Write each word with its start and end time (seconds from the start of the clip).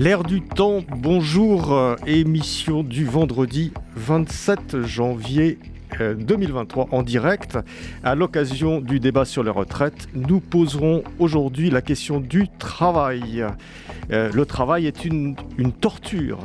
L'air 0.00 0.22
du 0.22 0.40
temps, 0.40 0.80
bonjour, 0.96 1.74
euh, 1.74 1.94
émission 2.06 2.82
du 2.82 3.04
vendredi 3.04 3.70
27 3.96 4.80
janvier 4.86 5.58
2023 6.00 6.84
euh, 6.84 6.96
en 6.96 7.02
direct. 7.02 7.58
À 8.02 8.14
l'occasion 8.14 8.80
du 8.80 8.98
débat 8.98 9.26
sur 9.26 9.44
les 9.44 9.50
retraites, 9.50 10.08
nous 10.14 10.40
poserons 10.40 11.04
aujourd'hui 11.18 11.68
la 11.68 11.82
question 11.82 12.18
du 12.18 12.48
travail. 12.48 13.44
Euh, 14.10 14.30
le 14.32 14.46
travail 14.46 14.86
est 14.86 15.04
une, 15.04 15.36
une 15.58 15.72
torture. 15.72 16.38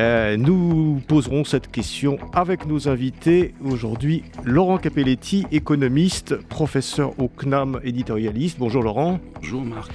Euh, 0.00 0.38
nous 0.38 1.02
poserons 1.08 1.44
cette 1.44 1.70
question 1.70 2.16
avec 2.32 2.64
nos 2.66 2.88
invités 2.88 3.52
aujourd'hui. 3.62 4.24
Laurent 4.44 4.78
Capelletti, 4.78 5.44
économiste, 5.52 6.36
professeur 6.36 7.12
au 7.20 7.28
CNAM, 7.28 7.80
éditorialiste. 7.84 8.56
Bonjour 8.58 8.82
Laurent. 8.82 9.20
Bonjour 9.34 9.62
Marc. 9.62 9.92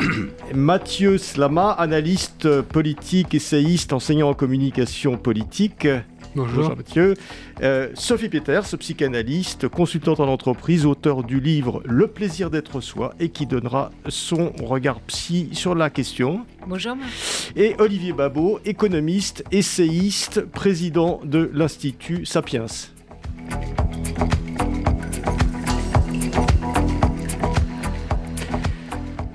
Mathieu 0.54 1.16
Slama, 1.16 1.70
analyste 1.70 2.60
politique, 2.60 3.34
essayiste, 3.34 3.94
enseignant 3.94 4.28
en 4.28 4.34
communication 4.34 5.16
politique. 5.16 5.88
Bonjour. 6.36 6.76
Mathieu. 6.76 7.14
Euh, 7.62 7.88
Sophie 7.94 8.28
Peters, 8.28 8.76
psychanalyste, 8.78 9.68
consultante 9.68 10.20
en 10.20 10.28
entreprise, 10.28 10.84
auteur 10.84 11.24
du 11.24 11.40
livre 11.40 11.80
Le 11.86 12.08
plaisir 12.08 12.50
d'être 12.50 12.82
soi 12.82 13.14
et 13.18 13.30
qui 13.30 13.46
donnera 13.46 13.90
son 14.08 14.52
regard 14.62 15.00
psy 15.00 15.48
sur 15.52 15.74
la 15.74 15.88
question. 15.88 16.44
Bonjour. 16.66 16.94
Et 17.56 17.74
Olivier 17.78 18.12
Babot, 18.12 18.60
économiste, 18.66 19.44
essayiste, 19.50 20.42
président 20.42 21.22
de 21.24 21.50
l'Institut 21.54 22.26
Sapiens. 22.26 22.66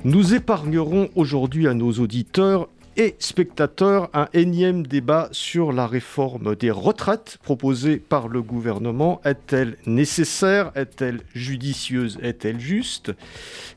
Nous 0.04 0.36
épargnerons 0.36 1.10
aujourd'hui 1.16 1.68
à 1.68 1.74
nos 1.74 1.94
auditeurs 1.94 2.70
et 2.98 3.16
spectateurs 3.20 4.10
un 4.14 4.28
énième 4.34 4.86
débat 4.86 5.30
sur 5.32 5.72
la 5.72 5.88
réforme 5.88 6.56
des 6.56 6.72
retraites 6.72 7.38
proposée 7.44 7.98
par 7.98 8.28
le 8.28 8.42
gouvernement. 8.42 9.22
Est-elle 9.26 9.78
nécessaire? 9.86 10.72
Est-elle 10.76 11.22
judicieuse? 11.34 12.20
Est-elle 12.22 12.60
juste? 12.60 13.12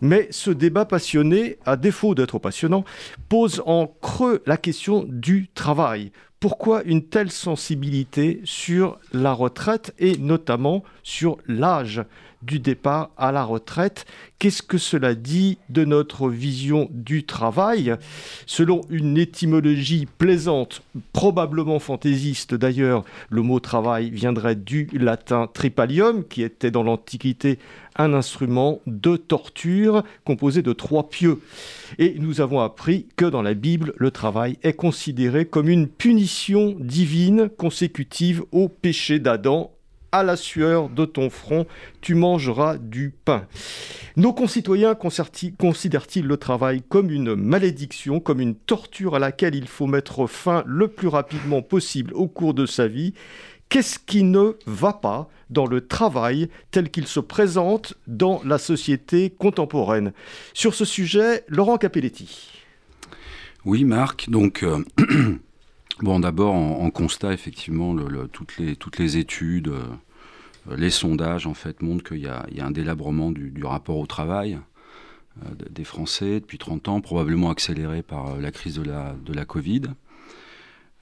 Mais 0.00 0.28
ce 0.30 0.50
débat 0.50 0.84
passionné, 0.84 1.58
à 1.64 1.76
défaut 1.76 2.14
d'être 2.14 2.38
passionnant, 2.38 2.84
pose 3.28 3.62
en 3.66 3.86
creux 3.86 4.42
la 4.46 4.56
question 4.56 5.04
du 5.08 5.48
travail. 5.54 6.12
Pourquoi 6.44 6.82
une 6.84 7.04
telle 7.04 7.30
sensibilité 7.30 8.42
sur 8.44 8.98
la 9.14 9.32
retraite 9.32 9.94
et 9.98 10.18
notamment 10.18 10.84
sur 11.02 11.38
l'âge 11.46 12.04
du 12.42 12.58
départ 12.58 13.12
à 13.16 13.32
la 13.32 13.44
retraite? 13.44 14.04
Qu'est-ce 14.38 14.62
que 14.62 14.76
cela 14.76 15.14
dit 15.14 15.56
de 15.70 15.86
notre 15.86 16.28
vision 16.28 16.90
du 16.90 17.24
travail? 17.24 17.96
Selon 18.44 18.82
une 18.90 19.16
étymologie 19.16 20.06
plaisante, 20.18 20.82
probablement 21.14 21.78
fantaisiste 21.78 22.54
d'ailleurs, 22.54 23.06
le 23.30 23.40
mot 23.40 23.58
travail 23.58 24.10
viendrait 24.10 24.54
du 24.54 24.90
latin 24.92 25.48
tripalium, 25.50 26.24
qui 26.24 26.42
était 26.42 26.70
dans 26.70 26.82
l'Antiquité 26.82 27.58
un 27.96 28.12
instrument 28.12 28.80
de 28.86 29.16
torture 29.16 30.02
composé 30.24 30.62
de 30.62 30.72
trois 30.72 31.08
pieux. 31.08 31.40
Et 31.98 32.16
nous 32.18 32.40
avons 32.40 32.60
appris 32.60 33.06
que 33.16 33.24
dans 33.24 33.42
la 33.42 33.54
Bible, 33.54 33.92
le 33.96 34.10
travail 34.10 34.58
est 34.62 34.74
considéré 34.74 35.44
comme 35.44 35.68
une 35.68 35.88
punition 35.88 36.76
divine 36.78 37.48
consécutive 37.48 38.42
au 38.52 38.68
péché 38.68 39.18
d'Adam 39.18 39.70
à 40.14 40.22
la 40.22 40.36
sueur 40.36 40.90
de 40.90 41.06
ton 41.06 41.28
front, 41.28 41.66
tu 42.00 42.14
mangeras 42.14 42.78
du 42.78 43.12
pain. 43.24 43.48
Nos 44.16 44.32
concitoyens 44.32 44.94
considèrent-ils 44.94 46.24
le 46.24 46.36
travail 46.36 46.84
comme 46.88 47.10
une 47.10 47.34
malédiction, 47.34 48.20
comme 48.20 48.40
une 48.40 48.54
torture 48.54 49.16
à 49.16 49.18
laquelle 49.18 49.56
il 49.56 49.66
faut 49.66 49.88
mettre 49.88 50.28
fin 50.28 50.62
le 50.66 50.86
plus 50.86 51.08
rapidement 51.08 51.62
possible 51.62 52.14
au 52.14 52.28
cours 52.28 52.54
de 52.54 52.64
sa 52.64 52.86
vie? 52.86 53.12
Qu'est-ce 53.68 53.98
qui 53.98 54.22
ne 54.22 54.52
va 54.66 54.92
pas 54.92 55.28
dans 55.50 55.66
le 55.66 55.86
travail 55.86 56.48
tel 56.70 56.90
qu'il 56.90 57.06
se 57.06 57.20
présente 57.20 57.94
dans 58.06 58.40
la 58.44 58.58
société 58.58 59.30
contemporaine? 59.30 60.12
Sur 60.52 60.74
ce 60.74 60.84
sujet, 60.84 61.44
Laurent 61.48 61.76
Capelletti. 61.76 62.52
Oui, 63.64 63.84
Marc, 63.84 64.28
donc... 64.28 64.62
Euh, 64.62 64.84
bon, 66.00 66.20
d'abord, 66.20 66.54
en, 66.54 66.90
constat, 66.90 67.32
effectivement, 67.32 67.96
toutes, 68.30 68.58
les, 68.58 69.16
études, 69.16 69.68
euh, 69.68 70.76
les 70.76 70.90
sondages 70.90 71.46
en 71.46 71.54
fait 71.54 71.82
montrent 71.82 72.04
qu'il 72.04 72.20
y, 72.20 72.28
a 72.28 72.46
un 72.60 72.70
délabrement 72.70 73.32
du, 73.32 73.64
rapport 73.64 73.96
au 73.96 74.06
travail 74.06 74.58
euh, 75.42 75.48
des 75.70 75.84
Français 75.84 76.40
depuis 76.40 76.58
30 76.58 76.88
ans, 76.88 77.00
probablement 77.00 77.50
accéléré 77.50 78.02
par 78.02 78.36
la 78.36 78.52
crise 78.52 78.78
de 78.78 79.32
la 79.32 79.44
Covid. 79.46 79.82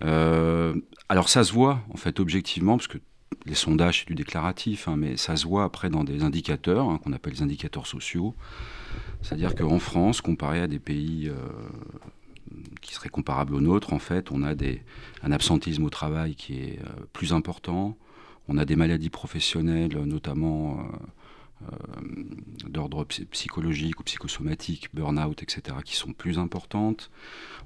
Alors 0.03 1.29
ça 1.29 1.45
se 1.45 1.53
voit 1.53 1.81
en 1.93 1.97
fait 1.97 2.21
objectivement, 2.21 2.77
parce 2.77 2.89
que 2.89 2.99
les 3.47 3.55
sondages 3.55 4.01
c'est 4.01 4.09
du 4.09 4.15
déclaratif, 4.15 4.89
hein, 4.89 4.97
mais 4.97 5.17
ça 5.17 5.37
se 5.37 5.47
voit 5.47 5.65
après 5.65 5.91
dans 5.91 6.05
des 6.05 6.23
indicateurs 6.23 6.89
hein, 6.89 6.99
qu'on 7.03 7.13
appelle 7.13 7.35
les 7.35 7.43
indicateurs 7.43 7.87
sociaux. 7.87 8.35
C'est-à-dire 9.23 9.55
qu'en 9.55 9.79
France, 9.79 10.21
comparé 10.21 10.61
à 10.61 10.67
des 10.67 10.81
pays 10.81 11.31
qui 12.81 12.93
seraient 12.93 13.09
comparables 13.09 13.55
aux 13.55 13.61
nôtres, 13.61 13.93
en 13.93 14.01
fait, 14.01 14.33
on 14.33 14.43
a 14.43 14.57
des, 14.57 14.83
un 15.23 15.31
absentisme 15.31 15.85
au 15.85 15.91
travail 15.91 16.35
qui 16.35 16.55
est 16.55 16.81
plus 17.13 17.33
important, 17.33 17.97
on 18.49 18.59
a 18.59 18.65
des 18.65 18.77
maladies 18.77 19.11
professionnelles, 19.11 19.97
notamment 20.05 20.79
euh, 20.79 20.83
euh, 20.83 21.07
d'ordre 22.69 23.05
psychologique 23.05 24.01
ou 24.01 24.03
psychosomatique, 24.03 24.89
burn-out, 24.95 25.43
etc., 25.43 25.77
qui 25.85 25.97
sont 25.97 26.13
plus 26.13 26.39
importantes. 26.39 27.11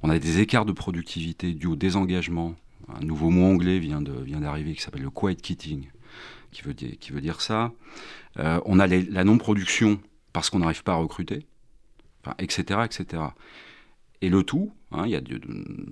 On 0.03 0.11
a 0.11 0.19
des 0.19 0.41
écarts 0.41 0.67
de 0.67 0.73
productivité 0.73 1.53
dus 1.53 1.67
au 1.67 1.77
désengagement. 1.77 2.55
Un 2.89 3.05
nouveau 3.05 3.31
mot 3.31 3.45
anglais 3.45 3.79
vient 3.79 4.03
d'arriver 4.03 4.75
qui 4.75 4.83
s'appelle 4.83 5.03
le 5.03 5.11
quiet 5.11 5.37
quitting, 5.37 5.89
qui 6.53 6.63
veut 6.63 6.75
dire, 6.75 6.97
qui 7.01 7.13
veut 7.13 7.21
dire 7.21 7.41
ça. 7.41 7.73
Euh, 8.39 8.61
on 8.65 8.79
a 8.79 8.87
la 8.87 9.25
non-production 9.25 10.01
parce 10.33 10.51
qu'on 10.51 10.59
n'arrive 10.59 10.83
pas 10.83 10.93
à 10.93 10.97
recruter, 10.97 11.47
etc., 12.39 12.81
etc. 12.85 13.23
Et 14.23 14.29
le 14.29 14.43
tout, 14.43 14.73
hein, 14.93 15.03
il 15.07 15.11
y 15.11 15.17
a 15.17 15.21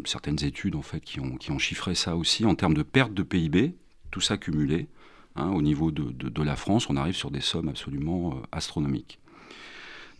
certaines 0.04 0.42
études 0.44 0.76
en 0.76 0.82
fait 0.82 1.00
qui 1.00 1.20
ont, 1.20 1.36
qui 1.36 1.50
ont 1.50 1.58
chiffré 1.58 1.94
ça 1.94 2.16
aussi 2.16 2.44
en 2.44 2.54
termes 2.54 2.74
de 2.74 2.82
perte 2.82 3.12
de 3.14 3.22
PIB, 3.22 3.74
tout 4.10 4.20
ça 4.20 4.36
cumulé, 4.36 4.88
hein, 5.36 5.50
au 5.50 5.62
niveau 5.62 5.90
de, 5.90 6.42
la 6.42 6.56
France, 6.56 6.88
on 6.90 6.96
arrive 6.96 7.14
sur 7.14 7.30
des 7.30 7.40
sommes 7.40 7.68
absolument 7.68 8.30
euh, 8.30 8.46
astronomiques. 8.52 9.18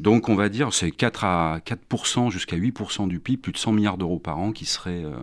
Donc 0.01 0.29
on 0.29 0.35
va 0.35 0.49
dire 0.49 0.73
c'est 0.73 0.91
4 0.91 1.25
à 1.25 1.59
4% 1.65 2.31
jusqu'à 2.31 2.57
8% 2.57 3.07
du 3.07 3.21
PIB, 3.21 3.41
plus 3.41 3.53
de 3.53 3.59
100 3.59 3.73
milliards 3.73 3.99
d'euros 3.99 4.19
par 4.19 4.39
an 4.39 4.51
qui 4.51 4.65
seraient, 4.65 5.05
euh, 5.05 5.15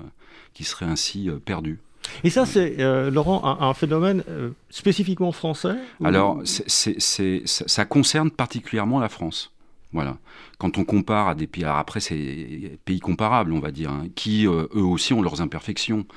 qui 0.54 0.64
seraient 0.64 0.86
ainsi 0.86 1.30
euh, 1.30 1.40
perdus. 1.40 1.80
Et 2.24 2.32
ça, 2.32 2.48
c'est, 2.48 2.78
Laurent, 3.12 3.46
un, 3.62 3.74
phénomène 3.76 4.24
spécifiquement 4.72 5.32
français 5.32 5.76
Alors, 6.04 6.42
ça 6.44 7.86
concerne 7.86 8.32
particulièrement 8.32 9.00
la 9.00 9.08
France. 9.08 9.52
Voilà. 9.94 10.18
Quand 10.58 10.80
on 10.80 10.84
compare 10.84 11.28
à 11.28 11.36
des 11.36 11.46
pays, 11.46 11.64
alors 11.64 11.78
après 11.78 12.00
c'est 12.00 12.80
pays 12.86 13.00
comparables, 13.00 13.54
on 13.54 13.60
va 13.60 13.70
dire, 13.70 13.92
hein, 13.92 14.06
qui 14.16 14.46
eux 14.46 14.68
aussi 14.74 15.14
ont 15.14 15.22
leurs 15.22 15.42
imperfections, 15.42 16.08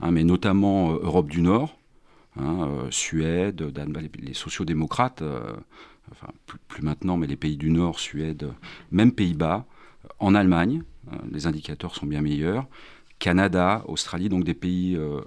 hein, 0.00 0.12
mais 0.12 0.22
notamment 0.22 0.92
Europe 0.92 1.28
du 1.28 1.42
Nord, 1.42 1.76
Hein, 2.38 2.66
euh, 2.66 2.90
Suède, 2.90 3.62
les, 4.20 4.34
sociodémocrates, 4.34 5.22
euh, 5.22 5.52
plus, 6.68 6.82
maintenant, 6.82 7.16
mais 7.16 7.26
les 7.26 7.36
pays 7.36 7.56
du 7.56 7.70
Nord, 7.70 7.98
Suède, 7.98 8.48
même 8.90 9.12
Pays-Bas, 9.12 9.66
en 10.18 10.34
Allemagne, 10.34 10.82
les 11.30 11.46
indicateurs 11.46 11.94
sont 11.94 12.06
bien 12.06 12.22
meilleurs. 12.22 12.66
Canada, 13.18 13.84
Australie, 13.86 14.28
donc 14.28 14.42
des 14.42 14.54
pays 14.54 14.96
euh, 14.96 15.20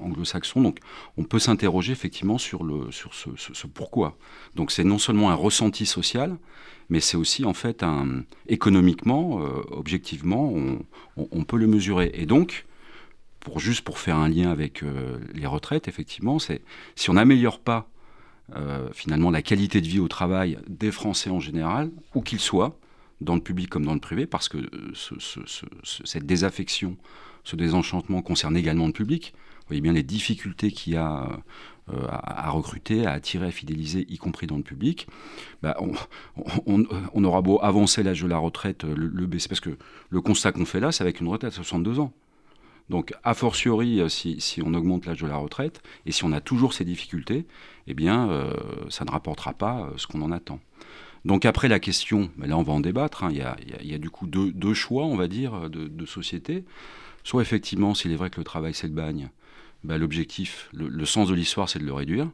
anglo-saxons. 0.00 0.60
Donc 0.60 0.78
on 1.16 1.24
peut 1.24 1.40
s'interroger 1.40 1.92
effectivement 1.92 2.38
sur, 2.38 2.62
le, 2.62 2.92
sur 2.92 3.14
ce, 3.14 3.66
pourquoi. 3.66 4.16
Donc 4.54 4.70
c'est 4.70 4.84
non 4.84 4.98
seulement 4.98 5.30
un 5.30 5.34
ressenti 5.34 5.86
social, 5.86 6.36
mais 6.88 7.00
c'est 7.00 7.16
aussi 7.16 7.44
en 7.44 7.54
fait 7.54 7.82
un, 7.82 8.22
économiquement, 8.46 9.40
objectivement, 9.70 10.52
on, 10.52 10.78
on, 11.16 11.42
peut 11.42 11.56
le 11.56 11.66
mesurer. 11.66 12.12
Et 12.14 12.26
donc, 12.26 12.64
juste 13.56 13.82
pour 13.82 13.98
faire 13.98 14.16
un 14.16 14.28
lien 14.28 14.50
avec 14.50 14.82
euh, 14.82 15.18
les 15.34 15.46
retraites, 15.46 15.88
effectivement, 15.88 16.38
c'est 16.38 16.62
si 16.94 17.10
on 17.10 17.14
n'améliore 17.14 17.60
pas 17.60 17.88
euh, 18.54 18.88
finalement 18.92 19.30
la 19.30 19.42
qualité 19.42 19.80
de 19.80 19.86
vie 19.86 19.98
au 19.98 20.08
travail 20.08 20.58
des 20.68 20.90
Français 20.90 21.30
en 21.30 21.40
général, 21.40 21.90
où 22.14 22.22
qu'ils 22.22 22.40
soient, 22.40 22.78
dans 23.20 23.34
le 23.34 23.40
public 23.40 23.70
comme 23.70 23.86
dans 23.86 23.94
le 23.94 24.00
privé, 24.00 24.26
parce 24.26 24.48
que 24.48 24.58
cette 25.82 26.26
désaffection, 26.26 26.96
ce 27.44 27.56
désenchantement 27.56 28.20
concerne 28.20 28.56
également 28.56 28.86
le 28.86 28.92
public. 28.92 29.32
Vous 29.60 29.68
voyez 29.68 29.80
bien 29.80 29.94
les 29.94 30.02
difficultés 30.02 30.70
qu'il 30.70 30.92
y 30.92 30.96
a 30.96 31.40
euh, 31.88 32.06
à, 32.08 32.50
recruter, 32.50 33.06
à 33.06 33.12
attirer, 33.12 33.46
à 33.46 33.50
fidéliser, 33.50 34.06
y 34.08 34.18
compris 34.18 34.46
dans 34.46 34.56
le 34.56 34.62
public. 34.62 35.06
Bah, 35.62 35.76
on, 36.66 37.24
aura 37.24 37.42
beau 37.42 37.58
avancer 37.62 38.02
l'âge 38.02 38.22
de 38.22 38.28
la 38.28 38.38
retraite, 38.38 38.84
le, 38.84 39.06
le 39.06 39.28
parce 39.28 39.60
que 39.60 39.78
le 40.10 40.20
constat 40.20 40.52
qu'on 40.52 40.66
fait 40.66 40.80
là, 40.80 40.92
c'est 40.92 41.02
avec 41.02 41.20
une 41.20 41.28
retraite 41.28 41.52
à 41.52 41.56
62 41.56 42.00
ans. 42.00 42.12
Donc, 42.88 43.12
a 43.24 43.34
fortiori, 43.34 44.00
euh, 44.00 44.08
si, 44.08 44.62
on 44.64 44.74
augmente 44.74 45.06
l'âge 45.06 45.20
de 45.20 45.26
la 45.26 45.36
retraite, 45.36 45.82
et 46.06 46.12
si 46.12 46.24
on 46.24 46.32
a 46.32 46.40
toujours 46.40 46.72
ces 46.72 46.84
difficultés, 46.84 47.46
eh 47.86 47.94
bien, 47.94 48.30
euh, 48.30 48.52
ça 48.90 49.04
ne 49.04 49.10
rapportera 49.10 49.52
pas 49.54 49.90
ce 49.96 50.06
qu'on 50.06 50.22
en 50.22 50.30
attend. 50.30 50.60
Donc 51.26 51.44
après 51.44 51.66
la 51.66 51.80
question, 51.80 52.30
mais 52.36 52.46
là 52.46 52.56
on 52.56 52.62
va 52.62 52.72
en 52.72 52.78
débattre, 52.78 53.24
hein, 53.24 53.30
il 53.32 53.38
y, 53.88 53.94
a, 53.94 53.98
du 53.98 54.10
coup 54.10 54.28
deux, 54.28 54.74
choix, 54.74 55.06
on 55.06 55.16
va 55.16 55.26
dire, 55.26 55.68
de, 55.68 56.06
société. 56.06 56.64
Soit 57.24 57.42
effectivement, 57.42 57.94
s'il 57.94 58.12
est 58.12 58.16
vrai 58.16 58.30
que 58.30 58.38
le 58.38 58.44
travail 58.44 58.74
c'est 58.74 58.86
le 58.86 58.92
bagne, 58.92 59.30
bah, 59.82 59.98
l'objectif, 59.98 60.70
le, 60.72 61.04
sens 61.04 61.28
de 61.28 61.34
l'histoire 61.34 61.68
c'est 61.68 61.80
de 61.80 61.84
le 61.84 61.92
réduire. 61.92 62.30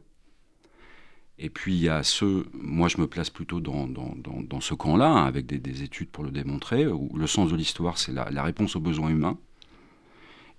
Et 1.39 1.49
puis 1.49 1.73
il 1.73 1.81
y 1.81 1.89
a 1.89 2.03
ceux, 2.03 2.45
moi 2.53 2.87
je 2.87 2.99
me 2.99 3.07
place 3.07 3.31
plutôt 3.31 3.59
dans, 3.59 3.87
dans, 3.87 4.61
ce 4.61 4.75
camp-là, 4.75 5.07
hein, 5.09 5.25
avec 5.25 5.47
des, 5.47 5.81
études 5.81 6.09
pour 6.09 6.23
le 6.23 6.29
démontrer, 6.29 6.85
où 6.85 7.09
le 7.17 7.25
sens 7.25 7.49
de 7.49 7.55
l'histoire 7.55 7.97
c'est 7.97 8.13
la, 8.13 8.43
réponse 8.43 8.75
aux 8.75 8.79
besoins 8.79 9.09
humains. 9.09 9.39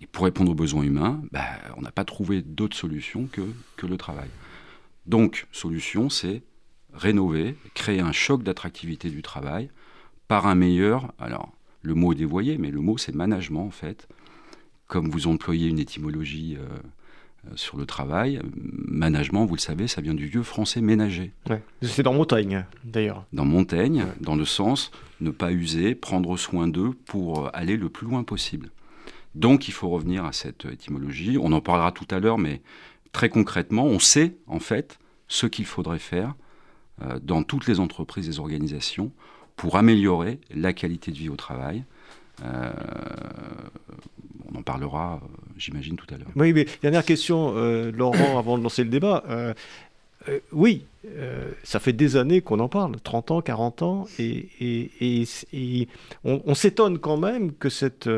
Et 0.04 0.06
pour 0.06 0.26
répondre 0.26 0.52
aux 0.52 0.54
besoins 0.54 0.82
humains, 0.82 1.22
bah, 1.32 1.46
on 1.78 1.80
n'a 1.80 1.90
pas 1.90 2.04
trouvé 2.04 2.42
d'autre 2.42 2.76
solution 2.76 3.26
que, 3.26 3.40
que 3.76 3.86
le 3.86 3.96
travail. 3.96 4.28
Donc, 5.06 5.46
solution, 5.50 6.10
c'est 6.10 6.42
rénover, 6.92 7.56
créer 7.72 8.00
un 8.00 8.12
choc 8.12 8.42
d'attractivité 8.42 9.08
du 9.08 9.22
travail 9.22 9.70
par 10.28 10.46
un 10.46 10.54
meilleur, 10.54 11.12
alors 11.18 11.52
le 11.80 11.94
mot 11.94 12.12
est 12.12 12.16
dévoyé, 12.16 12.58
mais 12.58 12.70
le 12.70 12.80
mot 12.80 12.98
c'est 12.98 13.14
management 13.14 13.66
en 13.66 13.70
fait. 13.70 14.08
Comme 14.88 15.08
vous 15.08 15.26
employez 15.26 15.68
une 15.68 15.78
étymologie 15.78 16.56
euh, 16.58 16.64
euh, 17.46 17.56
sur 17.56 17.78
le 17.78 17.86
travail, 17.86 18.40
management, 18.54 19.46
vous 19.46 19.54
le 19.54 19.60
savez, 19.60 19.88
ça 19.88 20.02
vient 20.02 20.14
du 20.14 20.26
vieux 20.26 20.42
français 20.42 20.82
ménager. 20.82 21.32
C'est 21.82 22.02
dans 22.02 22.12
Montaigne 22.12 22.64
d'ailleurs. 22.84 23.24
Dans 23.32 23.46
Montaigne, 23.46 24.06
dans 24.20 24.36
le 24.36 24.44
sens 24.44 24.92
ne 25.20 25.30
pas 25.30 25.50
user, 25.50 25.94
prendre 25.94 26.36
soin 26.36 26.68
d'eux 26.68 26.92
pour 27.06 27.50
aller 27.54 27.76
le 27.76 27.88
plus 27.88 28.06
loin 28.06 28.22
possible. 28.22 28.70
Donc 29.34 29.68
il 29.68 29.72
faut 29.72 29.88
revenir 29.88 30.24
à 30.24 30.32
cette 30.32 30.64
étymologie. 30.66 31.38
On 31.40 31.52
en 31.52 31.60
parlera 31.60 31.92
tout 31.92 32.06
à 32.10 32.20
l'heure, 32.20 32.38
mais 32.38 32.62
très 33.12 33.28
concrètement, 33.28 33.84
on 33.84 33.98
sait 33.98 34.36
en 34.46 34.60
fait 34.60 34.98
ce 35.28 35.46
qu'il 35.46 35.64
faudrait 35.64 35.98
faire 35.98 36.34
euh, 37.02 37.18
dans 37.22 37.42
toutes 37.42 37.66
les 37.66 37.80
entreprises 37.80 38.36
et 38.36 38.38
organisations 38.38 39.10
pour 39.56 39.76
améliorer 39.76 40.40
la 40.54 40.72
qualité 40.72 41.10
de 41.10 41.16
vie 41.16 41.28
au 41.28 41.36
travail. 41.36 41.84
Euh, 42.44 42.72
on 44.52 44.58
en 44.58 44.62
parlera, 44.62 45.20
euh, 45.22 45.26
j'imagine, 45.56 45.96
tout 45.96 46.06
à 46.12 46.18
l'heure. 46.18 46.28
Oui, 46.36 46.52
mais 46.52 46.66
dernière 46.82 47.04
question, 47.04 47.54
Laurent, 47.90 48.38
avant 48.38 48.58
de 48.58 48.62
lancer 48.62 48.84
le 48.84 48.90
débat. 48.90 49.24
Oui, 50.52 50.86
ça 51.62 51.80
fait 51.80 51.92
des 51.92 52.16
années 52.16 52.40
qu'on 52.40 52.60
en 52.60 52.68
parle, 52.68 52.96
30 53.02 53.30
ans, 53.30 53.40
40 53.42 53.82
ans, 53.82 54.06
et, 54.18 55.28
on, 56.24 56.54
s'étonne 56.54 56.98
quand 56.98 57.16
même 57.16 57.52
que 57.52 57.68
cette 57.68 58.08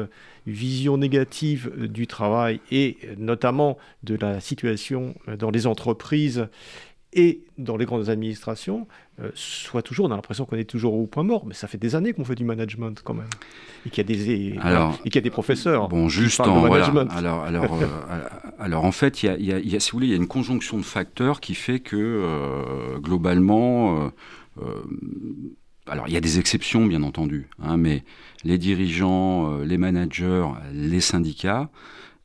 vision 0.46 0.96
négative 0.96 1.72
du 1.88 2.06
travail 2.06 2.60
et 2.70 2.98
notamment 3.16 3.76
de 4.04 4.14
la 4.14 4.40
situation 4.40 5.14
dans 5.38 5.50
les 5.50 5.66
entreprises 5.66 6.48
et 7.16 7.40
dans 7.56 7.78
les 7.78 7.86
grandes 7.86 8.10
administrations, 8.10 8.86
euh, 9.20 9.30
soit 9.34 9.80
toujours, 9.80 10.06
on 10.06 10.10
a 10.10 10.16
l'impression 10.16 10.44
qu'on 10.44 10.56
est 10.56 10.68
toujours 10.68 10.92
au 10.92 11.06
point 11.06 11.22
mort, 11.22 11.46
mais 11.46 11.54
ça 11.54 11.66
fait 11.66 11.78
des 11.78 11.94
années 11.94 12.12
qu'on 12.12 12.26
fait 12.26 12.34
du 12.34 12.44
management 12.44 13.00
quand 13.02 13.14
même, 13.14 13.30
et 13.86 13.90
qu'il 13.90 14.08
y 14.08 14.12
a 14.12 14.16
des, 14.16 14.58
alors, 14.60 14.98
et 15.00 15.04
qu'il 15.04 15.14
y 15.14 15.18
a 15.18 15.22
des 15.22 15.30
professeurs. 15.30 15.88
Bon, 15.88 16.10
juste 16.10 16.40
en 16.40 16.60
management. 16.60 17.10
Alors, 17.10 17.42
alors, 17.42 17.82
euh, 17.82 18.22
alors, 18.58 18.84
en 18.84 18.92
fait, 18.92 19.22
il 19.22 19.26
y, 19.26 19.28
a, 19.30 19.36
il 19.38 19.70
y 19.70 19.76
a, 19.76 19.80
si 19.80 19.90
vous 19.90 19.96
voulez, 19.96 20.08
il 20.08 20.10
y 20.10 20.12
a 20.12 20.18
une 20.18 20.28
conjonction 20.28 20.76
de 20.76 20.82
facteurs 20.82 21.40
qui 21.40 21.54
fait 21.54 21.80
que 21.80 21.96
euh, 21.96 22.98
globalement, 22.98 24.10
alors 25.86 26.08
il 26.08 26.12
y 26.12 26.18
a 26.18 26.20
des 26.20 26.38
exceptions 26.38 26.84
bien 26.84 27.02
entendu, 27.02 27.48
hein, 27.62 27.78
mais 27.78 28.04
les 28.44 28.58
dirigeants, 28.58 29.56
les 29.58 29.78
managers, 29.78 30.48
les 30.72 31.00
syndicats 31.00 31.70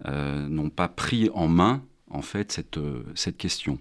n'ont 0.05 0.69
pas 0.69 0.89
pris 0.89 1.29
en 1.33 1.47
main 1.47 1.81
en 2.09 2.21
fait 2.21 2.51
cette, 2.51 2.79
cette 3.15 3.37
question 3.37 3.79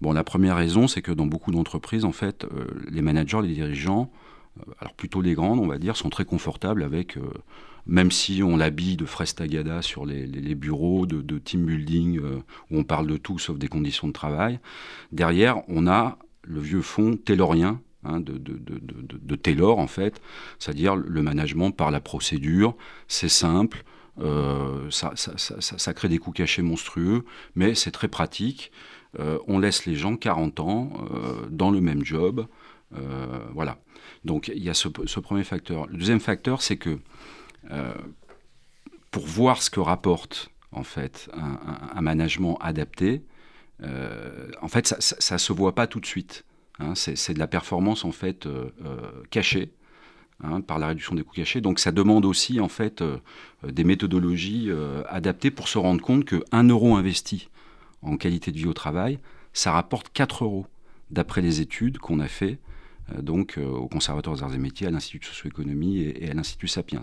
Bon, 0.00 0.12
la 0.12 0.24
première 0.24 0.56
raison, 0.56 0.88
c'est 0.88 1.02
que 1.02 1.12
dans 1.12 1.26
beaucoup 1.26 1.50
d'entreprises, 1.50 2.04
en 2.04 2.12
fait, 2.12 2.44
euh, 2.44 2.66
les 2.90 3.02
managers, 3.02 3.40
les 3.42 3.54
dirigeants, 3.54 4.10
euh, 4.58 4.72
alors 4.78 4.94
plutôt 4.94 5.22
les 5.22 5.34
grandes, 5.34 5.58
on 5.58 5.66
va 5.66 5.78
dire, 5.78 5.96
sont 5.96 6.10
très 6.10 6.24
confortables 6.24 6.82
avec, 6.82 7.18
même 7.86 8.10
si 8.10 8.42
on 8.42 8.56
l'habille 8.56 8.96
de 8.96 9.06
fraises 9.06 9.34
tagada 9.34 9.82
sur 9.82 10.04
les, 10.06 10.54
bureaux, 10.54 11.06
de, 11.06 11.38
team 11.38 11.64
building, 11.64 12.20
où 12.20 12.78
on 12.78 12.84
parle 12.84 13.06
de 13.06 13.16
tout 13.16 13.38
sauf 13.38 13.58
des 13.58 13.68
conditions 13.68 14.08
de 14.08 14.12
travail, 14.12 14.60
derrière, 15.12 15.62
on 15.68 15.86
a 15.86 16.18
le 16.42 16.60
vieux 16.60 16.82
fond 16.82 17.16
taylorien, 17.16 17.80
hein, 18.04 18.20
de, 18.20 19.36
Taylor 19.36 19.78
en 19.78 19.86
fait, 19.86 20.20
c'est-à-dire 20.58 20.96
le 20.96 21.22
management 21.22 21.70
par 21.70 21.90
la 21.90 22.00
procédure, 22.00 22.74
c'est 23.08 23.28
simple, 23.28 23.84
euh, 24.18 24.90
ça, 24.90 25.12
ça, 25.16 25.94
crée 25.94 26.08
des 26.08 26.18
coûts 26.18 26.32
cachés 26.32 26.62
monstrueux, 26.62 27.24
mais 27.54 27.74
c'est 27.74 27.90
très 27.90 28.08
pratique. 28.08 28.72
Euh, 29.18 29.38
on 29.46 29.58
laisse 29.58 29.86
les 29.86 29.94
gens 29.94 30.16
40 30.16 30.60
ans 30.60 30.90
euh, 31.12 31.46
dans 31.50 31.70
le 31.70 31.80
même 31.80 32.04
job. 32.04 32.46
voilà. 33.52 33.78
Donc 34.24 34.48
il 34.48 34.62
y 34.62 34.70
a 34.70 34.74
ce, 34.74 34.88
premier 34.88 35.44
facteur. 35.44 35.86
Le 35.86 35.96
deuxième 35.98 36.20
facteur, 36.20 36.62
c'est 36.62 36.76
que 36.76 36.98
pour 39.10 39.26
voir 39.26 39.62
ce 39.62 39.70
que 39.70 39.80
rapporte 39.80 40.50
en 40.72 40.82
fait 40.82 41.28
un, 41.34 42.00
management 42.00 42.56
adapté, 42.60 43.22
en 43.82 44.68
fait 44.68 44.86
ça 44.86 45.34
ne 45.34 45.38
se 45.38 45.52
voit 45.52 45.74
pas 45.74 45.86
tout 45.86 46.00
de 46.00 46.06
suite. 46.06 46.44
Hein. 46.78 46.94
c'est 46.94 47.34
de 47.34 47.38
la 47.38 47.46
performance 47.46 48.04
en 48.04 48.12
fait 48.12 48.48
cachée. 49.30 49.72
Hein, 50.44 50.60
par 50.60 50.78
la 50.78 50.88
réduction 50.88 51.14
des 51.14 51.22
coûts 51.22 51.32
cachés. 51.32 51.62
Donc 51.62 51.78
ça 51.78 51.92
demande 51.92 52.26
aussi 52.26 52.60
en 52.60 52.68
fait 52.68 53.00
euh, 53.00 53.16
des 53.66 53.84
méthodologies 53.84 54.66
euh, 54.68 55.02
adaptées 55.08 55.50
pour 55.50 55.66
se 55.66 55.78
rendre 55.78 56.02
compte 56.02 56.26
que 56.26 56.44
1 56.52 56.64
euro 56.64 56.94
investi 56.94 57.48
en 58.06 58.16
qualité 58.16 58.52
de 58.52 58.56
vie 58.56 58.66
au 58.66 58.74
travail, 58.74 59.18
ça 59.52 59.72
rapporte 59.72 60.10
4 60.12 60.44
euros 60.44 60.66
d'après 61.10 61.40
les 61.40 61.60
études 61.60 61.98
qu'on 61.98 62.20
a 62.20 62.28
fait 62.28 62.58
euh, 63.12 63.22
donc 63.22 63.58
au 63.58 63.88
Conservatoire 63.88 64.36
des 64.36 64.42
Arts 64.42 64.54
et 64.54 64.58
Métiers, 64.58 64.86
à 64.86 64.90
l'Institut 64.90 65.20
de 65.20 65.24
socio-économie 65.24 66.00
et, 66.00 66.30
à 66.30 66.34
l'Institut 66.34 66.68
Sapiens. 66.68 67.02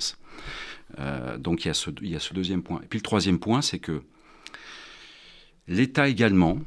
donc 1.37 1.65
il 1.65 1.67
y, 1.67 1.71
a 1.71 1.73
ce, 1.73 1.89
il 2.01 2.17
deuxième 2.33 2.63
point. 2.63 2.81
Et 2.83 2.87
puis 2.87 2.99
le 2.99 3.03
troisième 3.03 3.39
point, 3.39 3.61
c'est 3.61 3.79
que 3.79 4.03
l'État 5.67 6.07
également, 6.07 6.59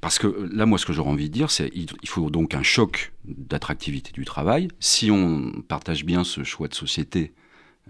parce 0.00 0.18
que 0.18 0.26
là, 0.52 0.66
moi, 0.66 0.78
ce 0.78 0.86
que 0.86 0.92
j'aurais 0.92 1.10
envie 1.10 1.28
de 1.28 1.34
dire, 1.34 1.50
c'est 1.50 1.70
qu'il 1.70 2.08
faut 2.08 2.30
donc 2.30 2.54
un 2.54 2.62
choc 2.62 3.12
d'attractivité 3.24 4.12
du 4.12 4.24
travail. 4.24 4.68
Si 4.78 5.10
on 5.10 5.62
partage 5.66 6.04
bien 6.04 6.22
ce 6.22 6.44
choix 6.44 6.68
de 6.68 6.74
société, 6.74 7.32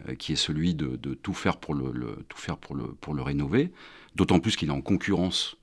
euh, 0.09 0.15
qui 0.15 0.33
est 0.33 0.37
celui 0.37 0.75
de, 0.75 0.97
tout 1.15 1.35
faire 1.35 1.57
pour 1.57 1.75
le, 1.75 2.19
tout 2.29 2.39
faire 2.39 2.59
pour 2.59 2.75
le, 2.75 2.85
pour 3.01 3.15
le 3.15 3.23
rénover, 3.23 3.73
d'autant 4.15 4.41
plus 4.41 4.57
qu'il 4.57 4.69
est 4.69 4.73
en 4.73 4.83
concurrence, 4.83 5.57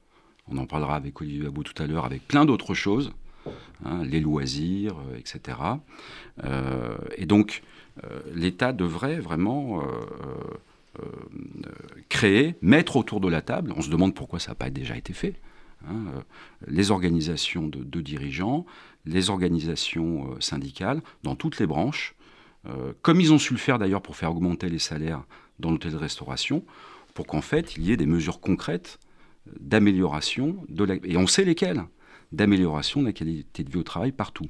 on 0.48 0.58
en 0.58 0.66
parlera 0.66 0.96
avec 0.96 1.20
Olivier 1.22 1.48
Abou 1.48 1.64
tout 1.64 1.82
à 1.82 1.88
l'heure, 1.88 2.06
avec 2.06 2.28
plein 2.28 2.46
d'autres 2.46 2.74
choses, 2.74 3.12
hein, 3.86 4.04
les 4.04 4.20
loisirs, 4.20 4.96
euh, 4.98 5.18
etc. 5.18 5.58
Euh, 6.44 6.98
et 7.18 7.26
donc, 7.26 7.64
l'État 8.34 8.74
devrait 8.74 9.20
vraiment 9.20 9.84
créer, 12.10 12.56
mettre 12.64 12.96
autour 12.96 13.20
de 13.22 13.28
la 13.28 13.44
table, 13.44 13.72
on 13.78 13.82
se 13.82 13.90
demande 13.92 14.16
pourquoi 14.16 14.40
ça 14.40 14.52
n'a 14.52 14.56
pas 14.56 14.72
déjà 14.72 14.98
été 14.98 15.14
fait, 15.14 15.36
Hein, 15.90 16.06
euh, 16.16 16.22
les 16.68 16.92
organisations 16.92 17.68
de, 17.68 18.02
dirigeants, 18.02 18.66
les 19.06 19.30
organisations 19.30 20.32
euh, 20.32 20.40
syndicales, 20.40 21.02
dans 21.24 21.36
toutes 21.36 21.60
les 21.60 21.68
branches, 21.68 22.16
euh, 22.68 22.94
comme 23.02 23.20
ils 23.20 23.34
ont 23.34 23.40
su 23.40 23.54
le 23.54 23.60
faire 23.60 23.80
d'ailleurs 23.80 24.02
pour 24.02 24.16
faire 24.16 24.32
augmenter 24.32 24.70
les 24.70 24.80
salaires 24.80 25.24
dans 25.60 25.72
l'hôtel-restauration, 25.72 26.64
pour 27.14 27.28
qu'en 27.28 27.42
fait 27.42 27.76
il 27.76 27.84
y 27.84 27.92
ait 27.92 27.98
des 27.98 28.06
mesures 28.06 28.40
concrètes 28.40 28.98
d'amélioration, 29.60 30.64
de 30.70 30.84
la, 30.84 30.96
et 31.04 31.18
on 31.18 31.28
sait 31.28 31.46
lesquelles, 31.46 31.84
d'amélioration 32.32 33.02
de 33.02 33.08
la 33.08 33.14
qualité 33.14 33.64
de 33.64 33.70
vie 33.70 33.78
au 33.78 33.84
travail 33.84 34.12
partout. 34.12 34.48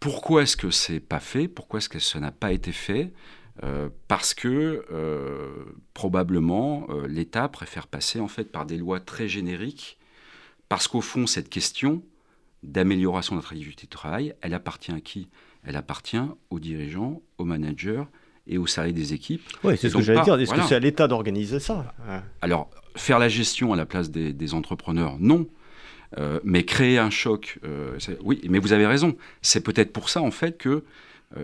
Pourquoi 0.00 0.42
est-ce 0.42 0.56
que 0.56 0.70
c'est 0.70 1.00
pas 1.00 1.20
fait? 1.20 1.48
Pourquoi 1.48 1.78
est-ce 1.78 1.88
que 1.88 1.98
ça 1.98 2.20
n'a 2.20 2.32
pas 2.32 2.52
été 2.52 2.72
fait? 2.72 3.12
Parce 4.08 4.34
que 4.34 4.84
probablement 5.94 6.86
l'État 7.08 7.48
préfère 7.48 7.86
passer 7.86 8.20
en 8.20 8.28
fait 8.28 8.44
par 8.44 8.66
des 8.66 8.76
lois 8.76 9.00
très 9.00 9.28
génériques 9.28 9.98
parce 10.68 10.88
qu'au 10.88 11.00
fond, 11.00 11.26
cette 11.26 11.48
question 11.48 12.02
d'amélioration 12.62 13.34
de 13.36 13.40
l'attractivité 13.40 13.82
du 13.82 13.88
travail, 13.88 14.34
elle 14.42 14.52
appartient 14.52 14.92
à 14.92 15.00
qui? 15.00 15.28
Elle 15.62 15.76
appartient 15.76 16.20
aux 16.50 16.58
dirigeants, 16.58 17.22
aux 17.38 17.44
managers 17.44 18.04
et 18.46 18.58
aux 18.58 18.66
salariés 18.66 18.92
des 18.92 19.14
équipes. 19.14 19.42
Oui, 19.64 19.76
c'est 19.76 19.88
ce 19.88 19.96
que 19.96 20.02
j'allais 20.02 20.22
dire. 20.22 20.38
Est-ce 20.38 20.52
que 20.52 20.62
c'est 20.62 20.74
à 20.74 20.78
l'État 20.78 21.08
d'organiser 21.08 21.58
ça? 21.58 21.94
Alors, 22.42 22.70
faire 22.96 23.18
la 23.18 23.28
gestion 23.28 23.72
à 23.72 23.76
la 23.76 23.86
place 23.86 24.10
des, 24.10 24.54
entrepreneurs, 24.54 25.16
non. 25.20 25.46
Euh, 26.18 26.38
mais 26.44 26.64
créer 26.64 26.98
un 26.98 27.10
choc, 27.10 27.58
euh, 27.64 27.98
oui, 28.22 28.40
mais 28.48 28.58
vous 28.58 28.72
avez 28.72 28.86
raison. 28.86 29.16
C'est 29.42 29.60
peut-être 29.60 29.92
pour 29.92 30.08
ça, 30.08 30.22
en 30.22 30.30
fait, 30.30 30.56
que 30.56 30.84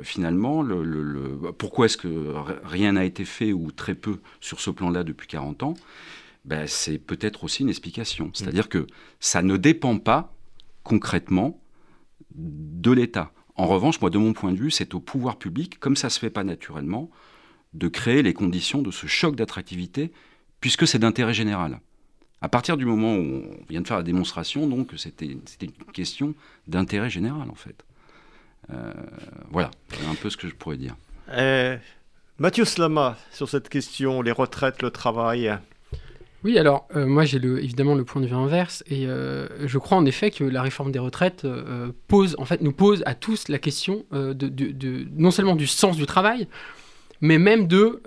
finalement, 0.03 0.63
le, 0.63 1.53
pourquoi 1.59 1.87
est-ce 1.87 1.97
que 1.97 2.33
rien 2.63 2.93
n'a 2.93 3.05
été 3.05 3.25
fait 3.25 3.53
ou 3.53 3.73
très 3.73 3.97
peu 3.97 4.21
sur 4.41 4.61
ce 4.61 4.71
plan-là 4.71 5.03
depuis 5.03 5.27
40 5.27 5.65
ans 5.65 5.75
ben, 6.45 6.67
C'est 6.69 6.99
peut-être 6.99 7.43
aussi 7.43 7.63
une 7.63 7.69
explication. 7.69 8.27
Mmh. 8.27 8.35
C'est-à-dire 8.35 8.69
que 8.69 8.87
ça 9.19 9.43
ne 9.43 9.57
dépend 9.57 9.99
pas 9.99 10.33
concrètement 10.85 11.61
de 12.35 12.93
l'État. 12.93 13.33
En 13.57 13.67
revanche, 13.67 14.01
moi, 14.01 14.11
de 14.11 14.19
mon 14.19 14.33
point 14.33 14.53
de 14.53 14.59
vue, 14.59 14.71
c'est 14.71 14.95
au 14.95 15.01
pouvoir 15.01 15.37
public, 15.37 15.79
comme 15.79 15.97
ça 15.97 16.09
ne 16.09 16.11
se 16.11 16.19
fait 16.19 16.31
pas 16.31 16.45
naturellement, 16.45 17.11
de 17.75 17.89
créer 17.89 18.23
les 18.23 18.35
conditions 18.35 18.83
de 18.83 18.91
ce 18.91 19.07
choc 19.07 19.37
d'attractivité, 19.37 20.13
puisque 20.63 20.89
c'est 20.89 20.99
d'intérêt 20.99 21.35
général. 21.35 21.79
À 22.41 22.49
partir 22.49 22.79
du 22.79 22.87
moment 22.87 23.15
où 23.15 23.43
on 23.45 23.65
vient 23.69 23.83
de 23.83 23.87
faire 23.87 23.99
la 23.99 24.03
démonstration, 24.03 24.67
donc 24.67 24.93
c'était 24.97 25.27
une 25.27 25.93
question 25.93 26.35
d'intérêt 26.67 27.11
général, 27.11 27.51
en 27.51 27.55
fait. 27.55 27.85
Euh, 28.73 28.93
voilà, 29.51 29.71
c'est 29.91 30.07
un 30.07 30.15
peu 30.15 30.31
ce 30.31 30.39
que 30.39 30.49
je 30.49 30.55
pourrais 30.55 30.79
dire. 30.79 30.97
Euh, 31.31 31.77
Mathieu 32.39 32.65
Slama, 32.65 33.19
sur 33.31 33.49
cette 33.49 33.69
question, 33.69 34.23
les 34.23 34.33
retraites, 34.33 34.81
le 34.81 34.91
travail. 34.91 35.59
Oui, 36.45 36.59
alors 36.59 36.89
euh, 36.97 37.07
moi 37.07 37.25
j'ai 37.25 37.39
le, 37.39 37.63
évidemment 37.63 37.95
le 37.95 38.05
point 38.05 38.21
de 38.21 38.27
vue 38.27 38.35
inverse 38.35 38.83
et 38.89 39.07
euh, 39.07 39.47
je 39.69 39.79
crois 39.79 39.97
en 39.97 40.05
effet 40.05 40.33
que 40.33 40.43
la 40.43 40.61
réforme 40.61 40.91
des 40.91 40.99
retraites 40.99 41.45
euh, 41.45 41.93
pose, 42.09 42.35
en 42.39 42.45
fait, 42.45 42.63
nous 42.63 42.73
pose 42.73 43.05
à 43.07 43.15
tous 43.15 43.47
la 43.49 43.59
question 43.59 44.05
de, 44.13 44.33
de, 44.33 45.07
non 45.15 45.31
seulement 45.31 45.55
du 45.55 45.69
sens 45.69 45.97
du 45.97 46.07
travail, 46.07 46.49
mais 47.21 47.39
même 47.39 47.69
de 47.69 48.03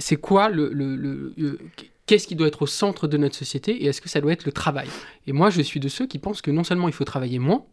c'est 0.00 0.16
quoi 0.16 0.48
le, 0.48 0.70
le, 0.72 1.58
qu'est-ce 2.06 2.26
qui 2.26 2.34
doit 2.34 2.48
être 2.48 2.62
au 2.62 2.66
centre 2.66 3.06
de 3.06 3.16
notre 3.16 3.36
société 3.36 3.84
et 3.84 3.86
est-ce 3.86 4.00
que 4.00 4.08
ça 4.08 4.20
doit 4.20 4.32
être 4.32 4.44
le 4.44 4.52
travail? 4.52 4.88
Et 5.26 5.32
moi 5.32 5.50
je 5.50 5.62
suis 5.62 5.78
de 5.78 5.88
ceux 5.88 6.06
qui 6.06 6.18
pensent 6.18 6.42
que 6.42 6.50
non 6.50 6.64
seulement 6.64 6.88
il 6.88 6.94
faut 6.94 7.04
travailler 7.04 7.38
moins, 7.38 7.64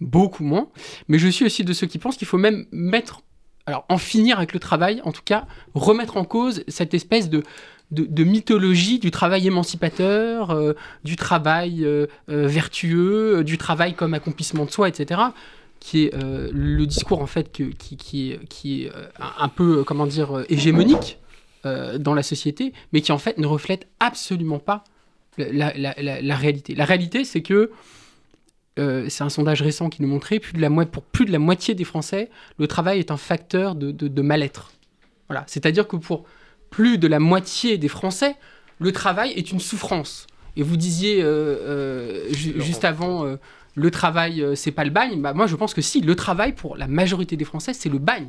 beaucoup 0.00 0.44
moins, 0.44 0.68
mais 1.08 1.18
je 1.18 1.28
suis 1.28 1.44
aussi 1.44 1.64
de 1.64 1.72
ceux 1.72 1.86
qui 1.86 1.98
pensent 1.98 2.16
qu'il 2.16 2.26
faut 2.26 2.38
même 2.38 2.66
mettre, 2.72 3.20
alors 3.66 3.84
en 3.88 3.98
finir 3.98 4.38
avec 4.38 4.54
le 4.54 4.60
travail, 4.60 5.02
en 5.04 5.12
tout 5.12 5.22
cas 5.24 5.46
remettre 5.74 6.16
en 6.16 6.24
cause 6.24 6.64
cette 6.68 6.94
espèce 6.94 7.28
de 7.28 7.42
de, 7.92 8.24
mythologie 8.24 8.98
du 8.98 9.10
travail 9.12 9.46
émancipateur, 9.46 10.50
euh, 10.50 10.72
du 11.04 11.14
travail 11.14 11.84
euh, 11.84 12.06
euh, 12.28 12.46
vertueux, 12.48 13.44
du 13.44 13.58
travail 13.58 13.94
comme 13.94 14.14
accomplissement 14.14 14.64
de 14.64 14.70
soi, 14.70 14.88
etc 14.88 15.20
qui 15.78 16.06
est 16.06 16.14
le 16.14 16.84
discours 16.86 17.20
en 17.20 17.26
fait 17.26 17.52
qui, 17.52 17.70
qui, 17.74 18.38
qui 18.48 18.84
est 18.84 18.92
un 19.38 19.48
peu 19.48 19.84
comment 19.84 20.06
dire 20.06 20.42
hégémonique 20.48 21.18
dans 21.98 22.14
la 22.14 22.22
société, 22.22 22.72
mais 22.92 23.00
qui 23.00 23.12
en 23.12 23.18
fait 23.18 23.38
ne 23.38 23.46
reflète 23.46 23.86
absolument 24.00 24.58
pas 24.58 24.84
la, 25.38 25.70
réalité. 26.36 26.74
La 26.74 26.84
réalité, 26.84 27.24
c'est 27.24 27.42
que 27.42 27.70
c'est 28.76 29.22
un 29.22 29.28
sondage 29.28 29.62
récent 29.62 29.88
qui 29.88 30.02
nous 30.02 30.08
montrait 30.08 30.38
plus 30.38 30.52
de 30.52 30.60
la 30.60 30.70
pour 30.86 31.02
plus 31.02 31.24
de 31.24 31.32
la 31.32 31.38
moitié 31.38 31.74
des 31.74 31.84
Français, 31.84 32.30
le 32.58 32.66
travail 32.66 32.98
est 32.98 33.10
un 33.10 33.16
facteur 33.16 33.74
de, 33.74 33.90
de 33.90 34.22
mal-être. 34.22 34.72
Voilà, 35.28 35.44
c'est-à-dire 35.46 35.88
que 35.88 35.96
pour 35.96 36.24
plus 36.70 36.98
de 36.98 37.08
la 37.08 37.18
moitié 37.18 37.78
des 37.78 37.88
Français, 37.88 38.36
le 38.78 38.92
travail 38.92 39.32
est 39.32 39.50
une 39.50 39.60
souffrance. 39.60 40.26
Et 40.56 40.62
vous 40.62 40.76
disiez 40.76 41.22
euh, 41.22 41.26
euh, 41.28 42.32
juste 42.32 42.84
avant, 42.84 43.24
euh, 43.24 43.36
le 43.74 43.90
travail, 43.90 44.44
c'est 44.54 44.72
pas 44.72 44.84
le 44.84 44.90
bagne. 44.90 45.20
Bah, 45.20 45.34
moi, 45.34 45.46
je 45.46 45.56
pense 45.56 45.74
que 45.74 45.82
si, 45.82 46.00
le 46.00 46.14
travail, 46.16 46.52
pour 46.52 46.76
la 46.76 46.86
majorité 46.86 47.36
des 47.36 47.44
Français, 47.44 47.74
c'est 47.74 47.88
le 47.88 47.98
bagne. 47.98 48.28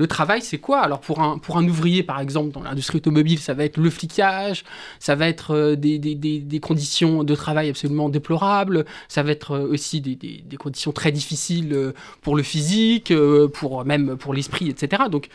Le 0.00 0.06
travail, 0.06 0.40
c'est 0.40 0.56
quoi? 0.56 0.80
Alors, 0.80 1.00
pour 1.00 1.20
un, 1.20 1.36
pour 1.36 1.58
un 1.58 1.68
ouvrier, 1.68 2.02
par 2.02 2.20
exemple, 2.20 2.52
dans 2.52 2.62
l'industrie 2.62 2.96
automobile, 2.96 3.38
ça 3.38 3.52
va 3.52 3.64
être 3.64 3.76
le 3.76 3.90
flicage, 3.90 4.64
ça 4.98 5.14
va 5.14 5.28
être 5.28 5.74
des, 5.74 5.98
des, 5.98 6.14
des, 6.14 6.60
conditions 6.60 7.22
de 7.22 7.34
travail 7.34 7.68
absolument 7.68 8.08
déplorables, 8.08 8.86
ça 9.08 9.22
va 9.22 9.30
être 9.30 9.58
aussi 9.58 10.00
des, 10.00 10.56
conditions 10.58 10.92
très 10.92 11.12
difficiles 11.12 11.92
pour 12.22 12.34
le 12.34 12.42
physique, 12.42 13.12
pour, 13.52 13.84
même 13.84 14.16
pour 14.16 14.32
l'esprit, 14.32 14.70
etc. 14.70 15.02
Donc, 15.10 15.28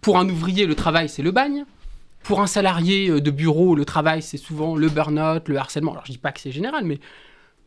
pour 0.00 0.18
un 0.18 0.26
ouvrier, 0.26 0.64
le 0.64 0.74
travail, 0.74 1.10
c'est 1.10 1.22
le 1.22 1.30
bagne. 1.30 1.66
Pour 2.22 2.40
un 2.40 2.46
salarié 2.46 3.10
euh, 3.10 3.20
de 3.20 3.30
bureau, 3.30 3.74
le 3.74 3.84
travail, 3.84 4.22
c'est 4.22 4.38
souvent 4.38 4.76
le 4.76 4.88
burn-out, 4.88 5.48
le 5.48 5.56
harcèlement. 5.58 5.92
Alors, 5.92 6.06
je 6.06 6.12
dis 6.12 6.18
pas 6.18 6.32
que 6.32 6.40
c'est 6.40 6.50
général, 6.50 6.84
mais 6.84 6.98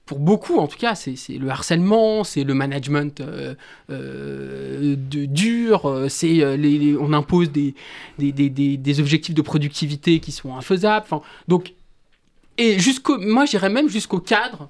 pour 0.05 0.19
beaucoup, 0.19 0.57
en 0.57 0.67
tout 0.67 0.77
cas, 0.77 0.95
c'est 0.95 1.15
le 1.29 1.49
harcèlement, 1.49 2.23
c'est 2.23 2.43
le 2.43 2.53
management 2.53 3.21
euh, 3.21 3.55
euh, 3.89 4.95
de, 4.97 5.25
dur, 5.25 6.05
c'est 6.09 6.43
on 6.99 7.13
impose 7.13 7.51
des, 7.51 7.75
des, 8.17 8.31
des, 8.31 8.49
des, 8.49 8.99
objectifs 8.99 9.35
de 9.35 9.41
productivité 9.41 10.19
qui 10.19 10.31
sont 10.31 10.55
infaisables. 10.55 11.05
donc, 11.47 11.73
et 12.57 12.77
jusqu'au, 12.77 13.17
moi, 13.17 13.45
j'irais 13.45 13.69
même 13.69 13.87
jusqu'au 13.87 14.19
cadre 14.19 14.67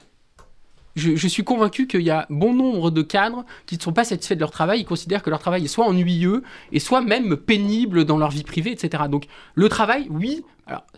je, 0.95 1.27
suis 1.27 1.43
convaincu 1.43 1.87
qu'il 1.87 2.01
y 2.01 2.09
a 2.09 2.25
bon 2.29 2.53
nombre 2.53 2.91
de 2.91 3.01
cadres 3.01 3.45
qui 3.65 3.77
ne 3.77 3.81
sont 3.81 3.93
pas 3.93 4.03
satisfaits 4.03 4.35
de 4.35 4.39
leur 4.39 4.51
travail, 4.51 4.81
ils 4.81 4.85
considèrent 4.85 5.23
que 5.23 5.29
leur 5.29 5.39
travail 5.39 5.63
est 5.63 5.69
soit 5.69 5.85
ennuyeux, 5.85 6.43
et 6.71 6.79
soit 6.79 7.01
même 7.01 7.37
pénible 7.37 8.05
dans 8.05 8.17
leur 8.17 8.29
vie 8.29 8.43
privée, 8.43 8.71
etc. 8.71 9.03
Donc 9.09 9.25
le 9.55 9.69
travail, 9.69 10.07
oui, 10.09 10.43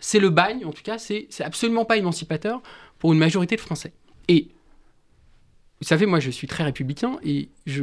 c'est 0.00 0.18
le 0.18 0.30
bagne, 0.30 0.64
en 0.64 0.72
tout 0.72 0.82
cas, 0.82 0.98
c'est 0.98 1.28
absolument 1.40 1.84
pas 1.84 1.96
émancipateur 1.96 2.62
pour 2.98 3.12
une 3.12 3.18
majorité 3.18 3.56
de 3.56 3.60
Français. 3.60 3.92
Et 4.28 4.48
vous 5.80 5.86
savez, 5.86 6.06
moi 6.06 6.20
je 6.20 6.30
suis 6.30 6.46
très 6.46 6.64
républicain, 6.64 7.18
et 7.24 7.48
je, 7.66 7.82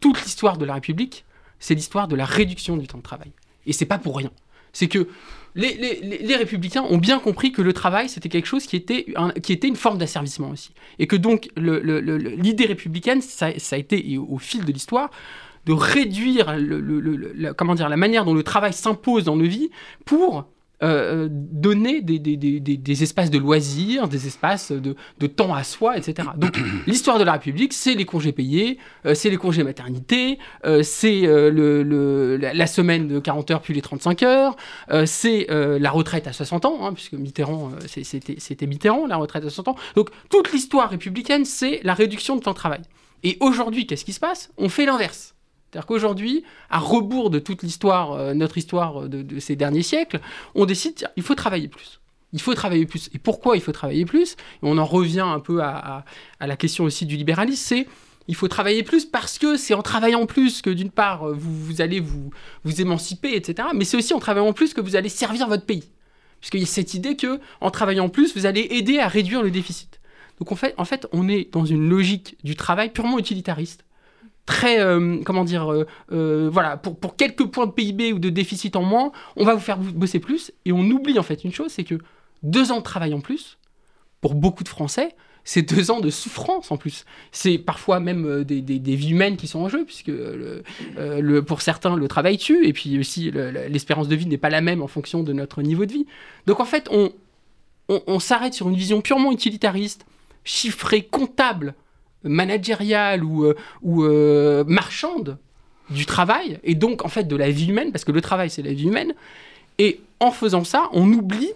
toute 0.00 0.22
l'histoire 0.22 0.58
de 0.58 0.64
la 0.64 0.74
République, 0.74 1.24
c'est 1.58 1.74
l'histoire 1.74 2.08
de 2.08 2.16
la 2.16 2.24
réduction 2.24 2.76
du 2.76 2.86
temps 2.86 2.98
de 2.98 3.02
travail. 3.02 3.32
Et 3.64 3.72
c'est 3.72 3.86
pas 3.86 3.98
pour 3.98 4.16
rien. 4.16 4.30
C'est 4.72 4.88
que 4.88 5.08
les, 5.54 6.36
républicains 6.36 6.82
ont 6.82 6.98
bien 6.98 7.18
compris 7.18 7.50
que 7.50 7.62
le 7.62 7.72
travail, 7.72 8.10
c'était 8.10 8.28
quelque 8.28 8.46
chose 8.46 8.66
qui 8.66 8.76
était, 8.76 9.06
qui 9.42 9.54
était 9.54 9.68
une 9.68 9.76
forme 9.76 9.96
d'asservissement 9.96 10.50
aussi. 10.50 10.72
Et 10.98 11.06
que 11.06 11.16
donc, 11.16 11.48
l'idée 11.56 12.66
républicaine, 12.66 13.22
ça, 13.22 13.46
a 13.46 13.76
été, 13.78 14.18
au 14.18 14.36
fil 14.36 14.66
de 14.66 14.72
l'histoire, 14.72 15.10
de 15.64 15.72
réduire 15.72 16.54
comment 17.56 17.74
dire, 17.74 17.88
la 17.88 17.96
manière 17.96 18.24
dont 18.26 18.34
le 18.34 18.42
travail 18.42 18.74
s'impose 18.74 19.24
dans 19.24 19.36
nos 19.36 19.46
vies 19.46 19.70
pour 20.04 20.46
euh, 20.82 21.24
euh, 21.24 21.28
donner 21.30 22.02
des, 22.02 22.18
des, 22.18 22.36
des, 22.36 22.60
des, 22.60 23.02
espaces 23.02 23.30
de 23.30 23.38
loisirs, 23.38 24.08
des 24.08 24.26
espaces 24.26 24.72
de, 24.72 24.94
de 25.18 25.26
temps 25.26 25.54
à 25.54 25.64
soi, 25.64 25.96
etc. 25.96 26.28
Donc 26.36 26.58
l'histoire 26.86 27.18
de 27.18 27.24
la 27.24 27.32
République, 27.32 27.72
c'est 27.72 27.94
les 27.94 28.04
congés 28.04 28.32
payés, 28.32 28.78
euh, 29.06 29.14
c'est 29.14 29.30
les 29.30 29.38
congés 29.38 29.62
maternité, 29.64 30.38
c'est 30.82 31.22
le, 31.22 31.82
le, 31.82 32.36
la 32.36 32.66
semaine 32.66 33.08
de 33.08 33.18
40 33.18 33.50
heures 33.52 33.62
puis 33.62 33.72
les 33.72 33.80
35 33.80 34.22
heures, 34.22 34.56
c'est 35.06 35.46
la 35.48 35.90
retraite 35.90 36.26
à 36.26 36.32
60 36.32 36.66
ans, 36.66 36.86
hein, 36.86 36.92
puisque 36.92 37.14
Mitterrand, 37.14 37.70
c'était 37.86 38.66
Mitterrand, 38.66 39.06
la 39.06 39.16
retraite 39.16 39.44
à 39.44 39.50
60 39.50 39.68
ans. 39.68 39.76
Donc 39.94 40.10
toute 40.28 40.52
l'histoire 40.52 40.90
républicaine, 40.90 41.44
c'est 41.46 41.80
la 41.84 41.94
réduction 41.94 42.36
de 42.36 42.42
temps 42.42 42.52
de 42.52 42.56
travail. 42.56 42.82
Et 43.22 43.38
aujourd'hui, 43.40 43.86
qu'est-ce 43.86 44.04
qui 44.04 44.12
se 44.12 44.20
passe? 44.20 44.50
On 44.58 44.68
fait 44.68 44.84
l'inverse. 44.84 45.35
C'est-à-dire 45.70 45.86
qu'aujourd'hui, 45.86 46.44
à 46.70 46.78
rebours 46.78 47.30
de 47.30 47.38
toute 47.38 47.62
l'histoire, 47.62 48.12
euh, 48.12 48.34
notre 48.34 48.58
histoire 48.58 49.08
de, 49.08 49.38
ces 49.40 49.56
derniers 49.56 49.82
siècles, 49.82 50.20
on 50.54 50.64
décide, 50.64 51.08
il 51.16 51.22
faut 51.22 51.34
travailler 51.34 51.68
plus. 51.68 52.00
Il 52.32 52.40
faut 52.40 52.54
travailler 52.54 52.86
plus. 52.86 53.08
Et 53.14 53.18
pourquoi 53.18 53.56
il 53.56 53.62
faut 53.62 53.72
travailler 53.72 54.04
plus? 54.04 54.32
Et 54.32 54.36
on 54.62 54.78
en 54.78 54.84
revient 54.84 55.20
un 55.20 55.40
peu 55.40 55.62
à, 55.62 56.04
la 56.40 56.56
question 56.56 56.84
aussi 56.84 57.06
du 57.06 57.16
libéralisme, 57.16 57.62
c'est 57.64 57.86
il 58.28 58.34
faut 58.34 58.48
travailler 58.48 58.82
plus 58.82 59.04
parce 59.04 59.38
que 59.38 59.56
c'est 59.56 59.74
en 59.74 59.82
travaillant 59.82 60.26
plus 60.26 60.60
que 60.60 60.70
d'une 60.70 60.90
part 60.90 61.28
vous, 61.32 61.80
allez 61.80 62.00
vous, 62.00 62.30
vous 62.64 62.80
émanciper, 62.80 63.36
etc. 63.36 63.68
Mais 63.72 63.84
c'est 63.84 63.96
aussi 63.96 64.14
en 64.14 64.18
travaillant 64.18 64.52
plus 64.52 64.74
que 64.74 64.80
vous 64.80 64.96
allez 64.96 65.08
servir 65.08 65.46
votre 65.46 65.64
pays. 65.64 65.84
Puisqu'il 66.40 66.60
y 66.60 66.64
a 66.64 66.66
cette 66.66 66.94
idée 66.94 67.16
que 67.16 67.40
en 67.60 67.70
travaillant 67.70 68.08
plus, 68.08 68.36
vous 68.36 68.44
allez 68.44 68.66
aider 68.70 68.98
à 68.98 69.06
réduire 69.06 69.42
le 69.42 69.50
déficit. 69.50 70.00
Donc 70.38 70.52
en 70.52 70.56
fait, 70.56 70.74
en 70.76 70.84
fait, 70.84 71.06
on 71.12 71.28
est 71.28 71.52
dans 71.52 71.64
une 71.64 71.88
logique 71.88 72.36
du 72.42 72.56
travail 72.56 72.90
purement 72.90 73.18
utilitariste 73.18 73.85
très, 74.46 74.80
euh, 74.80 75.18
comment 75.24 75.44
dire, 75.44 75.70
euh, 75.70 75.86
euh, 76.12 76.48
voilà, 76.50 76.76
pour, 76.76 77.16
quelques 77.16 77.46
points 77.46 77.66
de 77.66 77.72
PIB 77.72 78.12
ou 78.12 78.18
de 78.18 78.30
déficit 78.30 78.76
en 78.76 78.82
moins, 78.82 79.12
on 79.34 79.44
va 79.44 79.54
vous 79.54 79.60
faire 79.60 79.78
bosser 79.78 80.20
plus. 80.20 80.52
Et 80.64 80.72
on 80.72 80.82
oublie 80.82 81.18
en 81.18 81.24
fait 81.24 81.44
une 81.44 81.52
chose, 81.52 81.72
c'est 81.72 81.84
que 81.84 81.96
deux 82.42 82.72
ans 82.72 82.78
de 82.78 82.82
travail 82.82 83.12
en 83.12 83.20
plus, 83.20 83.58
pour 84.20 84.34
beaucoup 84.34 84.64
de 84.64 84.68
Français, 84.68 85.14
c'est 85.44 85.62
deux 85.62 85.90
ans 85.90 86.00
de 86.00 86.10
souffrance 86.10 86.70
en 86.72 86.76
plus. 86.76 87.04
C'est 87.30 87.58
parfois 87.58 88.00
même 88.00 88.42
des, 88.44 88.80
vies 88.96 89.10
humaines 89.10 89.36
qui 89.36 89.46
sont 89.46 89.60
en 89.60 89.68
jeu, 89.68 89.84
puisque 89.84 90.10
pour 91.46 91.62
certains, 91.62 91.94
le 91.94 92.08
travail 92.08 92.36
tue, 92.36 92.66
et 92.66 92.72
puis 92.72 92.98
aussi 92.98 93.30
l'espérance 93.30 94.08
de 94.08 94.16
vie 94.16 94.26
n'est 94.26 94.38
pas 94.38 94.50
la 94.50 94.60
même 94.60 94.82
en 94.82 94.88
fonction 94.88 95.22
de 95.22 95.32
notre 95.32 95.62
niveau 95.62 95.86
de 95.86 95.92
vie. 95.92 96.06
Donc 96.46 96.58
en 96.58 96.64
fait, 96.64 96.90
on 97.88 98.18
s'arrête 98.18 98.54
sur 98.54 98.68
une 98.68 98.74
vision 98.74 99.00
purement 99.02 99.30
utilitariste, 99.30 100.04
chiffrée, 100.42 101.02
comptable 101.02 101.74
managériale 102.24 103.24
ou, 103.24 103.44
euh, 103.44 103.56
euh, 103.86 104.64
marchande 104.66 105.38
du 105.90 106.04
travail, 106.04 106.58
et 106.64 106.74
donc 106.74 107.04
en 107.04 107.08
fait 107.08 107.24
de 107.24 107.36
la 107.36 107.50
vie 107.50 107.68
humaine, 107.68 107.92
parce 107.92 108.04
que 108.04 108.12
le 108.12 108.20
travail 108.20 108.50
c'est 108.50 108.62
la 108.62 108.72
vie 108.72 108.86
humaine, 108.86 109.14
et 109.78 110.00
en 110.20 110.30
faisant 110.30 110.64
ça, 110.64 110.88
on 110.92 111.12
oublie 111.12 111.52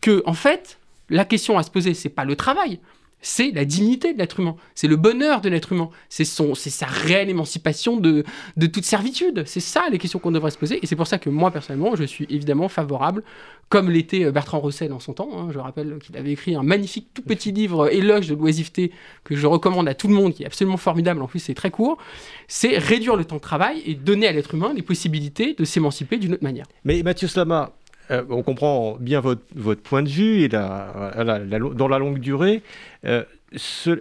que 0.00 0.22
en 0.24 0.34
fait, 0.34 0.78
la 1.10 1.24
question 1.24 1.58
à 1.58 1.62
se 1.62 1.70
poser, 1.70 1.94
c'est 1.94 2.08
pas 2.08 2.24
le 2.24 2.36
travail, 2.36 2.78
c'est 3.20 3.50
la 3.50 3.64
dignité 3.64 4.12
de 4.12 4.18
l'être 4.18 4.40
humain, 4.40 4.56
c'est 4.74 4.88
le 4.88 4.96
bonheur 4.96 5.40
de 5.40 5.48
l'être 5.48 5.72
humain, 5.72 5.90
c'est 6.08 6.24
sa 6.24 6.86
réelle 6.86 7.30
émancipation 7.30 7.96
de, 7.96 8.24
toute 8.72 8.84
servitude. 8.84 9.42
C'est 9.46 9.60
ça 9.60 9.88
les 9.90 9.98
questions 9.98 10.18
qu'on 10.18 10.30
devrait 10.30 10.50
se 10.50 10.58
poser, 10.58 10.78
et 10.82 10.86
c'est 10.86 10.96
pour 10.96 11.06
ça 11.06 11.18
que 11.18 11.30
moi 11.30 11.50
personnellement, 11.50 11.96
je 11.96 12.04
suis 12.04 12.26
évidemment 12.30 12.68
favorable, 12.68 13.22
comme 13.68 13.90
l'était 13.90 14.30
Bertrand 14.30 14.60
Russell 14.60 14.92
en 14.92 15.00
son 15.00 15.12
temps. 15.12 15.28
Hein. 15.34 15.48
je 15.52 15.58
rappelle 15.58 15.98
qu'il 15.98 16.16
avait 16.16 16.32
écrit 16.32 16.54
un 16.54 16.62
magnifique 16.62 17.08
tout 17.12 17.22
petit 17.22 17.52
livre 17.52 17.92
éloge 17.92 18.28
de 18.28 18.34
l'oisiveté 18.34 18.92
que 19.24 19.36
je 19.36 19.46
recommande 19.46 19.88
à 19.88 19.94
tout 19.94 20.08
le 20.08 20.14
monde, 20.14 20.32
qui 20.32 20.42
est 20.42 20.46
absolument 20.46 20.76
formidable. 20.76 21.20
En 21.22 21.26
plus, 21.26 21.40
c'est 21.40 21.54
très 21.54 21.70
court. 21.70 21.98
C'est 22.46 22.78
réduire 22.78 23.16
le 23.16 23.24
temps 23.24 23.36
de 23.36 23.40
travail 23.40 23.82
et 23.84 23.94
donner 23.94 24.26
à 24.26 24.32
l'être 24.32 24.54
humain 24.54 24.72
les 24.74 24.82
possibilités 24.82 25.54
de 25.54 25.64
s'émanciper 25.64 26.16
d'une 26.16 26.34
autre 26.34 26.44
manière. 26.44 26.66
Mais 26.84 27.02
Mathieu 27.02 27.28
Slama, 27.28 27.72
euh, 28.10 28.24
on 28.30 28.42
comprend 28.42 28.96
bien 28.98 29.20
votre, 29.20 29.82
point 29.82 30.02
de 30.02 30.08
vue 30.08 30.42
et 30.42 30.48
dans 30.48 31.88
la 31.88 31.98
longue 31.98 32.18
durée. 32.18 32.62
Euh, 33.04 33.24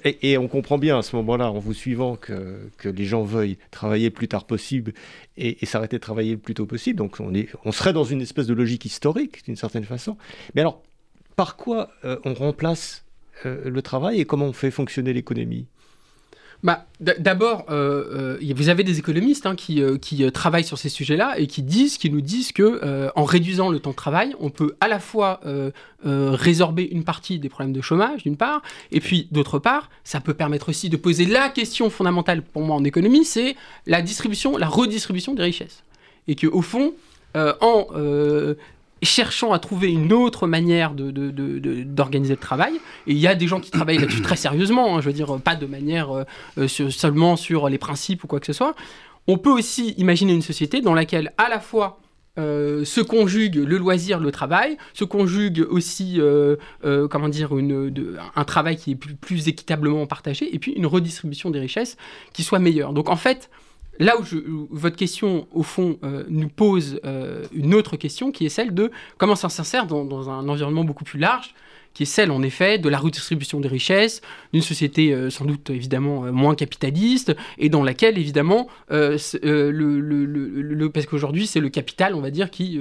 et, 0.03 0.37
on 0.37 0.47
comprend 0.47 0.77
bien 0.77 0.99
à 0.99 1.01
ce 1.01 1.15
moment-là, 1.15 1.49
en 1.49 1.59
vous 1.59 1.73
suivant, 1.73 2.15
que, 2.15 2.69
que, 2.77 2.89
les 2.89 3.05
gens 3.05 3.23
veuillent 3.23 3.57
travailler 3.71 4.05
le 4.05 4.13
plus 4.13 4.27
tard 4.27 4.45
possible 4.45 4.93
et, 5.37 5.65
s'arrêter 5.65 5.97
de 5.97 6.01
travailler 6.01 6.31
le 6.31 6.37
plus 6.37 6.53
tôt 6.53 6.65
possible. 6.65 6.97
Donc 6.97 7.17
on, 7.19 7.33
est, 7.33 7.49
on 7.63 7.71
serait 7.71 7.93
dans 7.93 8.03
une 8.03 8.21
espèce 8.21 8.47
de 8.47 8.53
logique 8.53 8.85
historique, 8.85 9.45
d'une 9.45 9.55
certaine 9.55 9.85
façon. 9.85 10.17
Mais 10.53 10.61
alors, 10.61 10.81
par 11.35 11.55
quoi 11.55 11.89
euh, 12.03 12.17
on 12.25 12.33
remplace 12.33 13.03
le 13.43 13.81
travail 13.83 14.19
et 14.19 14.25
comment 14.25 14.47
on 14.47 14.53
fait 14.53 14.71
fonctionner 14.71 15.13
l'économie? 15.13 15.67
Bah, 16.63 16.85
D'abord, 16.99 17.65
euh, 17.69 18.37
euh, 18.41 18.53
vous 18.55 18.69
avez 18.69 18.83
des 18.83 18.97
économistes 18.97 19.45
hein, 19.45 19.55
qui, 19.55 19.83
euh, 19.83 19.97
qui 19.99 20.29
travaillent 20.31 20.63
sur 20.63 20.79
ces 20.79 20.89
sujets-là 20.89 21.37
et 21.37 21.45
qui 21.45 21.61
disent, 21.61 21.99
qui 21.99 22.09
nous 22.09 22.21
disent 22.21 22.51
que 22.51 23.11
en 23.15 23.23
réduisant 23.23 23.69
le 23.69 23.79
temps 23.79 23.91
de 23.91 23.95
travail, 23.95 24.35
on 24.39 24.49
peut 24.49 24.75
à 24.81 24.87
la 24.87 24.99
fois 24.99 25.39
résorber 26.03 26.87
une 26.91 27.03
partie 27.03 27.37
des 27.37 27.49
problèmes 27.49 27.73
de 27.73 27.81
chômage, 27.81 28.23
d'une 28.23 28.37
part, 28.37 28.63
et 28.91 28.99
puis 28.99 29.27
d'autre 29.31 29.59
part, 29.59 29.89
ça 30.03 30.19
peut 30.21 30.33
permettre 30.33 30.69
aussi 30.69 30.89
de 30.89 30.97
poser 30.97 31.25
la 31.25 31.49
question 31.49 31.89
fondamentale 31.89 32.41
pour 32.41 32.63
moi 32.63 32.75
en 32.75 32.83
économie, 32.83 33.25
c'est 33.25 33.55
la 33.85 34.01
distribution, 34.01 34.57
la 34.57 34.67
redistribution 34.67 35.35
des 35.35 35.43
richesses, 35.43 35.83
et 36.27 36.35
que 36.35 36.47
fond, 36.61 36.93
en 37.35 37.87
cherchant 39.03 39.51
à 39.53 39.59
trouver 39.59 39.91
une 39.91 40.13
autre 40.13 40.47
manière 40.47 40.93
d'organiser 40.93 42.33
le 42.33 42.39
travail. 42.39 42.73
Et 43.05 43.13
il 43.13 43.17
y 43.17 43.27
a 43.27 43.35
des 43.35 43.47
gens 43.47 43.59
qui 43.59 43.71
travaillent 43.71 43.97
là-dessus 43.97 44.21
très 44.21 44.35
sérieusement, 44.35 44.97
hein, 44.97 45.01
je 45.01 45.07
veux 45.07 45.13
dire, 45.13 45.39
pas 45.39 45.55
de 45.55 45.65
manière 45.65 46.11
euh, 46.11 46.23
euh, 46.57 46.67
seulement 46.67 47.35
sur 47.35 47.69
les 47.69 47.77
principes 47.77 48.23
ou 48.23 48.27
quoi 48.27 48.39
que 48.39 48.45
ce 48.45 48.53
soit. 48.53 48.75
On 49.27 49.37
peut 49.37 49.51
aussi 49.51 49.91
imaginer 49.97 50.33
une 50.33 50.41
société 50.41 50.81
dans 50.81 50.93
laquelle 50.93 51.33
à 51.37 51.49
la 51.49 51.59
fois 51.59 51.99
euh, 52.39 52.85
se 52.85 53.01
conjugue 53.01 53.55
le 53.55 53.77
loisir, 53.77 54.19
le 54.19 54.31
travail, 54.31 54.77
se 54.93 55.03
conjugue 55.03 55.65
aussi, 55.69 56.19
comment 57.09 57.29
dire, 57.29 57.51
un 58.35 58.43
travail 58.45 58.77
qui 58.77 58.91
est 58.91 58.95
plus, 58.95 59.47
équitablement 59.47 60.05
partagé, 60.05 60.53
et 60.53 60.59
puis 60.59 60.71
une 60.71 60.85
redistribution 60.85 61.49
des 61.49 61.59
richesses 61.59 61.97
qui 62.33 62.43
soit 62.43 62.59
meilleure. 62.59 62.93
Donc 62.93 63.09
en 63.09 63.15
fait, 63.15 63.49
là 63.99 64.15
où, 64.19 64.23
votre 64.69 64.95
question, 64.95 65.47
au 65.51 65.63
fond, 65.63 65.97
euh, 66.03 66.23
nous 66.29 66.49
pose 66.49 66.99
euh, 67.05 67.45
une 67.51 67.73
autre 67.73 67.97
question, 67.97 68.31
qui 68.31 68.45
est 68.45 68.49
celle 68.49 68.73
de 68.73 68.91
comment 69.17 69.35
ça 69.35 69.49
s'insère 69.49 69.87
dans, 69.87 70.29
un 70.29 70.47
environnement 70.49 70.83
beaucoup 70.83 71.03
plus 71.03 71.19
large, 71.19 71.53
qui 71.93 72.03
est 72.03 72.07
celle, 72.07 72.29
en 72.31 72.43
effet, 72.43 72.77
de 72.77 72.89
la 72.89 72.99
redistribution 72.99 73.59
des 73.59 73.67
richesses, 73.67 74.21
d'une 74.53 74.61
société 74.61 75.13
euh, 75.13 75.31
sans 75.31 75.45
doute, 75.45 75.69
évidemment, 75.71 76.31
moins 76.31 76.53
capitaliste, 76.53 77.35
et 77.57 77.69
dans 77.69 77.83
laquelle, 77.83 78.17
évidemment, 78.17 78.67
parce 78.87 79.31
qu'aujourd'hui, 81.09 81.47
c'est 81.47 81.59
le 81.59 81.69
capital, 81.69 82.13
on 82.13 82.21
va 82.21 82.29
dire, 82.29 82.51
qui 82.51 82.79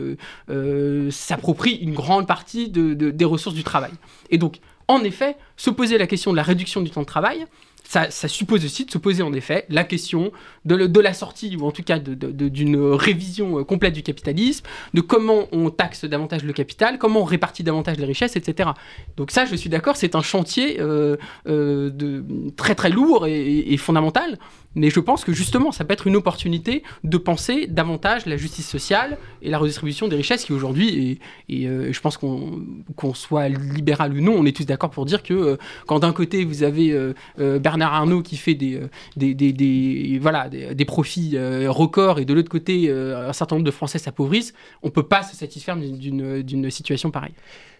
s'approprie 1.11 1.77
une 1.77 1.95
grande 1.95 2.27
partie 2.27 2.69
des 2.69 3.25
ressources 3.25 3.57
du 3.57 3.65
travail. 3.65 3.93
Et 4.31 4.39
donc, 4.39 4.59
en 4.89 5.03
effet, 5.03 5.37
se 5.57 5.71
poser 5.71 5.99
la 5.99 6.07
question 6.07 6.31
de 6.31 6.37
la 6.37 6.43
réduction 6.43 6.81
du 6.81 6.91
temps 6.91 7.01
de 7.01 7.07
travail, 7.07 7.47
ça, 7.89 8.11
suppose 8.29 8.65
aussi 8.65 8.85
de 8.85 8.91
se 8.91 8.99
poser 8.99 9.23
en 9.23 9.33
effet 9.33 9.65
la 9.69 9.85
question 9.85 10.33
de, 10.65 11.01
la 11.01 11.15
sortie, 11.15 11.57
ou 11.57 11.67
en 11.67 11.71
tout 11.71 11.83
cas 11.83 11.99
d'une 11.99 12.77
révision 12.77 13.61
euh, 13.61 13.65
complète 13.65 13.95
du 13.95 14.03
capitalisme, 14.03 14.67
de 14.95 15.01
comment 15.01 15.47
on 15.53 15.71
taxe 15.71 16.05
davantage 16.05 16.43
le 16.43 16.53
capital, 16.53 16.99
comment 16.99 17.21
on 17.21 17.25
répartit 17.25 17.63
davantage 17.63 17.97
les 17.99 18.05
richesses, 18.05 18.37
etc. 18.37 18.71
Donc 19.17 19.31
ça, 19.31 19.45
je 19.45 19.55
suis 19.55 19.71
d'accord, 19.71 19.97
c'est 19.97 20.15
un 20.15 20.23
chantier 20.23 20.81
euh, 20.81 21.17
euh, 21.47 22.23
très 22.57 22.75
très 22.75 22.91
lourd 22.91 23.27
et 23.27 23.77
fondamental, 23.77 24.39
mais 24.77 24.91
je 24.91 25.01
pense 25.01 25.25
que 25.25 25.33
justement, 25.33 25.73
ça 25.73 25.85
peut 25.85 25.95
être 25.95 26.07
une 26.07 26.15
opportunité 26.17 26.85
de 27.03 27.17
penser 27.17 27.67
davantage 27.67 28.27
la 28.27 28.37
justice 28.37 28.69
sociale 28.69 29.19
et 29.43 29.51
la 29.51 29.59
redistribution 29.59 30.07
des 30.07 30.17
richesses 30.17 30.45
qui 30.45 30.53
aujourd'hui, 30.53 31.19
et, 31.49 31.67
euh, 31.67 31.93
je 31.93 32.01
pense 32.01 32.19
qu'on 32.19 33.15
soit 33.15 33.49
libéral 33.49 34.13
ou 34.13 34.21
non, 34.21 34.35
on 34.37 34.45
est 34.45 34.55
tous 34.55 34.67
d'accord 34.67 34.91
pour 34.91 35.07
dire 35.07 35.23
que 35.23 35.35
euh, 35.35 35.57
quand 35.87 36.01
d'un 36.01 36.13
côté 36.13 36.45
vous 36.45 36.63
avez 36.63 36.93
euh, 36.93 37.59
Bernard 37.59 37.95
Arnault 37.95 38.23
qui 38.23 38.37
fait 38.37 38.55
des, 38.55 38.81
des, 39.17 39.35
des, 39.35 40.19
voilà, 40.21 40.49
des, 40.49 40.85
profits 40.85 41.37
records 41.67 42.19
et 42.19 42.25
de 42.25 42.35
l'autre 42.35 42.51
côté 42.51 42.91
un 42.91 43.33
certain 43.33 43.57
nombre 43.57 43.67
de 43.67 43.71
Français 43.71 43.99
s'appauvrissent, 43.99 44.53
on 44.83 44.89
ne 44.89 44.93
peut 44.93 45.03
pas 45.03 45.23
se 45.23 45.35
satisfaire 45.35 45.77
d'une 45.77 46.71
situation 46.71 47.11
pareille. 47.11 47.35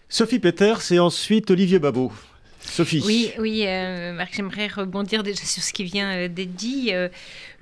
Sophie 0.09 0.39
Peters 0.39 0.91
et 0.91 0.99
ensuite 0.99 1.51
Olivier 1.51 1.79
Babot. 1.79 2.11
Sophie. 2.69 3.01
Oui, 3.05 3.31
oui, 3.39 3.63
euh, 3.65 4.13
Marc, 4.13 4.33
j'aimerais 4.35 4.67
rebondir 4.67 5.23
déjà 5.23 5.43
sur 5.43 5.63
ce 5.63 5.73
qui 5.73 5.83
vient 5.83 6.11
euh, 6.11 6.27
d'être 6.27 6.53
dit. 6.53 6.89
Euh, 6.91 7.09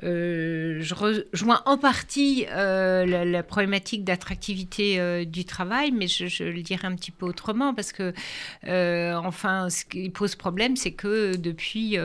je 0.01 0.93
rejoins 0.93 1.61
en 1.65 1.77
partie 1.77 2.45
la, 2.45 3.43
problématique 3.43 4.03
d'attractivité 4.03 5.25
du 5.25 5.45
travail, 5.45 5.91
mais 5.91 6.07
je, 6.07 6.43
le 6.43 6.61
dirais 6.61 6.87
un 6.87 6.95
petit 6.95 7.11
peu 7.11 7.25
autrement 7.25 7.73
parce 7.73 7.91
que, 7.91 8.13
enfin, 8.65 9.69
ce 9.69 9.85
qui 9.85 10.09
pose 10.09 10.35
problème, 10.35 10.75
c'est 10.75 10.91
que 10.91 11.35
depuis 11.35 11.97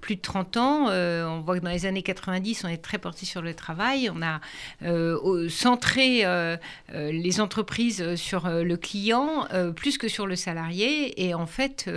plus 0.00 0.16
de 0.16 0.20
30 0.20 0.56
ans. 0.56 0.88
Euh, 0.88 1.24
on 1.26 1.40
voit 1.40 1.58
que 1.58 1.64
dans 1.64 1.70
les 1.70 1.86
années 1.86 2.02
90, 2.02 2.64
on 2.64 2.68
est 2.68 2.78
très 2.78 2.98
porté 2.98 3.26
sur 3.26 3.42
le 3.42 3.54
travail. 3.54 4.10
On 4.14 4.22
a 4.22 4.40
euh, 4.82 5.48
centré 5.48 6.24
euh, 6.24 6.56
les 6.92 7.40
entreprises 7.40 8.16
sur 8.16 8.48
le 8.48 8.76
client 8.76 9.46
plus 9.76 9.98
que 9.98 10.08
sur 10.08 10.26
le 10.26 10.36
salarié. 10.36 11.26
Et 11.26 11.34
en 11.34 11.46
fait, 11.46 11.90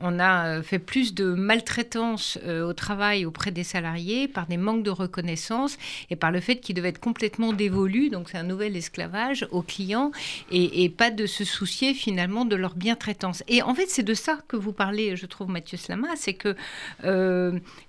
on 0.00 0.18
a 0.18 0.62
fait 0.62 0.78
plus 0.78 1.14
de 1.14 1.26
maltraitance 1.26 2.38
au 2.46 2.72
travail 2.72 3.24
auprès 3.24 3.50
des 3.50 3.64
salariés 3.64 4.28
par 4.28 4.46
des 4.46 4.56
manques 4.56 4.82
de 4.84 4.90
reconnaissance 4.90 5.76
et 6.10 6.16
par 6.16 6.30
le 6.30 6.40
fait 6.40 6.56
qu'ils 6.60 6.76
devaient 6.76 6.90
être 6.90 7.00
complètement 7.00 7.52
dévolus. 7.52 8.10
Donc 8.10 8.28
c'est 8.30 8.38
un 8.38 8.44
nouvel 8.44 8.76
esclavage 8.76 9.48
aux 9.50 9.62
clients 9.62 10.12
et, 10.52 10.88
pas 10.90 11.10
de 11.10 11.26
se 11.26 11.44
soucier 11.44 11.94
finalement 11.94 12.44
de 12.44 12.54
leur 12.54 12.76
bien-traitance. 12.76 13.42
Et 13.48 13.62
en 13.62 13.74
fait, 13.74 13.86
c'est 13.88 14.04
de 14.04 14.14
ça 14.14 14.38
que 14.46 14.56
vous 14.56 14.72
parlez, 14.72 15.16
je 15.16 15.26
trouve, 15.26 15.48
Mathieu 15.48 15.76
Slama, 15.76 16.08
c'est 16.14 16.34
que 16.34 16.54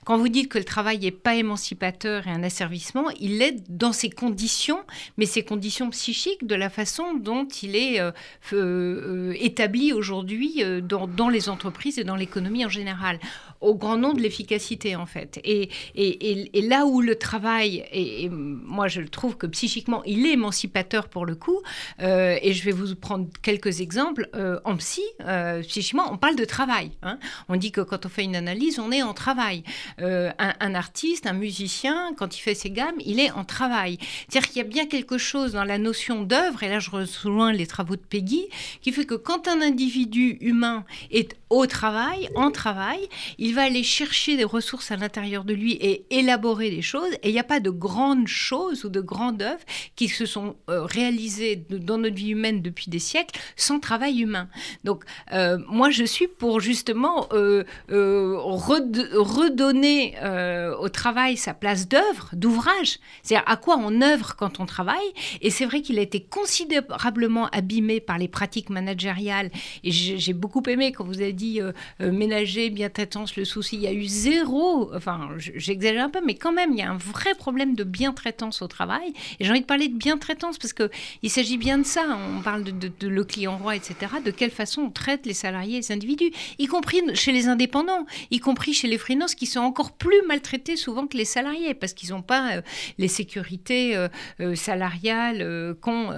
quand 0.05 0.17
vous 0.17 0.29
dites 0.29 0.49
que 0.49 0.57
le 0.57 0.63
travail 0.63 0.99
n'est 0.99 1.11
pas 1.11 1.35
émancipateur 1.35 2.27
et 2.27 2.31
un 2.31 2.43
asservissement, 2.43 3.09
il 3.19 3.41
est 3.41 3.69
dans 3.69 3.93
ses 3.93 4.09
conditions, 4.09 4.79
mais 5.17 5.25
ses 5.25 5.43
conditions 5.43 5.89
psychiques, 5.89 6.45
de 6.45 6.55
la 6.55 6.69
façon 6.69 7.15
dont 7.15 7.47
il 7.47 7.75
est 7.75 7.99
euh, 7.99 8.11
euh, 8.53 9.33
établi 9.39 9.93
aujourd'hui 9.93 10.63
euh, 10.63 10.81
dans, 10.81 11.29
les 11.29 11.49
entreprises 11.49 11.99
et 11.99 12.03
dans 12.03 12.15
l'économie 12.15 12.65
en 12.65 12.69
général, 12.69 13.19
au 13.65 13.75
grand 13.75 13.97
nom 13.97 14.13
de 14.13 14.21
l'efficacité 14.21 14.95
en 14.95 15.05
fait. 15.05 15.39
Et, 15.43 15.69
et, 15.95 16.61
là 16.61 16.85
où 16.85 17.01
le 17.01 17.15
travail, 17.15 17.85
et, 17.91 18.29
moi 18.29 18.87
je 18.87 19.01
trouve 19.01 19.37
que 19.37 19.47
psychiquement 19.47 20.03
il 20.05 20.25
est 20.25 20.33
émancipateur 20.33 21.09
pour 21.09 21.25
le 21.25 21.35
coup, 21.35 21.61
et 21.99 22.53
je 22.53 22.63
vais 22.63 22.71
vous 22.71 22.95
prendre 22.95 23.27
quelques 23.41 23.81
exemples, 23.81 24.29
en 24.63 24.75
psy, 24.77 25.03
psychiquement 25.67 26.11
on 26.11 26.17
parle 26.17 26.35
de 26.35 26.45
travail. 26.45 26.91
Hein. 27.03 27.19
On 27.49 27.55
dit 27.55 27.71
que 27.71 27.81
quand 27.81 28.05
on 28.05 28.09
fait 28.09 28.23
une 28.23 28.35
analyse, 28.35 28.79
on 28.79 28.91
est 28.91 29.03
en 29.03 29.13
travail. 29.13 29.63
Euh, 30.01 30.31
un, 30.39 30.75
artiste, 30.75 31.25
un 31.25 31.33
musicien, 31.33 32.13
quand 32.17 32.37
il 32.37 32.41
fait 32.41 32.55
ses 32.55 32.69
gammes, 32.69 32.95
il 33.05 33.19
est 33.19 33.31
en 33.31 33.43
travail. 33.43 33.97
C'est-à-dire 34.27 34.49
qu'il 34.49 34.57
y 34.57 34.65
a 34.65 34.67
bien 34.67 34.85
quelque 34.85 35.17
chose 35.17 35.53
dans 35.53 35.63
la 35.63 35.77
notion 35.77 36.23
d'œuvre, 36.23 36.63
et 36.63 36.69
là 36.69 36.79
je 36.79 36.89
rejoins 36.89 37.53
les 37.53 37.67
travaux 37.67 37.95
de 37.95 38.01
Peggy, 38.01 38.45
qui 38.81 38.91
fait 38.91 39.05
que 39.05 39.15
quand 39.15 39.47
un 39.47 39.61
individu 39.61 40.37
humain 40.41 40.85
est 41.11 41.35
au 41.49 41.65
travail, 41.65 42.29
en 42.35 42.51
travail, 42.51 42.99
il 43.37 43.54
va 43.55 43.63
aller 43.63 43.83
chercher 43.83 44.37
des 44.37 44.45
ressources 44.45 44.91
à 44.91 44.95
l'intérieur 44.95 45.43
de 45.43 45.53
lui 45.53 45.73
et 45.73 46.05
élaborer 46.09 46.69
des 46.69 46.81
choses. 46.81 47.11
Et 47.23 47.29
il 47.29 47.33
n'y 47.33 47.39
a 47.39 47.43
pas 47.43 47.59
de 47.59 47.69
grandes 47.69 48.27
choses 48.27 48.85
ou 48.85 48.89
de 48.89 49.01
grandes 49.01 49.41
œuvres 49.41 49.63
qui 49.95 50.07
se 50.07 50.25
sont 50.25 50.55
euh, 50.69 50.83
réalisées 50.83 51.65
dans 51.69 51.97
notre 51.97 52.15
vie 52.15 52.29
humaine 52.29 52.61
depuis 52.61 52.89
des 52.89 52.99
siècles 52.99 53.37
sans 53.55 53.79
travail 53.79 54.21
humain. 54.21 54.47
Donc, 54.83 55.03
euh, 55.33 55.57
moi, 55.67 55.89
je 55.89 56.05
suis 56.05 56.27
pour 56.27 56.59
justement 56.59 57.27
euh, 57.33 57.63
redonner 57.89 60.15
au 60.79 60.89
travail 60.89 61.37
sa 61.37 61.53
place 61.53 61.87
d'œuvre, 61.87 62.29
d'ouvrage. 62.33 62.99
C'est-à-dire 63.23 63.47
à 63.47 63.57
quoi 63.57 63.77
on 63.77 64.01
œuvre 64.01 64.35
quand 64.35 64.59
on 64.59 64.65
travaille. 64.65 64.95
Et 65.41 65.49
c'est 65.49 65.65
vrai 65.65 65.81
qu'il 65.81 65.99
a 65.99 66.01
été 66.01 66.21
considérablement 66.21 67.47
abîmé 67.47 67.99
par 67.99 68.17
les 68.17 68.27
pratiques 68.27 68.69
managériales. 68.69 69.51
Et 69.83 69.91
j'ai 69.91 70.33
beaucoup 70.33 70.63
aimé 70.67 70.91
quand 70.91 71.03
vous 71.03 71.21
avez 71.21 71.33
dit 71.33 71.59
ménager, 71.99 72.69
bien-traitance, 72.69 73.25
France 73.25 73.34
le 73.37 73.45
souci. 73.45 73.75
Il 73.75 73.81
y 73.81 73.87
a 73.87 73.93
eu 73.93 74.05
zéro, 74.05 74.91
enfin 74.95 75.29
j'exagère 75.37 76.05
un 76.05 76.09
peu, 76.09 76.21
mais 76.25 76.35
quand 76.35 76.51
même, 76.51 76.71
il 76.73 76.79
y 76.79 76.81
a 76.81 76.91
un 76.91 76.97
vrai 76.97 77.33
problème 77.35 77.75
de 77.75 77.83
bien-traitance 77.83 78.61
au 78.61 78.67
travail. 78.67 79.13
Et 79.39 79.45
j'ai 79.45 79.51
envie 79.51 79.61
de 79.61 79.65
parler 79.65 79.87
de 79.87 79.97
bien-traitance 79.97 80.57
parce 80.57 80.73
qu'il 80.73 81.29
s'agit 81.29 81.57
bien 81.57 81.77
de 81.77 81.85
ça. 81.85 82.17
On 82.37 82.41
parle 82.41 82.63
de, 82.63 83.07
le 83.07 83.23
client 83.23 83.57
roi, 83.57 83.75
etc. 83.75 83.95
De 84.23 84.31
quelle 84.31 84.51
façon 84.51 84.83
on 84.83 84.91
traite 84.91 85.25
les 85.25 85.33
salariés 85.33 85.77
et 85.77 85.81
les 85.81 85.91
individus, 85.91 86.31
y 86.59 86.67
compris 86.67 87.01
chez 87.13 87.31
les 87.31 87.47
indépendants, 87.47 88.05
y 88.31 88.39
compris 88.39 88.73
chez 88.73 88.87
les 88.87 88.97
freelances 88.97 89.35
qui 89.35 89.45
sont 89.45 89.59
encore 89.59 89.91
plus 89.91 90.21
maltraités 90.27 90.75
souvent 90.75 91.07
que 91.07 91.17
les 91.17 91.25
salariés 91.25 91.73
parce 91.73 91.93
qu'ils 91.93 92.09
n'ont 92.11 92.21
pas 92.21 92.57
euh, 92.57 92.61
les 92.97 93.07
sécurités 93.07 93.95
euh, 93.95 94.07
euh, 94.39 94.55
salariales 94.55 95.75
qu'ont 95.81 96.11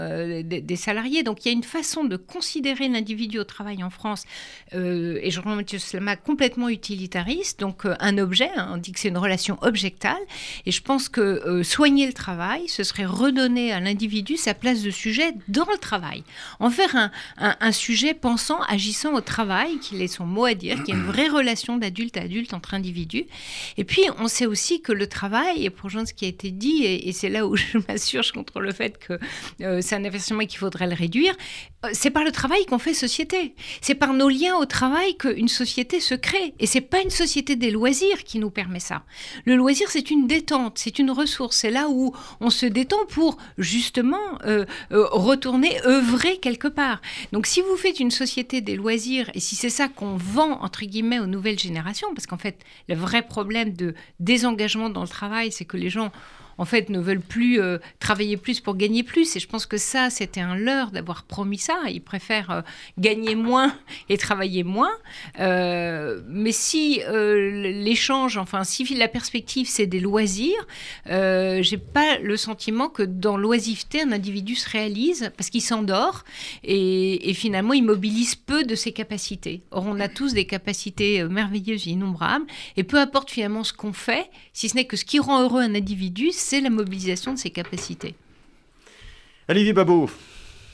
des, 0.43 0.75
salariés. 0.75 1.23
Donc 1.23 1.45
il 1.45 1.49
y 1.49 1.51
a 1.51 1.53
une 1.53 1.63
façon 1.63 2.03
de 2.03 2.17
considérer 2.17 2.87
l'individu 2.87 3.39
au 3.39 3.43
travail 3.43 3.83
en 3.83 3.89
France, 3.89 4.23
et 4.73 5.31
je 5.31 5.39
remercie 5.39 5.75
M. 5.75 5.79
Slama, 5.79 6.15
complètement 6.15 6.69
Donc 7.59 7.83
un 7.99 8.17
objet, 8.17 8.49
hein, 8.55 8.71
on 8.73 8.77
dit 8.77 8.91
que 8.91 8.99
c'est 8.99 9.09
une 9.09 9.17
relation 9.17 9.57
objectale. 9.61 10.17
Et 10.65 10.71
je 10.71 10.81
pense 10.81 11.09
que 11.09 11.61
soigner 11.63 12.07
le 12.07 12.13
travail, 12.13 12.67
ce 12.67 12.83
serait 12.83 13.05
redonner 13.05 13.71
à 13.71 13.79
l'individu 13.79 14.37
sa 14.37 14.53
place 14.53 14.81
de 14.81 14.91
sujet 14.91 15.33
dans 15.47 15.67
le 15.71 15.77
travail. 15.77 16.23
En 16.59 16.69
faire 16.69 17.11
un, 17.37 17.71
sujet 17.71 18.13
pensant, 18.13 18.61
agissant 18.63 19.13
au 19.13 19.21
travail, 19.21 19.79
qu'il 19.79 20.01
ait 20.01 20.07
son 20.07 20.25
mot 20.25 20.45
à 20.45 20.53
dire, 20.53 20.83
qu'il 20.83 20.93
y 20.93 20.97
ait 20.97 21.01
une 21.01 21.07
vraie 21.07 21.27
relation 21.27 21.77
d'adulte 21.77 22.17
à 22.17 22.21
adulte 22.21 22.53
entre 22.53 22.73
individus. 22.73 23.25
Et 23.77 23.83
puis, 23.83 24.03
on 24.19 24.27
sait 24.27 24.45
aussi 24.45 24.81
que 24.81 24.91
le 24.91 25.07
travail, 25.07 25.65
et 25.65 25.69
pour 25.69 25.89
ce 25.91 26.13
qui 26.13 26.25
a 26.25 26.27
été 26.27 26.51
dit, 26.51 26.83
et, 26.83 27.11
c'est 27.13 27.29
là 27.29 27.47
où 27.47 27.55
je 27.55 27.77
m'assure 27.87 28.23
contre 28.33 28.59
le 28.59 28.71
fait 28.71 28.97
que 28.97 29.19
euh, 29.61 29.79
c'est 29.81 29.95
un 29.95 30.05
investissement 30.05 30.45
qu'il 30.45 30.59
faudrait 30.59 30.87
le 30.87 30.93
réduire, 30.95 31.33
euh, 31.85 31.89
c'est 31.93 32.09
par 32.09 32.23
le 32.23 32.31
travail 32.31 32.65
qu'on 32.65 32.79
fait 32.79 32.93
société. 32.93 33.55
C'est 33.81 33.95
par 33.95 34.13
nos 34.13 34.29
liens 34.29 34.55
au 34.55 34.65
travail 34.65 35.15
qu'une 35.17 35.47
société 35.47 35.99
se 35.99 36.15
crée. 36.15 36.53
Et 36.59 36.67
c'est 36.67 36.81
pas 36.81 36.96
une 37.01 37.09
société 37.09 37.55
des 37.55 37.71
loisirs 37.71 38.23
qui 38.23 38.39
nous 38.39 38.49
permet 38.49 38.79
ça. 38.79 39.03
Le 39.45 39.55
loisir, 39.55 39.89
c'est 39.89 40.11
une 40.11 40.27
détente, 40.27 40.77
c'est 40.77 40.99
une 40.99 41.11
ressource. 41.11 41.57
C'est 41.57 41.71
là 41.71 41.87
où 41.89 42.13
on 42.39 42.49
se 42.49 42.65
détend 42.65 43.05
pour 43.09 43.37
justement 43.57 44.17
euh, 44.45 44.65
retourner 44.91 45.79
œuvrer 45.85 46.37
quelque 46.37 46.67
part. 46.67 47.01
Donc 47.31 47.47
si 47.47 47.61
vous 47.61 47.75
faites 47.75 47.99
une 47.99 48.11
société 48.11 48.61
des 48.61 48.75
loisirs 48.75 49.29
et 49.33 49.39
si 49.39 49.55
c'est 49.55 49.69
ça 49.69 49.87
qu'on 49.87 50.17
vend 50.17 50.61
entre 50.61 50.85
guillemets 50.85 51.19
aux 51.19 51.27
nouvelles 51.27 51.59
générations, 51.59 52.13
parce 52.13 52.27
qu'en 52.27 52.37
fait 52.37 52.63
le 52.87 52.95
vrai 52.95 53.21
problème 53.21 53.73
de 53.73 53.93
désengagement 54.19 54.89
dans 54.89 55.01
le 55.01 55.07
travail, 55.07 55.51
c'est 55.51 55.65
que 55.65 55.77
les 55.77 55.89
gens 55.89 56.11
en 56.57 56.65
fait, 56.65 56.89
ne 56.89 56.99
veulent 56.99 57.21
plus 57.21 57.61
euh, 57.61 57.77
travailler 57.99 58.37
plus 58.37 58.59
pour 58.59 58.75
gagner 58.75 59.03
plus. 59.03 59.35
Et 59.35 59.39
je 59.39 59.47
pense 59.47 59.65
que 59.65 59.77
ça, 59.77 60.09
c'était 60.09 60.41
un 60.41 60.55
leurre 60.55 60.91
d'avoir 60.91 61.23
promis 61.23 61.57
ça. 61.57 61.75
Ils 61.89 62.01
préfèrent 62.01 62.51
euh, 62.51 62.61
gagner 62.97 63.35
moins 63.35 63.75
et 64.09 64.17
travailler 64.17 64.63
moins. 64.63 64.91
Euh, 65.39 66.21
mais 66.27 66.51
si 66.51 67.01
l'échange, 67.07 68.37
enfin, 68.37 68.63
si 68.63 68.83
la 68.95 69.07
perspective, 69.07 69.67
c'est 69.67 69.85
des 69.85 69.99
loisirs, 69.99 70.67
j'ai 71.05 71.77
pas 71.77 72.17
le 72.19 72.37
sentiment 72.37 72.89
que 72.89 73.03
dans 73.03 73.37
l'oisiveté, 73.37 74.01
un 74.01 74.11
individu 74.11 74.55
se 74.55 74.69
réalise 74.69 75.31
parce 75.35 75.49
qu'il 75.49 75.61
s'endort 75.61 76.23
et, 76.63 77.29
et, 77.29 77.33
finalement, 77.33 77.73
il 77.73 77.83
mobilise 77.83 78.35
peu 78.35 78.63
de 78.63 78.75
ses 78.75 78.93
capacités. 78.93 79.61
Or, 79.71 79.85
on 79.85 79.99
a 79.99 80.07
tous 80.07 80.33
des 80.33 80.45
capacités 80.45 81.23
merveilleuses, 81.23 81.87
innombrables, 81.87 82.45
et 82.77 82.83
peu 82.83 82.97
importe 82.97 83.31
finalement 83.31 83.63
ce 83.63 83.73
qu'on 83.73 83.93
fait, 83.93 84.29
si 84.53 84.69
ce 84.69 84.75
n'est 84.75 84.85
que 84.85 84.97
ce 84.97 85.05
qui 85.05 85.19
rend 85.19 85.43
heureux 85.43 85.61
un 85.61 85.75
individu, 85.75 86.31
c'est 86.47 86.61
la 86.61 86.69
mobilisation 86.69 87.33
de 87.33 87.37
ses 87.37 87.49
capacités. 87.49 88.15
Olivier 89.49 89.73
Babot, 89.73 90.09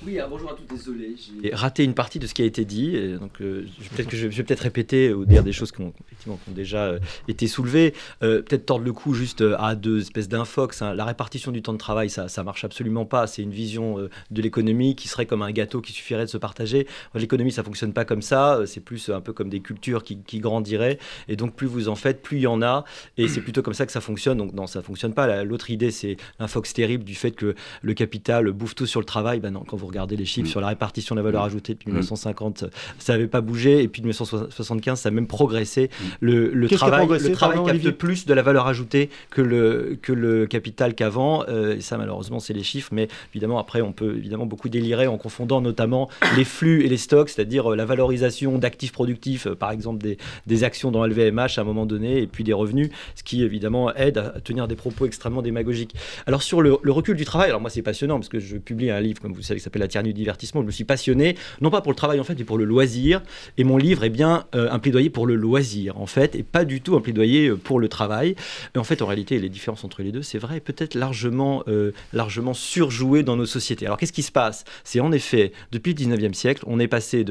oui, 0.06 0.20
bonjour 0.30 0.52
à 0.52 0.54
tous, 0.54 0.66
désolé, 0.76 1.16
j'ai 1.42 1.54
raté 1.54 1.84
une 1.84 1.94
partie 1.94 2.20
de 2.20 2.28
ce 2.28 2.34
qui 2.34 2.42
a 2.42 2.46
été 2.46 2.66
dit, 2.66 2.98
donc 3.20 3.42
euh, 3.42 3.66
peut-être 3.96 4.10
que 4.10 4.18
je, 4.18 4.28
vais 4.28 4.44
peut-être 4.44 4.62
répéter 4.62 5.14
ou 5.14 5.26
dire 5.26 5.44
des 5.44 5.52
choses 5.52 5.72
qui 5.72 5.82
ont, 5.82 5.94
effectivement, 6.06 6.40
ont 6.50 6.52
déjà 6.52 6.86
euh, 6.86 7.00
été 7.28 7.48
soulevées. 7.48 7.94
Euh, 8.22 8.42
peut-être 8.42 8.66
tordre 8.66 8.86
le 8.86 8.94
cou 8.94 9.14
juste 9.14 9.44
à 9.58 9.76
deux 9.76 10.02
espèces 10.02 10.28
d'infox. 10.28 10.82
Hein. 10.82 10.94
La 10.94 11.06
répartition 11.06 11.52
du 11.52 11.62
temps 11.62 11.74
de 11.74 11.78
travail, 11.78 12.10
ça, 12.10 12.28
ça 12.28 12.44
marche 12.44 12.64
absolument 12.64 13.06
pas. 13.06 13.28
C'est 13.28 13.42
une 13.42 13.52
vision 13.52 14.10
de 14.32 14.42
l'économie 14.42 14.96
qui 14.96 15.08
serait 15.08 15.26
comme 15.26 15.42
un 15.42 15.52
gâteau 15.52 15.82
qui 15.82 15.94
suffirait 15.94 16.26
de 16.26 16.30
se 16.30 16.38
partager. 16.38 16.88
L'économie, 17.16 17.52
ça 17.52 17.64
fonctionne 17.64 17.94
pas 17.94 18.06
comme 18.06 18.22
ça. 18.22 18.62
C'est 18.66 18.82
plus 18.82 19.10
un 19.10 19.22
peu 19.22 19.34
comme 19.34 19.50
des 19.50 19.60
cultures 19.60 20.04
qui, 20.04 20.40
grandiraient. 20.40 21.00
Et 21.28 21.36
donc, 21.36 21.56
plus 21.56 21.68
vous 21.68 21.90
en 21.90 21.96
faites, 21.96 22.22
plus 22.22 22.38
il 22.38 22.42
y 22.42 22.48
en 22.48 22.62
a. 22.62 22.84
Et 23.18 23.28
c'est 23.28 23.42
plutôt 23.42 23.62
comme 23.62 23.74
ça 23.74 23.86
que 23.86 23.92
ça 23.92 24.02
fonctionne. 24.02 24.38
Donc, 24.38 24.54
non, 24.54 24.68
ça 24.68 24.82
fonctionne 24.82 25.14
pas. 25.14 25.44
L'autre 25.44 25.70
idée, 25.70 25.92
c'est 25.92 26.18
l'infox 26.40 26.74
terrible 26.74 27.04
du 27.04 27.16
fait 27.16 27.32
que 27.32 27.56
le 27.82 27.94
capital 27.94 28.52
bouffe 28.52 28.76
tout 28.76 28.86
sur 28.86 29.00
le 29.00 29.06
travail. 29.06 29.40
Ben 29.40 29.52
non, 29.52 29.64
quand 29.64 29.78
vous 29.78 29.88
regardez 29.94 30.16
les 30.16 30.26
chiffres 30.26 30.48
mm. 30.48 30.52
sur 30.52 30.62
la 30.62 30.68
répartition 30.68 31.16
de 31.16 31.20
la 31.20 31.24
valeur 31.24 31.44
mm. 31.44 31.48
ajoutée 31.48 31.74
depuis 31.74 31.88
1950, 31.88 32.64
mm. 32.64 32.68
ça 33.00 33.14
n'avait 33.14 33.28
pas 33.28 33.42
bougé. 33.42 33.84
Et 33.84 33.88
puis 33.88 34.02
1975, 34.02 35.00
ça 35.00 35.10
a 35.10 35.12
même 35.12 35.28
progressé. 35.28 35.90
Le, 36.20 36.68
travail, 36.68 37.08
le 37.08 37.32
travail 37.32 37.64
capte 37.66 37.92
plus 37.92 38.26
de 38.26 38.34
la 38.34 38.42
valeur 38.42 38.68
ajoutée 38.68 39.10
que 39.30 39.42
le, 39.42 39.98
que 40.02 40.12
le 40.12 40.48
capital 40.48 40.96
qu'avant. 40.96 41.44
Euh, 41.48 41.78
et 41.78 41.82
ça, 41.82 41.98
malheureusement, 41.98 42.40
c'est 42.40 42.54
les 42.54 42.64
chiffres. 42.64 42.90
Mais 42.92 43.08
évidemment, 43.34 43.60
après, 43.60 43.82
on 43.82 43.92
peut 43.92 44.16
évidemment 44.18 44.46
beaucoup 44.46 44.70
délirer 44.70 45.08
en 45.08 45.18
confondant 45.18 45.62
notamment 45.62 46.10
les 46.38 46.44
flux 46.44 46.84
et 46.84 46.90
les 46.90 46.98
stocks, 46.98 47.30
c'est-à-dire 47.30 47.72
euh, 47.72 47.76
la 47.76 47.86
valorisation 47.86 48.58
d'actifs 48.58 48.92
productifs, 48.92 49.48
euh, 49.48 49.56
par 49.56 49.72
exemple 49.72 50.02
des, 50.02 50.18
des, 50.48 50.64
actions 50.64 50.92
dans 50.92 51.06
LVMH 51.06 51.58
à 51.58 51.62
un 51.62 51.64
moment 51.64 51.86
donné, 51.86 52.22
et 52.22 52.28
puis 52.28 52.44
des 52.44 52.54
revenus, 52.54 52.90
ce 53.16 53.24
qui 53.24 53.44
évidemment 53.44 53.94
aide 53.96 54.18
à 54.18 54.40
tenir 54.40 54.68
des 54.68 54.76
propos 54.76 55.06
extrêmement 55.06 55.42
démagogiques. 55.42 55.96
Alors 56.26 56.42
sur 56.42 56.62
le, 56.62 56.74
recul 56.88 57.16
du 57.16 57.26
travail, 57.26 57.50
alors 57.50 57.62
moi 57.62 57.70
c'est 57.70 57.82
passionnant 57.82 58.16
parce 58.16 58.30
que 58.30 58.40
je 58.40 58.58
publie 58.58 58.90
un 58.92 59.02
livre, 59.02 59.22
comme 59.22 59.34
vous 59.34 59.42
savez, 59.42 59.60
qui 59.60 59.64
s'appelle 59.64 59.83
La 59.84 59.88
tyrannie 59.90 60.14
du 60.14 60.22
divertissement. 60.22 60.62
Je 60.62 60.66
me 60.66 60.72
suis 60.72 60.86
passionné, 60.86 61.36
non 61.60 61.70
pas 61.70 61.82
pour 61.82 61.92
le 61.92 61.96
travail 61.96 62.20
en 62.20 62.24
fait, 62.24 62.36
mais 62.38 62.46
pour 62.46 62.58
le 62.58 62.64
loisir. 62.64 63.22
Et 63.58 63.64
mon 63.64 63.78
livre 63.78 64.04
est 64.06 64.10
bien 64.10 64.46
euh, 64.56 64.72
un 64.72 64.80
plaidoyer 64.80 65.10
pour 65.10 65.28
le 65.28 65.36
loisir 65.36 66.00
en 66.00 66.06
fait, 66.06 66.36
et 66.36 66.44
pas 66.44 66.64
du 66.64 66.80
tout 66.80 66.96
un 66.96 67.02
plaidoyer 67.02 67.50
euh, 67.50 67.58
pour 67.58 67.80
le 67.80 67.90
travail. 67.90 68.36
Et 68.76 68.80
en 68.80 68.84
fait, 68.84 69.02
en 69.02 69.06
réalité, 69.06 69.40
les 69.40 69.50
différences 69.50 69.84
entre 69.84 70.02
les 70.02 70.12
deux, 70.12 70.22
c'est 70.22 70.38
vrai, 70.38 70.62
peut-être 70.62 70.96
largement, 70.96 71.64
euh, 71.68 71.92
largement 72.14 72.54
surjoué 72.54 73.24
dans 73.24 73.36
nos 73.36 73.46
sociétés. 73.46 73.86
Alors 73.86 73.98
qu'est-ce 73.98 74.14
qui 74.14 74.24
se 74.24 74.32
passe? 74.32 74.64
C'est 74.86 75.02
en 75.02 75.12
effet, 75.12 75.52
depuis 75.74 75.94
le 75.94 76.16
19e 76.16 76.34
siècle, 76.34 76.64
on 76.66 76.80
est 76.80 76.88
passé 76.88 77.26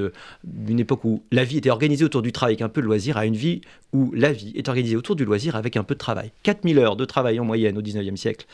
d'une 0.45 0.81
époque 0.81 1.05
où 1.05 1.23
la 1.33 1.45
vie 1.45 1.57
était 1.57 1.71
organisée 1.71 2.05
autour 2.05 2.21
du 2.21 2.33
travail 2.33 2.53
avec 2.53 2.63
un 2.63 2.69
peu 2.69 2.83
de 2.83 2.87
loisir 2.87 3.17
à 3.17 3.25
une 3.25 3.37
vie 3.37 3.63
où 3.95 4.11
la 4.15 4.33
vie 4.33 4.53
est 4.55 4.69
organisée 4.69 4.97
autour 4.97 5.17
du 5.17 5.25
loisir 5.25 5.55
avec 5.55 5.77
un 5.77 5.85
peu 5.85 5.95
de 5.95 5.99
travail. 5.99 6.33
4000 6.43 6.79
heures 6.79 6.97
de 6.97 7.05
travail 7.05 7.39
en 7.41 7.45
moyenne 7.45 7.77
au 7.77 7.83
19e 7.83 8.17
siècle 8.17 8.47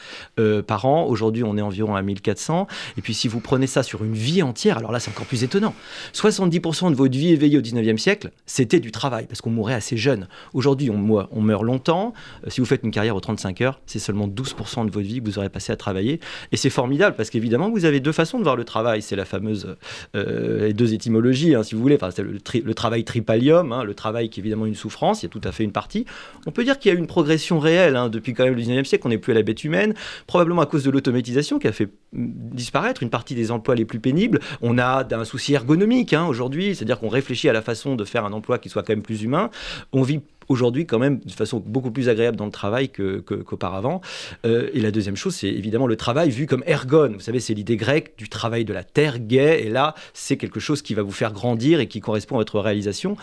par 0.67 0.85
an. 0.85 1.07
Aujourd'hui, 1.07 1.45
on 1.45 1.57
est 1.57 1.63
environ 1.63 1.95
à 1.95 2.03
1400. 2.03 2.67
Et 2.97 3.03
puis 3.03 3.15
si 3.15 3.29
vous 3.29 3.41
prenez 3.41 3.67
ça 3.67 3.78
sur 3.83 4.05
une 4.05 4.15
vie 4.15 4.43
entière, 4.43 4.79
alors 4.79 4.93
là 4.93 5.01
c'est 5.01 5.11
encore 5.11 5.27
plus 5.27 5.45
étonnant. 5.45 5.75
70% 6.15 6.91
de 6.91 6.97
votre 6.97 7.17
vie 7.17 7.33
éveillée 7.33 7.59
au 7.59 7.63
19e 7.63 7.99
siècle, 7.99 8.31
c'était 8.47 8.81
du 8.81 8.93
travail, 8.93 9.27
parce 9.27 9.41
qu'on 9.41 9.51
mourait 9.51 9.75
assez 9.75 9.97
jeune. 9.97 10.29
Aujourd'hui, 10.55 10.91
on, 10.91 11.29
on, 11.31 11.41
meurt 11.41 11.63
longtemps. 11.63 12.13
Euh, 12.47 12.51
si 12.51 12.61
vous 12.61 12.67
faites 12.67 12.83
une 12.83 12.91
carrière 12.91 13.17
aux 13.17 13.21
35 13.21 13.61
heures, 13.61 13.81
c'est 13.87 13.99
seulement 13.99 14.29
12% 14.29 14.87
de 14.87 14.91
votre 14.91 15.07
vie 15.07 15.21
que 15.21 15.25
vous 15.25 15.39
aurez 15.39 15.49
passé 15.49 15.73
à 15.73 15.77
travailler. 15.77 16.21
Et 16.53 16.57
c'est 16.57 16.71
formidable, 16.71 17.17
parce 17.17 17.31
qu'évidemment, 17.31 17.71
vous 17.71 17.85
avez 17.85 18.01
deux 18.01 18.13
façons 18.13 18.39
de 18.39 18.45
voir 18.45 18.57
le 18.57 18.65
travail. 18.65 19.03
C'est 19.03 19.17
la 19.17 19.25
fameuse, 19.25 19.77
euh, 20.15 20.67
les 20.67 20.73
deux 20.73 20.95
étymologies, 20.95 21.55
hein, 21.55 21.63
si 21.63 21.75
vous 21.75 21.83
voulez. 21.83 21.97
Enfin, 21.97 22.11
c'est 22.11 22.23
le, 22.23 22.75
travail 22.75 23.05
tripalium, 23.05 23.73
hein, 23.73 23.85
le 23.85 23.95
travail 23.95 24.31
qui 24.31 24.41
est 24.41 24.43
évidemment 24.43 24.67
une 24.67 24.75
souffrance, 24.75 25.23
il 25.23 25.27
y 25.27 25.29
a 25.29 25.31
tout 25.31 25.41
à 25.45 25.53
fait 25.53 25.65
une 25.65 25.73
partie. 25.73 26.05
On 26.47 26.51
peut 26.51 26.65
dire 26.65 26.79
qu'il 26.79 26.93
y 26.93 26.95
a 26.95 26.99
une 26.99 27.07
progression 27.07 27.59
réelle 27.59 27.97
hein, 27.97 28.09
depuis 28.09 28.35
quand 28.35 28.45
même 28.45 28.55
le 28.55 28.63
19e 28.63 28.85
siècle, 28.85 29.07
on 29.07 29.11
n'est 29.11 29.19
plus 29.19 29.33
à 29.33 29.35
la 29.35 29.43
bête 29.43 29.65
humaine, 29.65 29.95
probablement 30.27 30.63
à 30.63 30.67
cause 30.67 30.85
de 30.85 30.91
l'automatisation 30.91 31.59
qui 31.59 31.69
a 31.69 31.73
fait 31.73 31.87
mm, 32.13 32.27
disparaître 32.55 33.03
une 33.03 33.11
partie 33.11 33.35
des 33.35 33.51
emplois 33.51 33.68
les 33.75 33.85
plus 33.85 34.01
pénible. 34.01 34.41
On 34.63 34.79
a 34.79 35.07
un 35.11 35.25
souci 35.25 35.55
ergonomique 35.55 36.13
hein, 36.13 36.27
aujourd'hui, 36.27 36.75
c'est-à-dire 36.75 36.99
qu'on 36.99 37.09
réfléchit 37.09 37.49
à 37.49 37.53
la 37.53 37.63
façon 37.63 37.97
de 37.97 38.05
faire 38.05 38.25
un 38.25 38.33
emploi 38.33 38.59
qui 38.59 38.69
soit 38.69 38.83
quand 38.83 38.93
même 38.93 39.03
plus 39.03 39.23
humain. 39.23 39.51
On 39.93 40.03
vit 40.03 40.21
aujourd'hui 40.49 40.87
quand 40.87 40.99
même 40.99 41.19
de 41.19 41.31
façon 41.31 41.63
beaucoup 41.65 41.91
plus 41.91 42.09
agréable 42.09 42.37
dans 42.37 42.47
le 42.47 42.51
travail 42.51 42.89
qu'auparavant. 42.89 44.01
Euh, 44.47 44.71
et 44.73 44.81
la 44.81 44.91
deuxième 44.91 45.17
chose, 45.17 45.35
c'est 45.35 45.49
évidemment 45.49 45.87
le 45.87 45.97
travail 45.97 46.31
vu 46.31 46.47
comme 46.47 46.63
ergon. 46.67 47.13
Vous 47.15 47.21
savez, 47.21 47.41
c'est 47.41 47.55
l'idée 47.55 47.77
grecque 47.77 48.15
du 48.17 48.29
travail 48.29 48.65
de 48.65 48.73
la 48.73 48.85
terre, 48.85 49.19
gai, 49.19 49.67
et 49.67 49.69
là, 49.69 49.95
c'est 50.15 50.37
quelque 50.37 50.61
chose 50.61 50.83
qui 50.83 50.95
va 50.95 51.03
vous 51.03 51.13
faire 51.13 51.33
grandir 51.33 51.81
et 51.81 51.87
qui 51.87 52.01
correspond 52.01 52.37
à 52.37 52.39
votre 52.39 52.61
réalisation 52.61 53.17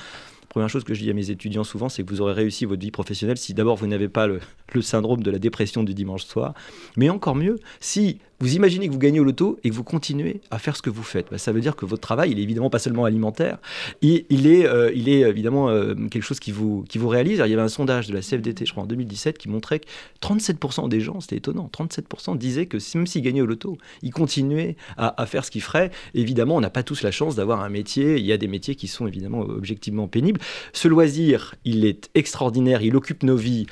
première 0.56 0.70
chose 0.70 0.86
que 0.86 0.94
je 0.94 1.02
dis 1.02 1.10
à 1.10 1.14
mes 1.14 1.32
étudiants 1.32 1.66
souvent, 1.66 1.90
c'est 1.90 2.06
que 2.06 2.10
vous 2.10 2.22
aurez 2.22 2.32
réussi 2.32 2.64
votre 2.64 2.82
vie 2.82 2.90
professionnelle 2.90 3.38
si 3.38 3.54
d'abord 3.54 3.76
vous 3.76 3.88
n'avez 3.88 4.08
pas 4.08 4.26
le, 4.26 4.40
syndrome 4.80 5.22
de 5.22 5.30
la 5.30 5.38
dépression 5.38 5.84
du 5.84 5.94
dimanche 5.94 6.24
soir, 6.24 6.54
mais 6.96 7.10
encore 7.10 7.36
mieux, 7.36 7.60
si 7.82 8.20
vous 8.40 8.56
imaginez 8.56 8.88
que 8.88 8.94
vous 8.94 9.00
gagnez 9.00 9.20
au 9.20 9.24
loto 9.24 9.58
et 9.64 9.70
que 9.70 9.76
vous 9.76 9.84
continuez 9.84 10.42
à 10.52 10.60
faire 10.60 10.76
ce 10.76 10.82
que 10.82 10.90
vous 10.90 11.04
faites. 11.04 11.28
Bah, 11.32 11.38
ça 11.38 11.52
veut 11.52 11.62
dire 11.62 11.76
que 11.76 11.86
votre 11.86 12.02
travail, 12.02 12.32
il 12.32 12.40
est 12.40 12.44
évidemment 12.44 12.70
pas 12.70 12.80
seulement 12.80 13.06
alimentaire, 13.06 13.58
il, 14.02 14.24
est, 14.48 14.66
euh, 14.66 14.92
est 14.94 15.30
évidemment 15.30 15.70
euh, 15.70 15.96
quelque 16.10 16.24
chose 16.24 16.40
qui 16.40 16.52
vous, 16.52 16.84
qui 16.90 16.98
vous 16.98 17.08
réalise. 17.08 17.42
il 17.46 17.50
y 17.50 17.54
avait 17.54 17.62
un 17.62 17.68
sondage 17.68 18.08
de 18.08 18.14
la 18.14 18.22
CFDT, 18.22 18.66
je 18.66 18.72
crois, 18.72 18.84
en 18.84 18.88
2017, 18.88 19.38
qui 19.38 19.50
montrait 19.50 19.80
que 19.80 19.88
37% 20.22 20.90
des 20.90 21.00
gens, 21.00 21.22
c'était 21.22 21.38
étonnant, 21.38 21.70
37% 21.74 22.38
disaient 22.38 22.66
que 22.66 22.78
même 22.96 23.08
s'ils 23.08 23.22
gagnaient 23.22 23.42
au 23.42 23.46
loto, 23.46 23.78
ils 24.02 24.12
continuaient 24.12 24.76
à, 24.98 25.22
à 25.22 25.26
faire 25.26 25.46
ce 25.46 25.52
qu'ils 25.52 25.62
feraient. 25.62 25.92
Évidemment, 26.14 26.56
on 26.56 26.62
n'a 26.62 26.70
pas 26.70 26.84
tous 26.84 27.02
la 27.02 27.12
chance 27.12 27.36
d'avoir 27.36 27.62
un 27.62 27.70
métier. 27.70 28.18
Il 28.18 28.26
y 28.26 28.32
a 28.32 28.38
des 28.38 28.48
métiers 28.48 28.76
qui 28.76 28.88
sont 28.88 29.08
évidemment 29.08 29.42
objectivement 29.42 30.08
pénibles. 30.08 30.40
Ce 30.74 30.88
loisir, 30.88 31.56
il 31.64 31.86
est 31.86 32.10
extraordinaire, 32.16 32.82
il 32.82 32.96
occupe 32.96 33.24
nos 33.24 33.38
vies 33.38 33.68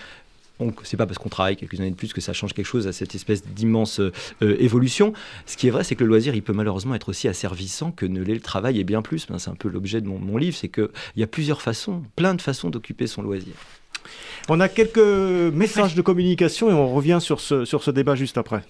c'est 0.83 0.97
pas 0.97 1.05
parce 1.05 1.17
qu'on 1.17 1.29
travaille 1.29 1.55
quelques 1.55 1.79
années 1.79 1.91
de 1.91 1.95
plus 1.95 2.13
que 2.13 2.21
ça 2.21 2.33
change 2.33 2.53
quelque 2.53 2.65
chose 2.65 2.87
à 2.87 2.93
cette 2.93 3.15
espèce 3.15 3.43
d'immense 3.43 3.99
euh, 3.99 4.11
évolution. 4.41 5.13
Ce 5.45 5.57
qui 5.57 5.67
est 5.67 5.71
vrai, 5.71 5.83
c'est 5.83 5.95
que 5.95 6.03
le 6.03 6.09
loisir, 6.09 6.35
il 6.35 6.43
peut 6.43 6.53
malheureusement 6.53 6.95
être 6.95 7.09
aussi 7.09 7.27
asservissant 7.27 7.91
que 7.91 8.05
ne 8.05 8.21
l'est 8.21 8.35
le 8.35 8.39
travail 8.39 8.79
et 8.79 8.83
bien 8.83 9.01
plus. 9.01 9.27
c'est 9.37 9.49
un 9.49 9.55
peu 9.55 9.69
l'objet 9.69 10.01
de 10.01 10.07
mon, 10.07 10.37
livre, 10.37 10.55
c'est 10.55 10.69
qu'il 10.69 10.89
y 11.15 11.23
a 11.23 11.27
plusieurs 11.27 11.61
façons, 11.61 12.03
plein 12.15 12.35
de 12.35 12.41
façons 12.41 12.69
d'occuper 12.69 13.07
son 13.07 13.21
loisir. 13.21 13.53
On 14.49 14.59
a 14.59 14.67
quelques 14.67 14.97
messages 14.97 15.95
de 15.95 16.01
communication 16.01 16.69
et 16.69 16.73
on 16.73 16.93
revient 16.93 17.19
sur 17.21 17.39
ce, 17.39 17.65
sur 17.65 17.83
ce 17.83 17.91
débat 17.91 18.15
juste 18.15 18.37
après. 18.37 18.63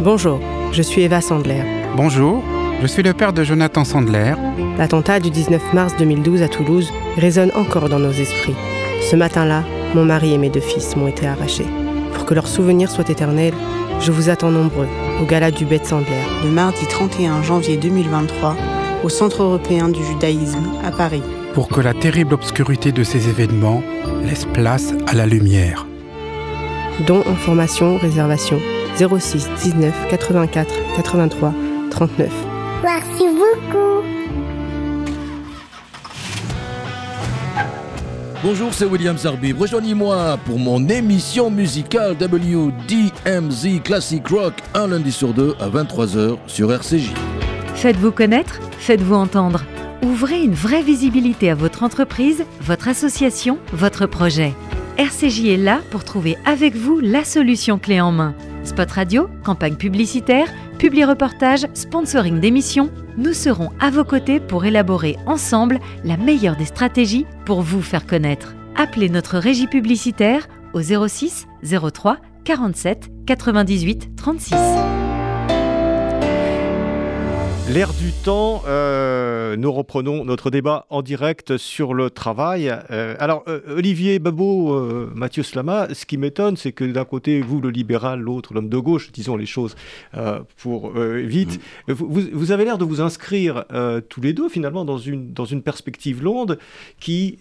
Bonjour, 0.00 0.40
je 0.72 0.82
suis 0.82 1.02
Eva 1.02 1.20
Sandler. 1.20 1.64
Bonjour, 1.96 2.44
je 2.80 2.86
suis 2.86 3.02
le 3.02 3.12
père 3.12 3.32
de 3.32 3.42
Jonathan 3.42 3.84
Sandler. 3.84 4.34
L'attentat 4.76 5.20
du 5.20 5.30
19 5.30 5.72
mars 5.72 5.94
2012 5.98 6.42
à 6.42 6.48
Toulouse 6.48 6.92
résonne 7.16 7.50
encore 7.54 7.88
dans 7.88 7.98
nos 7.98 8.12
esprits. 8.12 8.54
Ce 9.10 9.16
matin-là, 9.16 9.64
mon 9.94 10.04
mari 10.04 10.34
et 10.34 10.38
mes 10.38 10.50
deux 10.50 10.60
fils 10.60 10.94
m'ont 10.96 11.08
été 11.08 11.26
arrachés. 11.26 11.66
Pour 12.14 12.24
que 12.24 12.34
leur 12.34 12.46
souvenir 12.46 12.90
soit 12.90 13.10
éternel, 13.10 13.52
je 14.00 14.12
vous 14.12 14.28
attends 14.28 14.50
nombreux 14.50 14.86
au 15.20 15.24
gala 15.24 15.50
du 15.50 15.64
Bête 15.64 15.86
Sandler. 15.86 16.22
Le 16.44 16.50
mardi 16.50 16.86
31 16.86 17.42
janvier 17.42 17.76
2023, 17.76 18.56
au 19.02 19.08
Centre 19.08 19.42
européen 19.42 19.88
du 19.88 20.04
judaïsme, 20.04 20.62
à 20.84 20.92
Paris. 20.92 21.22
Pour 21.54 21.68
que 21.68 21.80
la 21.80 21.94
terrible 21.94 22.34
obscurité 22.34 22.92
de 22.92 23.02
ces 23.02 23.28
événements 23.28 23.82
laisse 24.24 24.44
place 24.44 24.92
à 25.08 25.14
la 25.14 25.26
lumière. 25.26 25.86
Dons, 27.06 27.24
information, 27.26 27.98
réservation 27.98 28.60
06 28.96 29.48
19 29.62 30.08
84 30.10 30.74
83 30.96 31.54
39. 31.90 32.57
Merci 32.82 33.24
beaucoup. 33.28 34.04
Bonjour, 38.40 38.72
c'est 38.72 38.84
William 38.84 39.18
Zarbib. 39.18 39.60
Rejoignez-moi 39.60 40.38
pour 40.44 40.60
mon 40.60 40.86
émission 40.88 41.50
musicale 41.50 42.12
WDMZ 42.12 43.82
Classic 43.82 44.26
Rock 44.28 44.54
un 44.74 44.86
lundi 44.86 45.10
sur 45.10 45.34
deux 45.34 45.56
à 45.58 45.68
23h 45.68 46.38
sur 46.46 46.72
RCJ. 46.72 47.12
Faites-vous 47.74 48.12
connaître, 48.12 48.60
faites-vous 48.78 49.16
entendre. 49.16 49.64
Ouvrez 50.02 50.40
une 50.40 50.54
vraie 50.54 50.82
visibilité 50.82 51.50
à 51.50 51.56
votre 51.56 51.82
entreprise, 51.82 52.44
votre 52.60 52.86
association, 52.86 53.58
votre 53.72 54.06
projet. 54.06 54.54
RCJ 54.98 55.46
est 55.46 55.56
là 55.56 55.80
pour 55.90 56.04
trouver 56.04 56.36
avec 56.44 56.76
vous 56.76 57.00
la 57.00 57.24
solution 57.24 57.78
clé 57.78 58.00
en 58.00 58.12
main. 58.12 58.34
Spot 58.62 58.90
radio, 58.90 59.28
campagne 59.44 59.76
publicitaire, 59.76 60.46
publi-reportage, 60.78 61.66
sponsoring 61.74 62.40
d'émissions, 62.40 62.90
nous 63.16 63.32
serons 63.32 63.70
à 63.80 63.90
vos 63.90 64.04
côtés 64.04 64.40
pour 64.40 64.64
élaborer 64.64 65.16
ensemble 65.26 65.80
la 66.04 66.16
meilleure 66.16 66.56
des 66.56 66.64
stratégies 66.64 67.26
pour 67.44 67.62
vous 67.62 67.82
faire 67.82 68.06
connaître. 68.06 68.54
Appelez 68.76 69.08
notre 69.08 69.38
régie 69.38 69.66
publicitaire 69.66 70.48
au 70.72 70.80
06 70.80 71.46
03 71.62 72.18
47 72.44 73.10
98 73.26 74.16
36. 74.16 74.54
L'air 77.70 77.92
du 77.92 78.12
temps, 78.24 78.62
euh, 78.66 79.54
nous 79.56 79.70
reprenons 79.70 80.24
notre 80.24 80.50
débat 80.50 80.86
en 80.88 81.02
direct 81.02 81.58
sur 81.58 81.92
le 81.92 82.08
travail. 82.08 82.74
Euh, 82.90 83.14
alors, 83.18 83.44
euh, 83.46 83.60
Olivier 83.76 84.18
Babot, 84.18 85.10
Mathieu 85.14 85.42
Slama, 85.42 85.92
ce 85.92 86.06
qui 86.06 86.16
m'étonne, 86.16 86.56
c'est 86.56 86.72
que 86.72 86.84
d'un 86.84 87.04
côté, 87.04 87.42
vous, 87.42 87.60
le 87.60 87.68
libéral, 87.68 88.20
l'autre, 88.20 88.54
l'homme 88.54 88.70
de 88.70 88.78
gauche, 88.78 89.12
disons 89.12 89.36
les 89.36 89.44
choses 89.44 89.76
pour 90.56 90.92
vite, 90.92 91.60
mm. 91.88 91.92
vous, 91.92 92.22
vous, 92.32 92.52
avez 92.52 92.64
l'air 92.64 92.78
de 92.78 92.86
vous 92.86 93.02
inscrire 93.02 93.66
tous 94.08 94.22
les 94.22 94.32
deux, 94.32 94.48
finalement, 94.48 94.86
dans 94.86 94.98
une, 94.98 95.34
dans 95.34 95.44
une 95.44 95.60
perspective 95.60 96.22
longue 96.22 96.56
qui, 96.98 97.38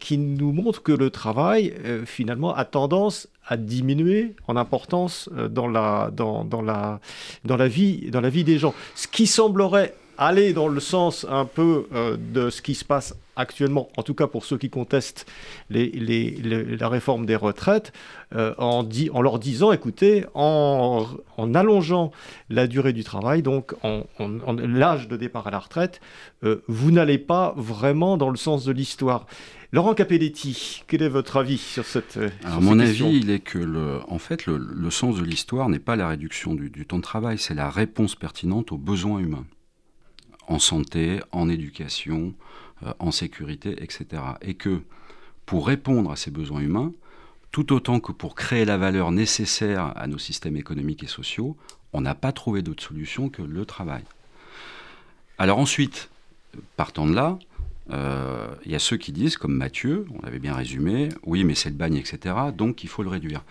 qui 0.00 0.18
nous 0.18 0.52
montre 0.52 0.82
que 0.82 0.92
le 0.92 1.10
travail, 1.10 1.72
finalement, 2.04 2.52
a 2.52 2.64
tendance 2.64 3.28
à 3.48 3.56
diminuer 3.56 4.34
en 4.46 4.56
importance 4.56 5.28
euh, 5.36 5.48
dans 5.48 5.66
la, 5.66 6.10
dans, 6.12 6.44
dans, 6.44 6.62
la, 6.62 7.00
dans, 7.44 7.56
la 7.56 7.68
vie, 7.68 8.10
dans 8.10 8.20
la 8.20 8.30
vie 8.30 8.44
des 8.44 8.58
gens. 8.58 8.74
Ce 8.94 9.08
qui 9.08 9.26
semblerait 9.26 9.94
aller 10.18 10.52
dans 10.52 10.68
le 10.68 10.80
sens 10.80 11.26
un 11.28 11.44
peu 11.44 11.86
euh, 11.94 12.16
de 12.18 12.50
ce 12.50 12.60
qui 12.60 12.74
se 12.74 12.84
passe 12.84 13.14
actuellement, 13.36 13.88
en 13.96 14.02
tout 14.02 14.14
cas 14.14 14.26
pour 14.26 14.44
ceux 14.44 14.58
qui 14.58 14.68
contestent 14.68 15.24
les, 15.70 15.86
les, 15.90 16.32
la 16.76 16.88
réforme 16.88 17.24
des 17.24 17.36
retraites, 17.36 17.92
euh, 18.34 18.52
en, 18.58 18.82
leur 19.22 19.38
disant, 19.38 19.70
écoutez, 19.70 20.24
en, 20.34 21.06
en, 21.36 21.54
allongeant 21.54 22.10
la 22.50 22.66
durée 22.66 22.92
du 22.92 23.04
travail, 23.04 23.42
donc 23.42 23.74
en, 23.84 24.02
l'âge 24.58 25.06
de 25.06 25.16
départ 25.16 25.46
à 25.46 25.50
la 25.52 25.60
retraite, 25.60 26.00
vous 26.42 26.90
n'allez 26.90 27.18
pas 27.18 27.54
vraiment 27.56 28.16
dans 28.16 28.30
le 28.30 28.36
sens 28.36 28.64
de 28.64 28.72
l'histoire. 28.72 29.26
Laurent 29.70 29.92
Capelletti, 29.92 30.82
quel 30.86 31.02
est 31.02 31.10
votre 31.10 31.36
avis 31.36 31.58
sur 31.58 31.84
cette 31.84 32.16
euh, 32.16 32.30
Alors, 32.42 32.62
mon 32.62 32.78
avis, 32.78 33.18
il 33.18 33.28
est 33.28 33.40
que, 33.40 33.58
le, 33.58 34.00
en 34.08 34.18
fait, 34.18 34.46
le, 34.46 34.90
sens 34.90 35.18
de 35.18 35.24
l'histoire 35.24 35.68
n'est 35.68 35.78
pas 35.78 35.94
la 35.94 36.08
réduction 36.08 36.54
du, 36.54 36.70
temps 36.86 36.96
de 36.96 37.02
travail, 37.02 37.36
c'est 37.36 37.52
la 37.52 37.68
réponse 37.68 38.14
pertinente 38.14 38.72
aux 38.72 38.78
besoins 38.78 39.18
humains, 39.18 39.44
en 40.48 40.58
santé, 40.58 41.20
en 41.30 41.48
éducation, 41.48 42.34
euh, 42.84 42.92
en 42.98 43.12
sécurité, 43.12 43.76
etc. 43.82 44.22
Et 44.42 44.54
que 44.54 44.82
pour 45.46 45.66
répondre 45.66 46.10
à 46.10 46.16
ces 46.16 46.30
besoins 46.30 46.60
humains, 46.60 46.92
tout 47.52 47.72
autant 47.72 48.00
que 48.00 48.12
pour 48.12 48.34
créer 48.34 48.64
la 48.64 48.76
valeur 48.76 49.10
nécessaire 49.12 49.92
à 49.96 50.06
nos 50.06 50.18
systèmes 50.18 50.56
économiques 50.56 51.04
et 51.04 51.08
sociaux, 51.08 51.56
on 51.92 52.00
n'a 52.00 52.14
pas 52.14 52.32
trouvé 52.32 52.62
d'autre 52.62 52.82
solution 52.82 53.30
que 53.30 53.42
le 53.42 53.64
travail. 53.64 54.02
Alors 55.38 55.58
ensuite, 55.58 56.10
partant 56.76 57.06
de 57.06 57.14
là, 57.14 57.38
euh, 57.90 58.48
il 58.64 58.72
y 58.72 58.74
a 58.74 58.78
ceux 58.78 58.96
qui 58.96 59.12
disent, 59.12 59.36
comme 59.36 59.54
Mathieu, 59.54 60.06
on 60.14 60.24
l'avait 60.24 60.38
bien 60.38 60.54
résumé, 60.54 61.08
oui, 61.24 61.44
mais 61.44 61.54
c'est 61.54 61.70
le 61.70 61.76
bagne, 61.76 61.96
etc., 61.96 62.34
donc 62.54 62.84
il 62.84 62.88
faut 62.88 63.02
le 63.02 63.08
réduire. 63.08 63.44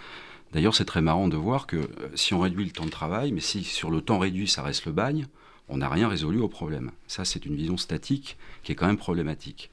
D'ailleurs, 0.53 0.75
c'est 0.75 0.85
très 0.85 1.01
marrant 1.01 1.27
de 1.27 1.35
voir 1.35 1.67
que 1.67 1.77
euh, 1.77 1.87
si 2.15 2.33
on 2.33 2.39
réduit 2.39 2.65
le 2.65 2.71
temps 2.71 2.85
de 2.85 2.91
travail, 2.91 3.31
mais 3.31 3.41
si 3.41 3.63
sur 3.63 3.89
le 3.89 4.01
temps 4.01 4.19
réduit, 4.19 4.47
ça 4.47 4.61
reste 4.61 4.85
le 4.85 4.91
bagne, 4.91 5.27
on 5.69 5.77
n'a 5.77 5.89
rien 5.89 6.07
résolu 6.07 6.39
au 6.39 6.47
problème. 6.47 6.91
Ça, 7.07 7.25
c'est 7.25 7.45
une 7.45 7.55
vision 7.55 7.77
statique 7.77 8.37
qui 8.63 8.71
est 8.71 8.75
quand 8.75 8.87
même 8.87 8.97
problématique. 8.97 9.69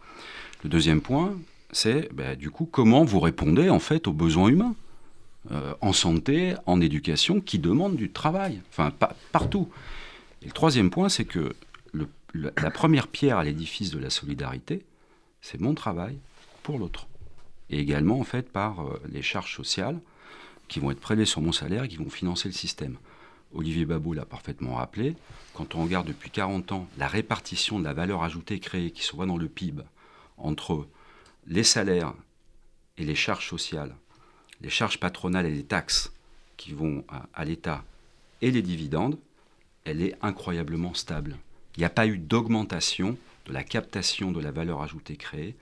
Le 0.63 0.69
deuxième 0.71 1.01
point, 1.01 1.39
c'est 1.73 2.13
bah, 2.13 2.37
du 2.37 2.51
coup 2.51 2.67
comment 2.67 3.05
vous 3.05 3.21
répondez 3.21 3.69
en 3.69 3.79
fait 3.79 4.07
aux 4.07 4.13
besoins 4.13 4.49
humains 4.49 4.75
euh, 5.51 5.75
en 5.81 5.93
santé, 5.93 6.55
en 6.67 6.81
éducation, 6.81 7.41
qui 7.41 7.59
demandent 7.59 7.97
du 7.97 8.11
travail, 8.11 8.63
enfin 8.71 8.93
partout. 9.33 9.69
Et 10.43 10.47
le 10.47 10.53
troisième 10.53 10.91
point, 10.91 11.09
c'est 11.09 11.27
que 11.27 11.55
la 12.35 12.71
première 12.71 13.09
pierre 13.09 13.39
à 13.39 13.45
l'édifice 13.45 13.91
de 13.91 13.99
la 13.99 14.11
solidarité, 14.11 14.85
c'est 15.43 15.61
mon 15.61 15.75
travail 15.75 16.19
pour 16.63 16.79
l'autre. 16.79 17.07
Et 17.71 17.79
également, 17.79 18.19
en 18.19 18.25
fait, 18.25 18.51
par 18.51 18.81
euh, 18.81 19.01
les 19.13 19.23
charges 19.23 19.55
sociales 19.55 19.99
qui 20.69 20.81
vont 20.81 20.91
être 20.91 21.01
prélevées 21.01 21.27
sur 21.27 21.43
mon 21.43 21.53
salaire 21.53 21.87
qui 21.89 21.97
vont 21.97 22.11
financer 22.11 22.49
le 22.49 22.55
système. 22.55 22.97
Olivier 23.55 23.85
Babou 23.85 24.13
l'a 24.13 24.25
parfaitement 24.25 24.75
rappelé. 24.75 25.17
Quand 25.55 25.75
on 25.75 25.85
regarde 25.85 26.07
depuis 26.07 26.31
40 26.31 26.73
ans 26.73 26.89
la 26.99 27.09
répartition 27.09 27.79
de 27.79 27.85
la 27.85 27.95
valeur 27.95 28.23
ajoutée 28.23 28.59
créée 28.61 28.91
qui 28.91 29.03
se 29.03 29.15
voit 29.15 29.27
dans 29.27 29.37
le 29.37 29.49
PIB 29.49 29.83
entre 30.37 30.87
les 31.47 31.65
salaires 31.65 32.15
et 32.99 33.05
les 33.05 33.15
charges 33.15 33.49
sociales, 33.49 33.95
les 34.61 34.71
charges 34.71 34.99
patronales 34.99 35.47
et 35.47 35.55
les 35.55 35.65
taxes 35.65 36.13
qui 36.57 36.73
vont 36.73 37.05
à 37.33 37.45
l'État 37.45 37.85
et 38.43 38.51
les 38.51 38.63
dividendes, 38.63 39.19
elle 39.85 40.03
est 40.03 40.17
incroyablement 40.23 40.95
stable 40.95 41.37
il 41.77 41.81
n'y 41.81 41.87
a 41.87 41.91
pas 41.91 42.07
eu 42.07 42.19
d'augmentation 42.19 43.17
de 43.47 43.53
la 43.53 43.65
captation 43.65 44.33
de 44.33 44.41
la 44.41 44.53
valeur 44.53 44.83
ajoutée 44.83 45.17
créée 45.17 45.57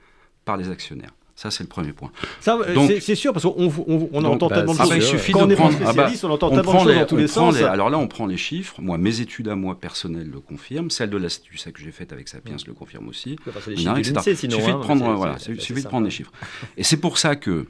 par 0.45 0.57
les 0.57 0.69
actionnaires. 0.69 1.13
Ça, 1.35 1.49
c'est 1.49 1.63
le 1.63 1.69
premier 1.69 1.93
point. 1.93 2.11
c'est 2.39 3.15
sûr, 3.15 3.33
parce 3.33 3.43
qu'on 3.43 3.71
on, 3.87 4.23
entend 4.23 4.47
bah, 4.47 4.57
tellement 4.57 4.73
de 4.73 4.77
choses. 4.77 4.93
il 4.95 5.01
suffit 5.01 5.31
Quand 5.31 5.47
de 5.47 5.53
on 5.53 5.57
prendre, 5.57 5.81
est 5.81 5.85
ah 5.85 5.93
bah, 5.93 6.11
on 6.21 6.29
entend 6.29 6.49
tellement 6.51 6.73
de 6.73 6.89
choses 6.89 6.95
dans 6.95 7.05
tous 7.05 7.17
les 7.17 7.27
sens. 7.27 7.55
alors 7.57 7.89
là, 7.89 7.97
on 7.97 8.07
prend 8.07 8.27
les 8.27 8.37
chiffres. 8.37 8.81
Moi, 8.81 8.97
mes 8.97 9.19
études 9.19 9.49
à 9.49 9.55
moi 9.55 9.79
personnelles 9.79 10.29
le 10.29 10.39
confirment. 10.39 10.89
Celle 10.89 11.09
de 11.09 11.17
l'Institut 11.17 11.57
que 11.71 11.81
j'ai 11.81 11.91
faite 11.91 12.13
avec 12.13 12.27
Sapiens 12.27 12.57
le 12.65 12.73
confirme 12.73 13.07
aussi. 13.07 13.37
Il 13.67 13.81
suffit 13.81 14.73
de 14.73 14.79
prendre, 14.79 15.13
voilà, 15.13 15.39
suffit 15.39 15.83
de 15.83 15.87
prendre 15.87 16.05
les 16.05 16.11
chiffres. 16.11 16.31
Et 16.77 16.83
c'est 16.83 16.97
pour 16.97 17.17
ça 17.17 17.35
que 17.35 17.67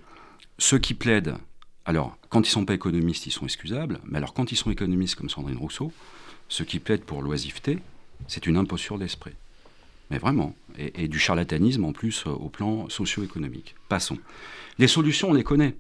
ceux 0.58 0.78
qui 0.78 0.94
plaident, 0.94 1.36
alors, 1.86 2.18
quand 2.30 2.40
ils 2.40 2.50
ne 2.50 2.54
sont 2.54 2.66
pas 2.66 2.74
économistes, 2.74 3.28
ils 3.28 3.32
sont 3.32 3.46
excusables. 3.46 4.00
Mais 4.06 4.18
alors, 4.18 4.34
quand 4.34 4.52
ils 4.52 4.56
sont 4.56 4.72
économistes 4.72 5.16
comme 5.16 5.30
Sandrine 5.30 5.58
Rousseau, 5.58 5.92
ceux 6.48 6.66
qui 6.66 6.80
plaident 6.80 7.04
pour 7.04 7.22
l'oisiveté, 7.22 7.80
c'est 8.28 8.46
une 8.48 8.58
imposture 8.58 8.98
d'esprit. 8.98 9.34
Mais 10.10 10.18
vraiment. 10.18 10.56
Et, 10.78 11.08
du 11.08 11.20
charlatanisme 11.20 11.86
en 11.86 11.94
plus 11.94 12.26
euh, 12.28 12.32
au 12.32 12.50
plan 12.50 12.90
socio-économique. 12.90 13.76
Passons. 13.90 14.18
Les 14.80 14.88
solutions, 14.88 15.30
on 15.30 15.34
les 15.34 15.44
connaît. 15.44 15.76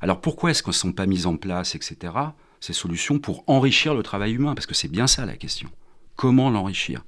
Alors 0.00 0.20
pourquoi 0.20 0.50
est-ce 0.50 0.62
qu'elles 0.62 0.70
ne 0.70 0.74
sont 0.74 0.92
pas 0.92 1.06
mises 1.06 1.26
en 1.26 1.36
place, 1.36 1.74
etc., 1.74 2.12
ces 2.60 2.72
solutions 2.72 3.18
pour 3.18 3.44
enrichir 3.46 3.94
le 3.94 4.02
travail 4.02 4.34
humain? 4.34 4.54
Parce 4.54 4.66
que 4.66 4.74
c'est 4.74 4.88
bien 4.88 5.06
ça 5.06 5.26
la 5.26 5.36
question. 5.36 5.68
Comment 6.16 6.50
l'enrichir? 6.50 7.04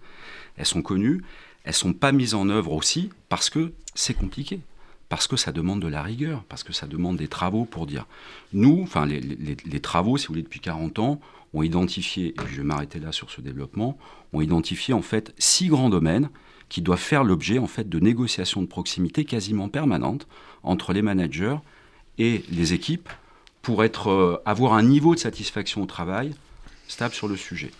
Elles 0.57 0.67
sont 0.67 0.83
connues, 0.83 1.23
elles 1.65 1.71
ne 1.71 1.75
sont 1.75 1.93
pas 1.93 2.13
mises 2.13 2.35
en 2.35 2.49
œuvre 2.49 2.73
aussi 2.73 3.11
parce 3.29 3.51
que 3.51 3.73
c'est 3.95 4.15
compliqué 4.15 4.61
parce 5.09 5.29
que 5.29 5.37
ça 5.37 5.53
demande 5.53 5.81
de 5.81 5.87
la 5.87 6.03
rigueur, 6.03 6.43
parce 6.49 6.65
que 6.65 6.73
ça 6.73 6.87
demande 6.87 7.19
des 7.19 7.29
travaux 7.29 7.67
pour 7.67 7.87
dire. 7.87 8.07
Nous, 8.53 8.81
enfin 8.83 9.07
les, 9.07 9.21
les, 9.21 9.81
travaux, 9.81 10.17
si 10.17 10.27
vous 10.27 10.33
voulez, 10.33 10.43
depuis 10.43 10.61
40 10.61 10.99
ans, 10.99 11.21
ont 11.53 11.63
identifié, 11.63 12.29
et 12.31 12.49
je 12.51 12.57
vais 12.57 12.65
m'arrêter 12.65 12.99
là 12.99 13.13
sur 13.13 13.31
ce 13.31 13.41
développement, 13.41 13.97
ont 14.33 14.41
identifié 14.41 14.93
en 14.93 15.03
fait 15.03 15.33
six 15.39 15.69
grands 15.69 15.89
domaines 15.89 16.31
qui 16.75 16.83
doivent 16.83 16.99
faire 16.99 17.23
l'objet 17.23 17.61
en 17.61 17.69
fait 17.69 17.89
de 17.89 18.01
négociations 18.01 18.61
de 18.61 18.67
proximité 18.67 19.25
quasiment 19.25 19.69
permanentes 19.69 20.27
entre 20.65 20.93
les 20.93 21.03
managers 21.03 21.55
et 22.19 22.43
les 22.51 22.73
équipes 22.73 23.09
pour 23.63 23.85
être, 23.85 24.11
euh, 24.11 24.43
avoir 24.45 24.73
un 24.75 24.83
niveau 24.83 25.15
de 25.15 25.21
satisfaction 25.21 25.85
au 25.85 25.87
travail 25.87 26.35
stable 26.89 27.15
sur 27.15 27.29
le 27.29 27.37
sujet. 27.37 27.71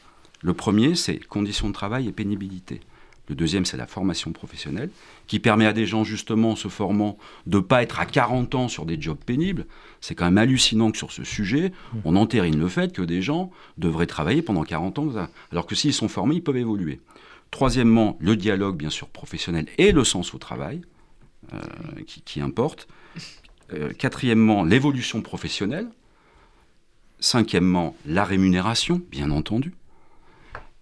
Le 0.43 0.55
premier, 0.55 0.95
c'est 0.95 1.19
conditions 1.19 1.67
de 1.67 1.73
travail 1.73 2.07
et 2.07 2.13
pénibilité. 2.13 2.83
Le 3.29 3.35
deuxième, 3.35 3.65
c'est 3.65 3.77
la 3.77 3.89
formation 3.89 4.31
professionnelle, 4.31 4.91
qui 5.27 5.41
permet 5.41 5.67
à 5.67 5.73
des 5.73 5.87
gens, 5.87 6.05
justement, 6.05 6.53
en 6.53 6.57
se 6.57 6.69
formant, 6.69 7.19
de 7.49 7.57
ne 7.57 7.63
pas 7.63 7.83
être 7.83 7.99
à 7.99 8.07
40 8.07 8.55
ans 8.55 8.69
sur 8.69 8.87
des 8.87 9.01
jobs 9.01 9.19
pénibles. 9.19 9.67
C'est 10.01 10.15
quand 10.15 10.27
même 10.27 10.39
hallucinant 10.39 10.93
que 10.93 10.99
sur 10.99 11.11
ce 11.11 11.25
sujet, 11.25 11.71
mmh. 11.71 11.99
on 12.05 12.15
entérine 12.15 12.61
le 12.61 12.69
fait 12.69 12.93
que 12.93 13.03
des 13.03 13.23
gens 13.23 13.51
devraient 13.77 14.07
travailler 14.07 14.43
pendant 14.43 14.63
40 14.63 14.99
ans, 15.01 15.09
alors 15.51 15.67
que 15.67 15.75
s'ils 15.75 15.95
sont 15.95 16.09
formés, 16.09 16.37
ils 16.37 16.45
peuvent 16.45 16.57
évoluer. 16.57 17.01
Troisièmement, 17.55 18.17
le 18.19 18.35
dialogue, 18.35 18.77
bien 18.77 18.91
sûr, 18.91 19.07
professionnel 19.07 19.69
et 19.79 19.93
le 19.93 20.03
sens 20.03 20.35
au 20.35 20.39
travail, 20.39 20.83
euh, 21.53 21.61
qui, 22.05 22.41
importe. 22.41 22.89
Euh, 23.73 23.93
quatrièmement, 23.93 24.65
l'évolution 24.65 25.23
professionnelle. 25.23 25.87
Cinquièmement, 27.21 27.95
la 28.07 28.25
rémunération, 28.25 29.01
bien 29.09 29.31
entendu. 29.31 29.73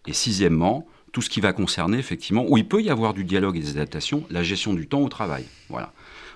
Et 0.07 0.15
sixièmement, 0.15 0.87
tout 1.13 1.21
ce 1.21 1.29
qui 1.29 1.43
va 1.43 1.53
concerner 1.53 1.99
effectivement, 1.99 2.47
où 2.49 2.57
il 2.57 2.67
peut 2.67 2.81
y 2.81 2.89
avoir 2.89 3.13
du 3.13 3.25
dialogue 3.25 3.59
et 3.59 3.61
des 3.61 3.73
adaptations, 3.73 4.25
la 4.31 4.43
gestion 4.43 4.73
du 4.73 4.89
temps 4.89 5.03
au 5.03 5.11
travail. 5.11 5.45
Voilà. 5.69 5.93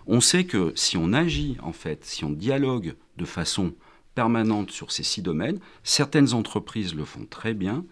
On 0.07 0.21
sait 0.21 0.45
que 0.45 0.75
si 0.77 0.99
on 0.99 1.15
agit, 1.15 1.57
en 1.63 1.73
fait, 1.73 2.05
si 2.05 2.27
on 2.27 2.31
dialogue 2.31 2.95
de 3.17 3.25
façon 3.25 3.73
permanente 4.15 4.71
sur 4.71 4.93
ces 4.93 5.03
six 5.03 5.23
domaines, 5.23 5.61
certaines 5.83 6.35
entreprises 6.35 6.95
le 6.95 7.07
font 7.07 7.25
très 7.25 7.55
bien, 7.55 7.87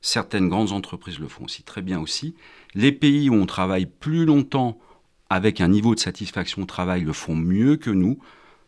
Certaines 0.00 0.48
grandes 0.48 0.72
entreprises 0.72 1.18
le 1.18 1.28
font 1.28 1.44
aussi 1.44 1.62
très 1.62 1.82
bien 1.82 2.00
aussi. 2.00 2.34
Les 2.74 2.92
pays 2.92 3.30
où 3.30 3.34
on 3.34 3.46
travaille 3.46 3.86
plus 3.86 4.24
longtemps 4.24 4.78
avec 5.30 5.60
un 5.60 5.68
niveau 5.68 5.94
de 5.94 6.00
satisfaction 6.00 6.62
au 6.62 6.66
travail 6.66 7.02
le 7.02 7.12
font 7.12 7.34
mieux 7.34 7.76
que 7.76 7.90
nous, 7.90 8.18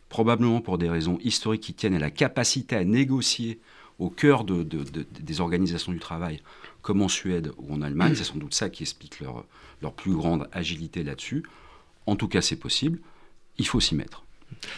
probablement 0.09 0.61
pour 0.61 0.77
des 0.77 0.89
raisons 0.89 1.17
historiques 1.23 1.63
qui 1.63 1.73
tiennent 1.73 1.95
à 1.95 1.99
la 1.99 2.11
capacité 2.11 2.75
à 2.75 2.83
négocier 2.83 3.59
au 3.97 4.09
cœur 4.09 4.43
des 4.43 5.41
organisations 5.41 5.91
du 5.91 5.99
travail, 5.99 6.41
comme 6.81 7.01
en 7.01 7.07
Suède 7.07 7.51
ou 7.57 7.73
en 7.73 7.81
Allemagne. 7.81 8.15
C'est 8.15 8.23
sans 8.23 8.37
doute 8.37 8.53
ça 8.53 8.69
qui 8.69 8.83
explique 8.83 9.19
leur, 9.19 9.45
leur 9.81 9.93
plus 9.93 10.13
grande 10.13 10.49
agilité 10.51 11.03
là-dessus. 11.03 11.43
En 12.07 12.15
tout 12.15 12.27
cas, 12.27 12.41
c'est 12.41 12.55
possible. 12.55 12.99
Il 13.57 13.67
faut 13.67 13.79
s'y 13.79 13.95
mettre. 13.95 14.23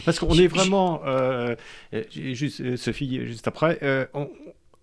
Parce 0.04 0.18
qu'on 0.18 0.34
est 0.34 0.46
vraiment, 0.46 1.00
euh, 1.04 1.56
juste, 2.10 2.76
Sophie, 2.76 3.26
juste 3.26 3.48
après, 3.48 3.78
euh, 3.82 4.06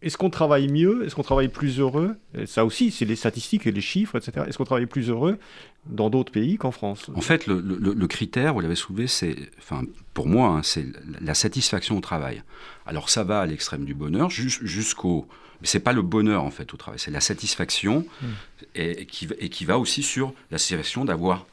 est-ce 0.01 0.17
qu'on 0.17 0.31
travaille 0.31 0.67
mieux? 0.67 1.05
Est-ce 1.05 1.13
qu'on 1.13 1.23
travaille 1.23 1.47
plus 1.47 1.79
heureux? 1.79 2.15
Ça 2.45 2.65
aussi, 2.65 2.89
c'est 2.89 3.05
les 3.05 3.15
statistiques 3.15 3.67
et 3.67 3.71
les 3.71 3.81
chiffres, 3.81 4.17
etc. 4.17 4.45
Est-ce 4.47 4.57
qu'on 4.57 4.65
travaille 4.65 4.87
plus 4.87 5.09
heureux 5.09 5.37
dans 5.85 6.09
d'autres 6.09 6.31
pays 6.31 6.57
qu'en 6.57 6.71
France? 6.71 7.11
En 7.13 7.21
fait, 7.21 7.45
le, 7.45 8.07
critère, 8.07 8.53
vous 8.55 8.61
l'avez 8.61 8.75
soulevé, 8.75 9.05
c'est, 9.05 9.35
enfin, 9.59 9.83
pour 10.13 10.27
moi, 10.27 10.47
hein, 10.49 10.63
c'est 10.63 10.87
la 11.21 11.35
satisfaction 11.35 11.97
au 11.97 12.01
travail. 12.01 12.41
Alors 12.87 13.09
ça 13.09 13.23
va 13.23 13.41
à 13.41 13.45
l'extrême 13.45 13.85
du 13.85 13.93
bonheur 13.93 14.29
jusqu'au... 14.29 15.27
Mais 15.61 15.67
c'est 15.67 15.79
pas 15.79 15.93
le 15.93 16.01
bonheur, 16.01 16.43
en 16.43 16.49
fait, 16.49 16.73
au 16.73 16.77
travail, 16.77 16.99
c'est 16.99 17.11
la 17.11 17.21
satisfaction 17.21 18.03
hmm. 18.23 18.25
et, 18.73 19.05
qui, 19.05 19.27
et 19.37 19.49
qui 19.49 19.65
va 19.65 19.77
aussi 19.77 20.01
sur 20.01 20.33
la 20.49 20.57
satisfaction 20.57 21.05
d'avoir 21.05 21.45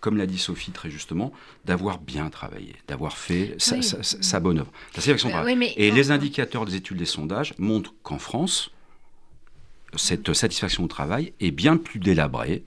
comme 0.00 0.16
l'a 0.16 0.26
dit 0.26 0.38
Sophie 0.38 0.70
très 0.70 0.90
justement, 0.90 1.32
d'avoir 1.64 1.98
bien 1.98 2.30
travaillé, 2.30 2.74
d'avoir 2.88 3.16
fait 3.16 3.56
sa, 3.58 4.40
bonne 4.40 4.58
œuvre. 4.58 4.72
Euh, 4.98 5.72
et 5.76 5.90
les 5.90 6.10
indicateurs 6.10 6.64
des 6.64 6.76
études 6.76 6.98
des 6.98 7.06
sondages 7.06 7.54
montrent 7.58 7.94
qu'en 8.02 8.18
France, 8.18 8.70
cette 9.96 10.32
satisfaction 10.32 10.84
au 10.84 10.88
travail 10.88 11.32
est 11.40 11.50
bien 11.50 11.76
plus 11.76 11.98
délabrée 12.00 12.64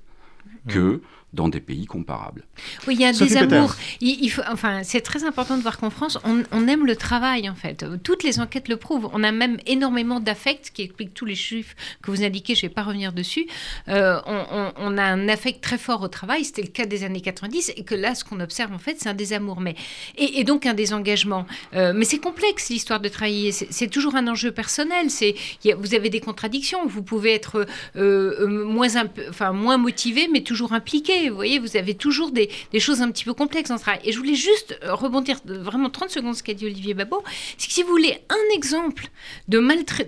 que 0.68 1.02
dans 1.34 1.48
des 1.48 1.60
pays 1.60 1.86
comparables. 1.86 2.44
Oui, 2.88 2.96
il 2.96 3.02
y 3.02 3.06
a 3.06 3.14
des 3.14 3.38
amours. 3.38 3.76
Il, 4.02 4.30
faut, 4.30 4.42
enfin, 4.52 4.82
c'est 4.84 5.02
très 5.02 5.24
important 5.24 5.58
de 5.58 5.62
voir 5.62 5.78
qu'en 5.78 5.92
France, 5.92 6.18
on, 6.24 6.68
aime 6.68 6.86
le 6.86 6.96
travail, 6.96 7.50
en 7.50 7.56
fait. 7.56 7.86
Toutes 8.04 8.24
les 8.24 8.40
enquêtes 8.40 8.68
le 8.68 8.78
prouvent. 8.78 9.10
On 9.14 9.24
a 9.24 9.32
même 9.32 9.58
énormément 9.68 10.20
d'affect, 10.20 10.72
qui 10.74 10.82
explique 10.82 11.14
tous 11.14 11.26
les 11.26 11.36
chiffres 11.36 11.76
que 12.02 12.10
vous 12.10 12.24
indiquez, 12.24 12.56
je 12.56 12.66
ne 12.66 12.70
vais 12.70 12.74
pas 12.74 12.84
revenir 12.84 13.14
dessus. 13.14 13.46
Euh, 13.90 14.20
on, 14.26 14.98
a 14.98 15.04
un 15.04 15.30
affect 15.30 15.62
très 15.62 15.78
fort 15.78 16.02
au 16.02 16.08
travail, 16.08 16.44
c'était 16.44 16.64
le 16.64 16.70
cas 16.70 16.86
des 16.86 17.04
années 17.04 17.22
90, 17.22 17.74
et 17.78 17.84
que 17.84 17.96
là, 17.96 18.16
ce 18.16 18.24
qu'on 18.24 18.40
observe, 18.40 18.74
en 18.74 18.80
fait, 18.80 18.98
c'est 19.00 19.10
un 19.10 19.14
désamour. 19.14 19.62
Mais, 19.62 19.76
et, 20.18 20.44
donc 20.44 20.66
un 20.66 20.74
désengagement. 20.74 21.46
Euh, 21.76 21.94
mais 21.96 22.06
c'est 22.06 22.20
complexe, 22.20 22.70
l'histoire 22.70 23.00
de 23.00 23.10
travailler. 23.10 23.52
C'est 23.52 23.88
toujours 23.88 24.16
un 24.16 24.28
enjeu 24.28 24.52
personnel. 24.52 25.12
C'est, 25.12 25.36
vous 25.78 25.94
avez 25.94 26.10
des 26.10 26.22
contradictions. 26.22 26.88
Vous 26.88 27.04
pouvez 27.04 27.34
être 27.34 27.68
euh, 27.96 28.48
moins, 28.48 28.90
enfin, 29.30 29.52
moins 29.52 29.78
motivé, 29.78 30.28
mais 30.32 30.42
toujours 30.42 30.74
impliqué. 30.74 31.19
Vous 31.28 31.36
voyez, 31.36 31.60
vous 31.60 31.76
avez 31.76 31.96
toujours 31.96 32.32
des, 32.32 32.50
choses 32.80 33.02
un 33.02 33.12
petit 33.12 33.26
peu 33.26 33.34
complexes 33.34 33.70
dans 33.70 33.78
ce 33.78 33.84
travail. 33.84 34.02
Et 34.06 34.12
je 34.12 34.18
voulais 34.18 34.36
juste 34.36 34.80
euh, 34.84 34.96
rebondir 34.96 35.40
vraiment 35.46 35.90
30 35.90 36.10
secondes 36.10 36.36
ce 36.36 36.44
qu'a 36.44 36.54
dit 36.54 36.66
Olivier 36.66 36.94
Babot. 36.94 37.24
C'est 37.58 37.68
que 37.68 37.74
si 37.74 37.84
vous 37.84 37.90
voulez 37.90 38.18
un 38.30 38.56
exemple 38.56 39.10
de, 39.48 39.60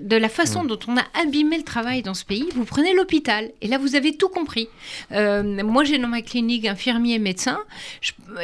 de 0.01 0.15
la 0.15 0.29
façon 0.29 0.63
dont 0.63 0.79
on 0.87 0.97
a 0.97 1.03
abîmé 1.21 1.57
le 1.57 1.63
travail 1.63 2.01
dans 2.01 2.13
ce 2.13 2.23
pays, 2.23 2.47
vous 2.55 2.65
prenez 2.65 2.93
l'hôpital. 2.93 3.51
Et 3.61 3.67
là, 3.67 3.77
vous 3.77 3.95
avez 3.95 4.15
tout 4.15 4.29
compris. 4.29 4.69
Euh, 5.11 5.43
moi, 5.63 5.83
j'ai 5.83 5.97
dans 5.97 6.07
ma 6.07 6.21
clinique 6.21 6.65
infirmier, 6.65 7.19
médecin, 7.19 7.59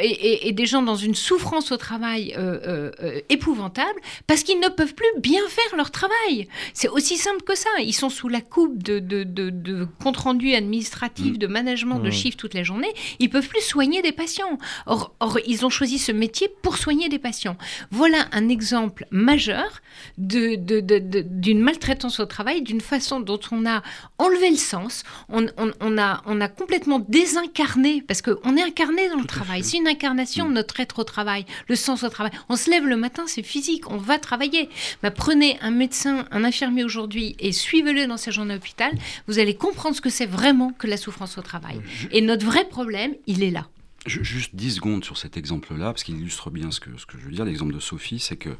et, 0.00 0.52
des 0.52 0.66
gens 0.66 0.82
dans 0.82 0.96
une 0.96 1.14
souffrance 1.14 1.72
au 1.72 1.76
travail 1.76 2.34
euh, 2.36 2.90
épouvantable 3.28 4.00
parce 4.26 4.42
qu'ils 4.42 4.60
ne 4.60 4.68
peuvent 4.68 4.94
plus 4.94 5.06
bien 5.20 5.40
faire 5.48 5.76
leur 5.76 5.90
travail. 5.90 6.48
C'est 6.74 6.88
aussi 6.88 7.16
simple 7.16 7.42
que 7.42 7.54
ça. 7.54 7.68
Ils 7.80 7.92
sont 7.92 8.10
sous 8.10 8.28
la 8.28 8.40
coupe 8.40 8.82
de, 8.82 8.98
de, 8.98 9.86
compte 10.02 10.16
rendu 10.16 10.54
administratif, 10.54 11.34
mmh. 11.34 11.38
de 11.38 11.46
management, 11.46 11.98
de 11.98 12.10
chiffres 12.10 12.36
toutes 12.36 12.54
les 12.58 12.64
journée, 12.64 12.92
ils 13.18 13.30
peuvent 13.30 13.48
plus 13.48 13.62
soigner 13.62 14.02
des 14.02 14.12
patients. 14.12 14.58
Or, 14.86 15.14
or, 15.20 15.38
ils 15.46 15.64
ont 15.64 15.70
choisi 15.70 15.98
ce 15.98 16.12
métier 16.12 16.48
pour 16.62 16.76
soigner 16.76 17.08
des 17.08 17.18
patients. 17.18 17.56
Voilà 17.90 18.26
un 18.32 18.48
exemple 18.48 19.06
majeur 19.10 19.80
d'une 20.16 20.64
de, 20.64 20.80
de, 20.80 21.52
maltraitance 21.54 22.20
au 22.20 22.26
travail, 22.26 22.62
d'une 22.62 22.80
façon 22.80 23.20
dont 23.20 23.40
on 23.50 23.66
a 23.66 23.82
enlevé 24.18 24.50
le 24.50 24.56
sens, 24.56 25.02
on, 25.28 25.46
on, 25.56 25.98
a, 25.98 26.22
on 26.26 26.40
a 26.40 26.48
complètement 26.48 26.98
désincarné, 26.98 28.02
parce 28.06 28.22
qu'on 28.22 28.56
est 28.56 28.62
incarné 28.62 29.08
dans 29.08 29.20
le 29.20 29.26
travail. 29.26 29.64
C'est 29.64 29.78
une 29.78 29.88
incarnation 29.88 30.48
de 30.48 30.52
notre 30.52 30.80
être 30.80 30.98
au 30.98 31.04
travail, 31.04 31.44
le 31.68 31.76
sens 31.76 32.02
au 32.04 32.08
travail. 32.08 32.32
On 32.48 32.56
se 32.56 32.70
lève 32.70 32.86
le 32.86 32.96
matin, 32.96 33.24
c'est 33.26 33.42
physique, 33.42 33.90
on 33.90 33.96
va 33.96 34.18
travailler. 34.18 34.68
Bah, 35.02 35.10
prenez 35.10 35.58
un 35.60 35.70
médecin, 35.70 36.26
un 36.30 36.44
infirmier 36.44 36.84
aujourd'hui 36.84 37.36
et 37.38 37.52
suivez-le 37.52 38.06
dans 38.06 38.16
sa 38.16 38.30
journée 38.30 38.54
d'hôpital, 38.54 38.92
vous 39.26 39.38
allez 39.38 39.54
comprendre 39.54 39.96
ce 39.96 40.00
que 40.00 40.10
c'est 40.10 40.26
vraiment 40.26 40.72
que 40.72 40.86
la 40.86 40.96
souffrance 40.96 41.38
au 41.38 41.42
travail. 41.42 41.80
Et 42.12 42.20
notre 42.20 42.44
vrai 42.48 42.68
problème, 42.68 43.14
il 43.26 43.42
est 43.42 43.50
là. 43.50 43.68
Juste 44.06 44.54
10 44.54 44.76
secondes 44.76 45.04
sur 45.04 45.18
cet 45.18 45.36
exemple-là, 45.36 45.86
parce 45.86 46.04
qu'il 46.04 46.16
illustre 46.18 46.50
bien 46.50 46.70
ce 46.70 46.80
que, 46.80 46.96
ce 46.96 47.04
que 47.04 47.18
je 47.18 47.24
veux 47.24 47.32
dire. 47.32 47.44
L'exemple 47.44 47.74
de 47.74 47.80
Sophie, 47.80 48.18
c'est 48.20 48.36
que 48.36 48.50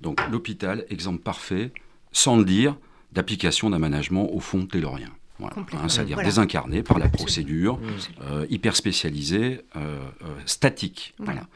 donc 0.00 0.20
l'hôpital, 0.30 0.84
exemple 0.90 1.22
parfait, 1.22 1.72
sans 2.12 2.36
le 2.36 2.44
dire, 2.44 2.76
d'application 3.12 3.70
d'un 3.70 3.78
management 3.78 4.28
au 4.32 4.40
fond 4.40 4.66
taylorien. 4.66 5.10
Voilà. 5.38 5.56
Hein, 5.72 5.88
c'est-à-dire 5.88 6.18
désincarné 6.22 6.82
par 6.82 6.98
la 6.98 7.08
procédure, 7.08 7.78
euh, 8.22 8.46
hyper 8.48 8.74
spécialisé, 8.74 9.60
euh, 9.76 9.98
euh, 10.22 10.26
statique. 10.46 11.14
Voilà. 11.18 11.46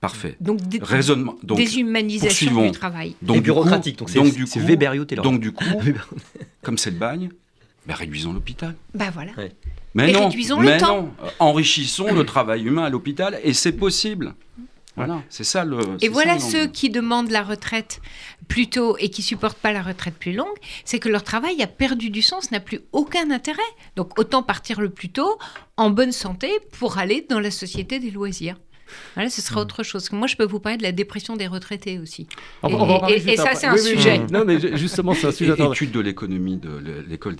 Parfait. 0.00 0.36
Donc, 0.40 0.60
Raisonnement. 0.80 1.36
Donc, 1.42 1.58
déshumanisation 1.58 2.66
du 2.66 2.72
travail. 2.72 3.14
Donc, 3.22 3.36
Et 3.36 3.40
bureaucratique. 3.40 3.98
Donc, 3.98 4.10
donc, 4.10 4.32
du 4.34 4.46
coup, 4.46 4.58
donc, 5.22 5.40
du 5.40 5.52
coup, 5.52 5.64
comme 6.62 6.78
c'est 6.78 6.90
le 6.90 6.96
bagne, 6.96 7.28
ben, 7.86 7.94
réduisons 7.94 8.32
l'hôpital. 8.32 8.74
Ben 8.94 9.10
voilà. 9.10 9.32
Mais 9.94 10.12
non, 10.12 10.30
mais 10.60 10.78
non. 10.78 11.12
enrichissons 11.38 12.12
le 12.14 12.24
travail 12.24 12.64
humain 12.64 12.84
à 12.84 12.90
l'hôpital 12.90 13.38
et 13.42 13.52
c'est 13.52 13.72
possible. 13.72 14.34
Voilà, 14.94 15.22
c'est 15.30 15.44
ça 15.44 15.64
le. 15.64 15.78
Et 16.02 16.08
voilà 16.08 16.38
ceux 16.38 16.66
qui 16.66 16.90
demandent 16.90 17.30
la 17.30 17.42
retraite 17.42 18.02
plus 18.46 18.68
tôt 18.68 18.96
et 18.98 19.08
qui 19.08 19.22
supportent 19.22 19.58
pas 19.58 19.72
la 19.72 19.82
retraite 19.82 20.14
plus 20.14 20.34
longue, 20.34 20.54
c'est 20.84 20.98
que 20.98 21.08
leur 21.08 21.22
travail 21.22 21.62
a 21.62 21.66
perdu 21.66 22.10
du 22.10 22.20
sens, 22.20 22.50
n'a 22.50 22.60
plus 22.60 22.80
aucun 22.92 23.30
intérêt. 23.30 23.58
Donc 23.96 24.18
autant 24.18 24.42
partir 24.42 24.80
le 24.80 24.90
plus 24.90 25.08
tôt, 25.08 25.38
en 25.78 25.88
bonne 25.90 26.12
santé, 26.12 26.50
pour 26.78 26.98
aller 26.98 27.26
dans 27.28 27.40
la 27.40 27.50
société 27.50 28.00
des 28.00 28.10
loisirs. 28.10 28.56
Voilà, 29.14 29.30
ce 29.30 29.40
sera 29.42 29.60
hmm. 29.60 29.62
autre 29.62 29.82
chose. 29.82 30.10
Moi, 30.12 30.26
je 30.26 30.36
peux 30.36 30.44
vous 30.44 30.60
parler 30.60 30.78
de 30.78 30.82
la 30.82 30.92
dépression 30.92 31.36
des 31.36 31.46
retraités 31.46 31.98
aussi. 31.98 32.26
et, 32.64 33.36
ça, 33.36 33.54
c'est 33.54 33.66
un 33.66 33.76
sujet. 33.76 34.20
non, 34.30 34.44
mais 34.44 34.58
justement, 34.76 35.14
c'est 35.14 35.26
un 35.26 35.32
sujet. 35.32 35.52
Étude 35.72 35.92
de 35.92 36.00
l'économie 36.00 36.56
de 36.56 37.04
l'école 37.08 37.36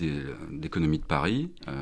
d'économie 0.51 0.99
de 0.99 1.05
Paris, 1.05 1.51
euh, 1.69 1.73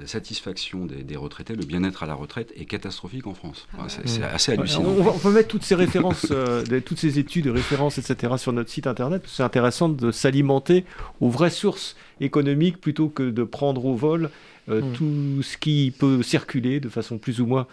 la 0.00 0.06
satisfaction 0.06 0.86
des, 0.86 1.16
retraités, 1.16 1.54
le 1.54 1.64
bien-être 1.64 2.02
à 2.02 2.06
la 2.06 2.14
retraite 2.14 2.52
est 2.56 2.64
catastrophique 2.64 3.26
en 3.26 3.34
France. 3.34 3.66
Ah 3.78 3.86
c'est 3.88 4.22
assez 4.22 4.52
hallucinant. 4.52 4.94
On, 4.98 5.18
peut 5.18 5.32
mettre 5.32 5.48
toutes 5.48 5.62
ces 5.62 5.74
références, 5.74 6.26
euh, 6.30 6.64
toutes 6.84 6.98
ces 6.98 7.18
études, 7.18 7.46
références, 7.48 7.98
etc. 7.98 8.34
sur 8.38 8.52
notre 8.52 8.70
site 8.70 8.86
internet. 8.86 9.22
C'est 9.26 9.42
intéressant 9.42 9.88
de 9.88 10.10
s'alimenter 10.10 10.84
aux 11.20 11.28
vraies 11.28 11.50
sources 11.50 11.96
économiques 12.20 12.80
plutôt 12.80 13.08
que 13.08 13.30
de 13.30 13.44
prendre 13.44 13.84
au 13.84 13.94
vol 13.94 14.30
euh, 14.68 14.80
hmm. 14.80 14.92
tout 14.92 15.42
ce 15.42 15.58
qui 15.58 15.92
peut 15.96 16.22
circuler 16.22 16.80
de 16.80 16.88
façon 16.88 17.18
plus 17.18 17.40
ou 17.40 17.46
moins 17.46 17.66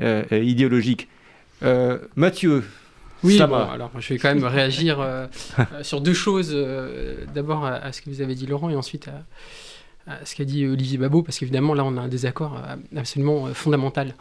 euh, 0.00 0.24
euh, 0.32 0.42
idéologique. 0.42 1.08
Mathieu, 2.16 2.64
oui, 3.24 3.40
alors 3.40 3.90
je 3.98 4.14
vais 4.14 4.18
quand 4.18 4.32
même 4.32 4.44
réagir 4.44 5.04
sur 5.82 6.00
deux 6.00 6.14
choses. 6.14 6.56
D'abord 7.34 7.66
à, 7.66 7.92
ce 7.92 8.00
que 8.00 8.10
vous 8.10 8.20
avez 8.20 8.36
dit, 8.36 8.46
Laurent, 8.46 8.70
et 8.70 8.76
ensuite 8.76 9.10
ce 10.24 10.34
qu'a 10.36 10.44
dit 10.44 10.64
Olivier 10.66 10.98
Babot, 10.98 11.22
parce 11.22 11.38
qu'évidemment, 11.38 11.74
là, 11.74 11.84
on 11.84 11.96
a 11.96 12.00
un 12.00 12.08
désaccord 12.08 12.62
absolument 12.96 13.52
fondamental. 13.54 14.14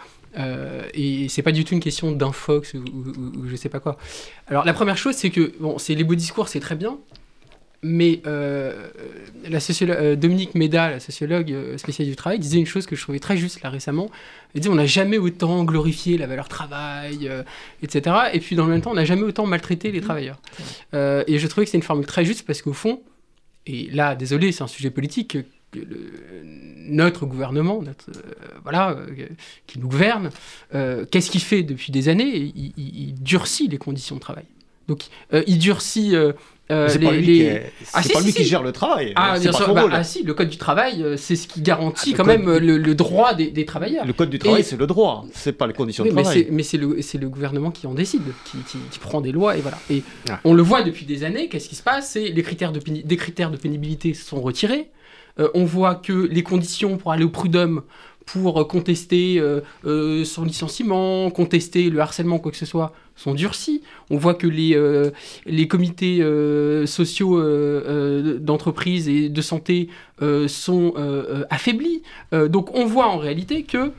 et 0.95 1.27
c'est 1.29 1.43
pas 1.43 1.51
du 1.51 1.63
tout 1.63 1.75
une 1.75 1.79
question 1.79 2.11
d'infox 2.11 2.73
ou, 2.73 2.79
ou, 2.79 3.39
ou, 3.39 3.47
je 3.47 3.55
sais 3.55 3.69
pas 3.69 3.79
quoi. 3.79 3.97
Alors, 4.47 4.65
la 4.65 4.73
première 4.73 4.97
chose, 4.97 5.13
c'est 5.13 5.29
que, 5.29 5.53
bon, 5.59 5.77
c'est 5.77 5.93
les 5.93 6.03
beaux 6.03 6.15
discours, 6.15 6.47
c'est 6.47 6.59
très 6.59 6.75
bien, 6.75 6.97
mais 7.83 8.21
euh, 8.25 8.87
la 9.47 9.59
euh, 9.81 10.15
Dominique 10.15 10.55
Méda, 10.55 10.89
la 10.89 10.99
sociologue 10.99 11.51
euh, 11.51 11.77
spécialiste 11.77 12.11
du 12.11 12.15
travail, 12.15 12.39
disait 12.39 12.57
une 12.57 12.65
chose 12.65 12.85
que 12.85 12.95
je 12.95 13.01
trouvais 13.01 13.19
très 13.19 13.37
juste 13.37 13.61
là 13.61 13.69
récemment. 13.69 14.09
Elle 14.53 14.61
disait 14.61 14.71
on 14.71 14.75
n'a 14.75 14.85
jamais 14.85 15.17
autant 15.17 15.63
glorifié 15.63 16.17
la 16.17 16.27
valeur 16.27 16.49
travail, 16.49 17.29
etc. 17.83 18.15
Et 18.33 18.39
puis 18.39 18.55
dans 18.55 18.65
le 18.65 18.71
même 18.71 18.81
temps, 18.81 18.91
on 18.91 18.95
n'a 18.95 19.05
jamais 19.05 19.23
autant 19.23 19.45
maltraité 19.45 19.91
les 19.91 20.01
travailleurs. 20.01 20.39
et 20.93 21.39
je 21.39 21.47
trouvais 21.47 21.65
que 21.65 21.71
c'est 21.71 21.77
une 21.77 21.83
formule 21.83 22.05
très 22.05 22.25
juste 22.25 22.45
parce 22.45 22.61
qu'au 22.61 22.73
fond, 22.73 23.01
et 23.67 23.89
là, 23.91 24.15
désolé, 24.15 24.51
c'est 24.51 24.63
un 24.63 24.67
sujet 24.67 24.89
politique, 24.89 25.37
que 25.71 25.79
notre 26.87 27.25
gouvernement, 27.25 27.81
notre, 27.81 28.09
voilà, 28.63 28.97
qui 29.67 29.79
nous 29.79 29.89
gouverne, 29.89 30.31
qu'est-ce 30.71 31.29
qu'il 31.29 31.41
fait 31.41 31.63
depuis 31.63 31.91
des 31.91 32.09
années? 32.09 32.35
Il, 32.55 32.73
il, 32.77 33.13
durcit 33.15 33.67
les 33.67 33.77
conditions 33.77 34.15
de 34.15 34.21
travail. 34.21 34.45
Donc, 34.87 35.07
il 35.45 35.59
durcit 35.59 36.15
euh, 36.15 36.31
c'est 36.69 36.99
pas 36.99 37.11
lui, 37.11 37.25
qui, 37.25 37.49
ah, 37.93 38.01
pas 38.13 38.21
lui 38.21 38.33
qui, 38.33 38.43
gère 38.43 38.63
le 38.63 38.71
travail. 38.71 39.13
Ah, 39.15 39.39
bien 39.39 39.51
sûr. 39.51 39.73
Bah, 39.73 39.87
ah, 39.91 40.03
si, 40.03 40.23
le 40.23 40.33
code 40.33 40.49
du 40.49 40.57
travail, 40.57 41.01
euh, 41.01 41.15
c'est 41.15 41.35
ce 41.35 41.47
qui 41.47 41.61
garantit 41.61 42.11
ah, 42.13 42.17
quand 42.17 42.25
même 42.25 42.47
euh, 42.49 42.59
le, 42.59 42.95
droit 42.95 43.33
des, 43.33 43.65
travailleurs. 43.65 44.05
Le 44.05 44.13
code 44.13 44.29
du 44.29 44.39
travail, 44.39 44.63
c'est 44.63 44.77
le 44.77 44.87
droit, 44.87 45.25
c'est 45.33 45.53
pas 45.53 45.67
les 45.67 45.73
conditions 45.73 46.03
de 46.03 46.09
travail. 46.09 46.47
Mais 46.51 46.63
c'est 46.63 46.77
le, 46.77 46.97
le, 46.97 47.29
gouvernement 47.29 47.71
qui 47.71 47.87
en 47.87 47.93
décide, 47.93 48.21
qui, 48.45 48.57
qui, 48.91 48.99
prend 48.99 49.21
des 49.21 49.31
lois 49.31 49.55
et 49.55 49.61
voilà. 49.61 49.77
Et 49.89 50.03
on 50.43 50.53
le 50.53 50.61
voit 50.61 50.81
depuis 50.81 51.05
des 51.05 51.23
années. 51.23 51.47
Qu'est-ce 51.47 51.69
qui 51.69 51.75
se 51.75 51.83
passe? 51.83 52.11
C'est 52.11 52.29
les 52.29 52.43
critères 52.43 52.71
de 52.71 52.79
des 52.79 53.17
critères 53.17 53.51
de 53.51 53.57
pénibilité 53.57 54.13
sont 54.13 54.41
retirés. 54.41 54.89
on 55.53 55.65
voit 55.65 55.95
que 55.95 56.27
les 56.29 56.43
conditions 56.43 56.97
pour 56.97 57.11
aller 57.11 57.23
au 57.23 57.29
prud'homme 57.29 57.83
pour 58.25 58.67
contester 58.67 59.41
son 59.83 60.43
licenciement, 60.43 61.31
contester 61.31 61.89
le 61.89 61.99
harcèlement, 62.01 62.39
quoi 62.39 62.51
que 62.51 62.57
ce 62.57 62.65
soit, 62.65 62.91
sont 63.17 63.33
durcis. 63.33 63.81
On 64.09 64.17
voit 64.17 64.35
que 64.35 64.47
les, 64.47 64.75
euh, 64.75 65.11
comités 65.67 66.21
euh, 66.21 66.85
sociaux 66.85 67.37
euh, 67.37 68.37
d'entreprise 68.39 69.09
et 69.09 69.27
de 69.27 69.41
santé 69.41 69.89
sont 70.47 70.93
affaiblis. 71.49 72.01
donc 72.31 72.73
on 72.73 72.85
voit 72.85 73.07
en 73.07 73.17
réalité 73.17 73.63
que 73.63 73.91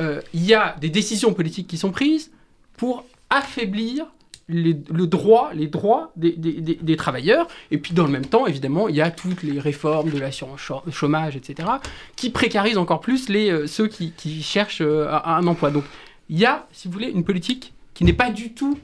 il 0.00 0.44
y 0.44 0.54
a 0.54 0.76
des 0.80 0.90
décisions 0.90 1.32
politiques 1.32 1.66
qui 1.66 1.78
sont 1.78 1.90
prises 1.90 2.30
pour 2.76 3.04
affaiblir 3.30 4.06
les, 4.48 4.76
le 4.92 5.06
droit, 5.06 5.52
les 5.54 5.68
droits 5.68 6.12
des, 6.16 6.96
travailleurs. 6.96 7.46
Et 7.70 7.78
puis 7.78 7.94
dans 7.94 8.04
le 8.04 8.10
même 8.10 8.26
temps, 8.26 8.46
évidemment, 8.46 8.88
il 8.88 8.96
y 8.96 9.00
a 9.00 9.10
toutes 9.10 9.42
les 9.42 9.58
réformes 9.58 10.10
de 10.10 10.18
l'assurance 10.18 10.60
chômage, 10.90 11.36
etc., 11.36 11.68
qui 12.16 12.28
précarisent 12.28 12.78
encore 12.78 13.00
plus 13.00 13.26
ceux 13.66 13.88
qui 13.88 14.42
cherchent 14.42 14.82
un 14.82 15.46
emploi. 15.46 15.70
Donc 15.70 15.84
il 16.28 16.38
y 16.38 16.44
a, 16.44 16.66
si 16.72 16.88
vous 16.88 16.92
voulez, 16.92 17.08
une 17.08 17.24
politique 17.24 17.73
qui 17.94 18.04
n'est 18.04 18.12
pas 18.12 18.30
du 18.30 18.52
tout 18.52 18.78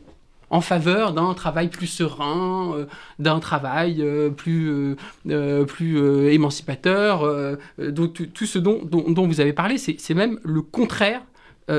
en 0.50 0.60
faveur 0.60 1.12
d'un 1.12 1.32
travail 1.34 1.68
plus 1.68 1.86
serein, 1.86 2.74
euh, 2.74 2.86
d'un 3.18 3.38
travail 3.38 4.02
euh, 4.02 4.30
plus, 4.30 4.96
euh, 5.28 5.64
plus 5.64 5.98
émancipateur. 6.32 7.20
tout, 7.94 8.46
ce 8.46 8.58
dont, 8.58 8.80
dont, 8.84 9.26
vous 9.26 9.40
avez 9.40 9.52
parlé, 9.52 9.78
c'est 9.78 10.14
même 10.14 10.38
le 10.42 10.62
contraire 10.62 11.22
qui 11.68 11.74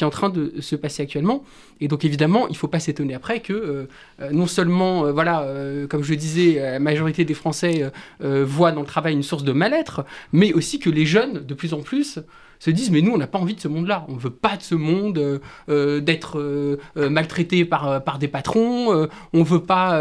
est 0.00 0.02
en 0.02 0.10
train 0.10 0.30
de 0.30 0.54
se 0.58 0.74
passer 0.74 1.04
actuellement. 1.04 1.44
Et 1.80 1.86
donc 1.86 2.04
évidemment, 2.04 2.48
il 2.48 2.54
ne 2.54 2.56
faut 2.56 2.66
pas 2.66 2.80
s'étonner 2.80 3.14
après 3.14 3.38
que 3.38 3.86
non 4.32 4.48
seulement, 4.48 5.12
voilà, 5.12 5.46
comme 5.88 6.02
je 6.02 6.14
disais, 6.14 6.58
la 6.58 6.80
majorité 6.80 7.24
des 7.24 7.34
Français 7.34 7.88
voient 8.20 8.72
dans 8.72 8.80
le 8.80 8.86
travail 8.86 9.12
une 9.12 9.22
source 9.22 9.44
de 9.44 9.52
mal-être, 9.52 10.04
mais 10.32 10.52
aussi 10.52 10.80
que 10.80 10.90
les 10.90 11.06
jeunes, 11.06 11.46
de 11.46 11.54
plus 11.54 11.72
en 11.72 11.82
plus, 11.82 12.18
se 12.62 12.70
disent 12.70 12.92
mais 12.92 13.02
nous 13.02 13.10
on 13.10 13.18
n'a 13.18 13.26
pas 13.26 13.40
envie 13.40 13.54
de 13.54 13.60
ce 13.60 13.66
monde-là, 13.66 14.06
on 14.08 14.12
ne 14.12 14.20
veut 14.20 14.30
pas 14.30 14.56
de 14.56 14.62
ce 14.62 14.76
monde, 14.76 15.18
euh, 15.18 15.40
euh, 15.68 16.00
d'être 16.00 16.38
euh, 16.38 16.78
maltraité 16.96 17.64
par, 17.64 18.04
par 18.04 18.20
des 18.20 18.28
patrons, 18.28 19.08
on 19.32 19.38
ne 19.38 19.44
veut 19.44 19.62
pas 19.62 20.00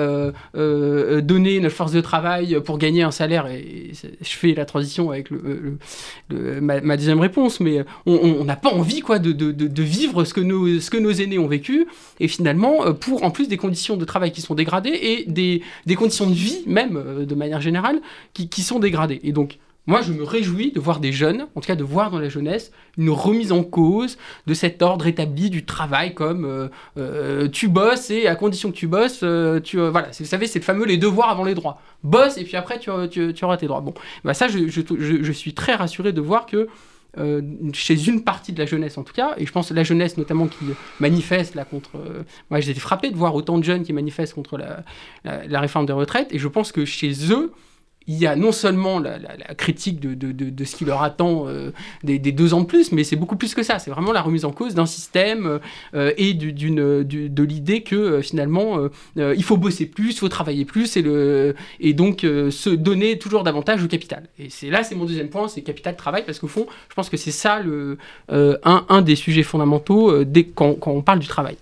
donner 0.53 1.59
notre 1.59 1.75
force 1.75 1.91
de 1.91 2.01
travail 2.01 2.59
pour 2.63 2.77
gagner 2.77 3.01
un 3.01 3.09
salaire, 3.09 3.47
et, 3.47 3.91
je 3.93 4.29
fais 4.29 4.53
la 4.53 4.65
transition 4.65 5.09
avec 5.09 5.29
ma, 6.29 6.97
deuxième 6.97 7.19
réponse, 7.19 7.59
mais 7.61 7.83
on 8.05 8.43
n'a 8.43 8.55
pas 8.55 8.69
envie 8.69 8.99
quoi, 8.99 9.17
de, 9.17 9.31
de, 9.31 9.51
de, 9.51 9.83
vivre 9.83 10.23
ce 10.23 10.33
que, 10.35 10.41
nos, 10.41 10.79
ce 10.79 10.91
que 10.91 10.97
nos 10.97 11.11
aînés 11.11 11.39
ont 11.39 11.47
vécu, 11.47 11.87
et 12.19 12.27
finalement 12.27 12.93
pour 12.93 13.23
en 13.23 13.31
plus 13.31 13.47
des 13.47 13.57
conditions 13.57 13.97
de 13.97 14.05
travail 14.05 14.31
qui 14.31 14.41
sont 14.41 14.53
dégradées 14.53 14.99
et 15.01 15.25
des, 15.27 15.63
des 15.87 15.95
conditions 15.95 16.27
de 16.29 16.35
vie 16.35 16.61
même 16.67 17.25
de 17.25 17.35
manière 17.35 17.61
générale 17.61 18.01
qui, 18.33 18.49
qui 18.49 18.61
sont 18.61 18.77
dégradées. 18.77 19.19
Et 19.23 19.31
donc 19.31 19.57
moi, 19.87 20.01
je 20.01 20.13
me 20.13 20.23
réjouis 20.23 20.71
de 20.71 20.79
voir 20.79 20.99
des 20.99 21.11
jeunes, 21.11 21.47
en 21.55 21.61
tout 21.61 21.67
cas 21.67 21.75
de 21.75 21.83
voir 21.83 22.11
dans 22.11 22.19
la 22.19 22.29
jeunesse, 22.29 22.71
une 22.97 23.09
remise 23.09 23.51
en 23.51 23.63
cause 23.63 24.17
de 24.45 24.53
cet 24.53 24.83
ordre 24.83 25.07
établi 25.07 25.49
du 25.49 25.65
travail 25.65 26.13
comme 26.13 26.45
euh, 26.45 26.67
euh, 26.97 27.47
tu 27.47 27.67
bosses 27.67 28.11
et 28.11 28.27
à 28.27 28.35
condition 28.35 28.69
que 28.69 28.75
tu 28.75 28.85
bosses, 28.85 29.21
euh, 29.23 29.59
tu 29.59 29.79
voilà, 29.79 30.09
vous 30.17 30.25
savez, 30.25 30.45
c'est 30.45 30.59
le 30.59 30.65
fameux 30.65 30.85
les 30.85 30.97
devoirs 30.97 31.29
avant 31.29 31.43
les 31.43 31.55
droits. 31.55 31.81
Bosse 32.03 32.37
et 32.37 32.43
puis 32.43 32.57
après 32.57 32.77
tu, 32.77 32.91
tu, 33.09 33.43
auras 33.43 33.57
tes 33.57 33.65
droits. 33.65 33.81
Bon, 33.81 33.93
bah 34.23 34.35
ça, 34.35 34.47
je, 34.47 34.67
je, 34.67 34.81
je, 35.23 35.31
suis 35.31 35.53
très 35.55 35.73
rassuré 35.73 36.13
de 36.13 36.21
voir 36.21 36.45
que 36.45 36.67
chez 37.73 38.07
une 38.07 38.23
partie 38.23 38.53
de 38.53 38.59
la 38.59 38.65
jeunesse 38.65 38.97
en 38.99 39.03
tout 39.03 39.13
cas, 39.13 39.33
et 39.37 39.45
je 39.45 39.51
pense 39.51 39.71
la 39.71 39.83
jeunesse 39.83 40.15
notamment 40.17 40.47
qui 40.47 40.63
manifeste 40.99 41.55
là 41.55 41.65
contre. 41.65 41.91
moi, 42.49 42.59
j'ai 42.59 42.71
été 42.71 42.79
frappé 42.79 43.09
de 43.09 43.17
voir 43.17 43.33
autant 43.35 43.57
de 43.57 43.63
jeunes 43.63 43.83
qui 43.83 43.93
manifestent 43.93 44.35
contre 44.35 44.57
la, 44.57 44.83
la 45.23 45.59
réforme 45.59 45.87
des 45.87 45.93
retraites, 45.93 46.31
et 46.31 46.39
je 46.39 46.47
pense 46.47 46.71
que 46.71 46.85
chez 46.85 47.11
eux 47.31 47.51
il 48.07 48.17
y 48.17 48.25
a 48.25 48.35
non 48.35 48.51
seulement 48.51 48.99
la, 48.99 49.19
critique 49.55 49.99
de, 49.99 50.13
de, 50.13 50.31
de, 50.31 50.65
ce 50.65 50.75
qui 50.75 50.85
leur 50.85 51.03
attend 51.03 51.47
euh, 51.47 51.71
des, 52.03 52.19
deux 52.19 52.53
ans 52.53 52.61
de 52.61 52.65
plus, 52.65 52.91
mais 52.91 53.03
c'est 53.03 53.15
beaucoup 53.15 53.35
plus 53.35 53.53
que 53.53 53.63
ça. 53.63 53.79
C'est 53.79 53.91
vraiment 53.91 54.11
la 54.11 54.21
remise 54.21 54.43
en 54.43 54.51
cause 54.51 54.73
d'un 54.73 54.85
système 54.85 55.59
euh, 55.93 56.11
et 56.17 56.33
d'une, 56.33 57.03
de 57.03 57.43
l'idée 57.43 57.81
que 57.83 57.95
euh, 57.95 58.21
finalement 58.21 58.79
il 59.15 59.43
faut 59.43 59.57
bosser 59.57 59.85
plus, 59.85 60.11
il 60.11 60.17
faut 60.17 60.29
travailler 60.29 60.65
plus 60.65 60.97
et, 60.97 61.01
le, 61.01 61.55
et 61.79 61.93
donc 61.93 62.21
se 62.21 62.69
donner 62.69 63.17
toujours 63.17 63.43
davantage 63.43 63.83
au 63.83 63.87
capital. 63.87 64.23
Et 64.39 64.49
c'est 64.49 64.69
là, 64.69 64.83
c'est 64.83 64.95
mon 64.95 65.05
deuxième 65.05 65.29
point, 65.29 65.47
c'est 65.47 65.61
capital 65.61 65.95
travail, 65.95 66.23
parce 66.25 66.39
qu'au 66.39 66.47
fond, 66.47 66.65
je 66.89 66.95
pense 66.95 67.09
que 67.09 67.17
c'est 67.17 67.31
ça 67.31 67.59
le, 67.59 67.97
un, 68.29 68.85
un, 68.89 69.01
des 69.01 69.15
sujets 69.15 69.43
fondamentaux 69.43 70.23
dès, 70.23 70.45
quand, 70.45 70.73
quand 70.75 70.91
on 70.91 71.01
parle 71.01 71.19
du 71.19 71.27
travail. 71.27 71.57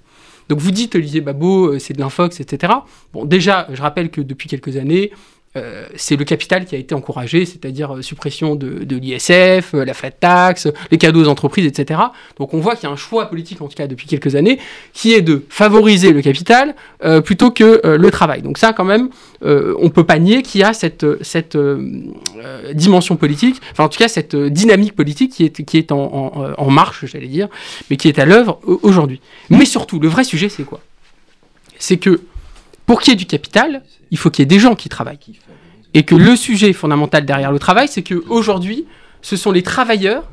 Donc 0.47 0.59
vous 0.59 0.71
dites, 0.71 0.95
Olivier 0.95 1.21
Babot, 1.21 1.77
c'est 1.79 1.93
de 1.93 1.99
l'infox, 1.99 2.39
etc. 2.39 2.73
Bon, 3.13 3.25
déjà, 3.25 3.67
je 3.71 3.81
rappelle 3.81 4.09
que 4.09 4.21
depuis 4.21 4.49
quelques 4.49 4.77
années, 4.77 5.11
euh, 5.55 5.87
c'est 5.95 6.15
le 6.15 6.25
capital 6.25 6.65
qui 6.65 6.75
a 6.75 6.77
été 6.77 6.93
encouragé, 6.93 7.43
c'est-à-dire 7.43 7.95
euh, 7.95 8.01
suppression 8.03 8.55
de, 8.55 8.85
l'ISF, 8.95 9.73
euh, 9.73 9.83
la 9.83 9.95
flat 9.95 10.11
tax, 10.11 10.67
les 10.91 10.99
cadeaux 10.99 11.23
aux 11.23 11.27
entreprises, 11.27 11.65
etc. 11.65 11.99
Donc 12.37 12.53
on 12.53 12.59
voit 12.59 12.75
qu'il 12.75 12.87
y 12.87 12.87
a 12.87 12.93
un 12.93 12.97
choix 12.97 13.25
politique, 13.25 13.59
en 13.61 13.67
tout 13.67 13.75
cas 13.75 13.87
depuis 13.87 14.05
quelques 14.05 14.35
années, 14.35 14.59
qui 14.93 15.13
est 15.13 15.21
de 15.21 15.43
favoriser 15.49 16.13
le 16.13 16.21
capital 16.21 16.75
plutôt 17.23 17.51
que 17.51 17.81
le 17.83 18.11
travail. 18.11 18.41
Donc 18.41 18.57
ça, 18.57 18.73
quand 18.73 18.83
même, 18.83 19.09
on 19.41 19.89
peut 19.89 20.03
pas 20.03 20.19
nier 20.19 20.41
qu'il 20.41 20.61
y 20.61 20.63
a 20.63 20.73
cette, 20.73 21.05
dimension 22.73 23.15
politique, 23.15 23.61
enfin 23.71 23.85
en 23.85 23.89
tout 23.89 23.97
cas 23.97 24.07
cette 24.07 24.35
dynamique 24.35 24.95
politique 24.95 25.33
qui 25.33 25.45
est, 25.45 25.63
qui 25.63 25.77
est 25.77 25.91
en, 25.91 26.53
en 26.57 26.69
marche, 26.69 27.05
j'allais 27.05 27.27
dire, 27.27 27.47
mais 27.89 27.97
qui 27.97 28.07
est 28.07 28.19
à 28.19 28.25
l'œuvre 28.25 28.59
aujourd'hui. 28.63 29.21
Mais 29.49 29.65
surtout, 29.65 29.99
le 29.99 30.07
vrai 30.07 30.23
sujet, 30.23 30.49
c'est 30.49 30.63
quoi? 30.63 30.81
C'est 31.77 31.97
que 31.97 32.21
pour 32.89 33.01
qu'il 33.01 33.11
y 33.11 33.13
ait 33.13 33.17
du 33.17 33.27
capital, 33.27 33.83
il 34.09 34.17
faut 34.17 34.31
qu'il 34.31 34.41
y 34.41 34.45
ait 34.45 34.47
des 34.47 34.57
gens 34.57 34.73
qui 34.73 34.89
travaillent. 34.89 35.19
Et 35.93 36.01
que 36.01 36.15
le 36.15 36.35
sujet 36.35 36.73
fondamental 36.73 37.23
derrière 37.23 37.51
le 37.51 37.59
travail, 37.59 37.87
c'est 37.87 38.01
qu'aujourd'hui, 38.01 38.87
ce 39.21 39.35
sont 39.35 39.51
les 39.51 39.61
travailleurs 39.61 40.27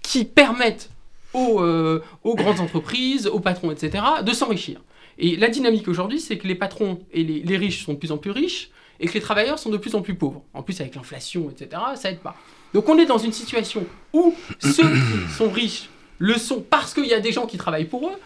qui 0.00 0.24
permettent 0.24 0.88
aux, 1.34 1.60
euh, 1.60 2.02
grandes 2.24 2.60
entreprises, 2.60 3.26
aux 3.26 3.40
patrons, 3.40 3.70
etc., 3.70 4.02
de 4.24 4.32
s'enrichir. 4.32 4.80
Et 5.18 5.36
la 5.36 5.48
dynamique 5.48 5.86
aujourd'hui, 5.86 6.18
c'est 6.18 6.38
que 6.38 6.48
les 6.48 6.54
patrons 6.54 6.98
et 7.12 7.22
les, 7.22 7.40
les, 7.40 7.56
riches 7.58 7.84
sont 7.84 7.92
de 7.92 7.98
plus 7.98 8.10
en 8.10 8.16
plus 8.16 8.30
riches 8.30 8.70
et 9.00 9.06
que 9.06 9.12
les 9.12 9.20
travailleurs 9.20 9.58
sont 9.58 9.68
de 9.68 9.76
plus 9.76 9.94
en 9.94 10.00
plus 10.00 10.14
pauvres. 10.14 10.42
En 10.54 10.62
plus, 10.62 10.80
avec 10.80 10.94
l'inflation, 10.94 11.50
etc., 11.50 11.82
ça 11.96 12.10
aide 12.10 12.20
pas. 12.20 12.36
Donc 12.72 12.88
on 12.88 12.96
est 12.96 13.04
dans 13.04 13.18
une 13.18 13.32
situation 13.32 13.84
où 14.14 14.34
ceux 14.60 14.88
qui 14.94 15.34
sont 15.36 15.50
riches 15.50 15.90
le 16.16 16.38
sont 16.38 16.62
parce 16.62 16.94
qu'il 16.94 17.04
y 17.04 17.12
a 17.12 17.20
des 17.20 17.32
gens 17.32 17.44
qui 17.44 17.58
travaillent 17.58 17.84
pour 17.84 18.08
eux, 18.08 18.16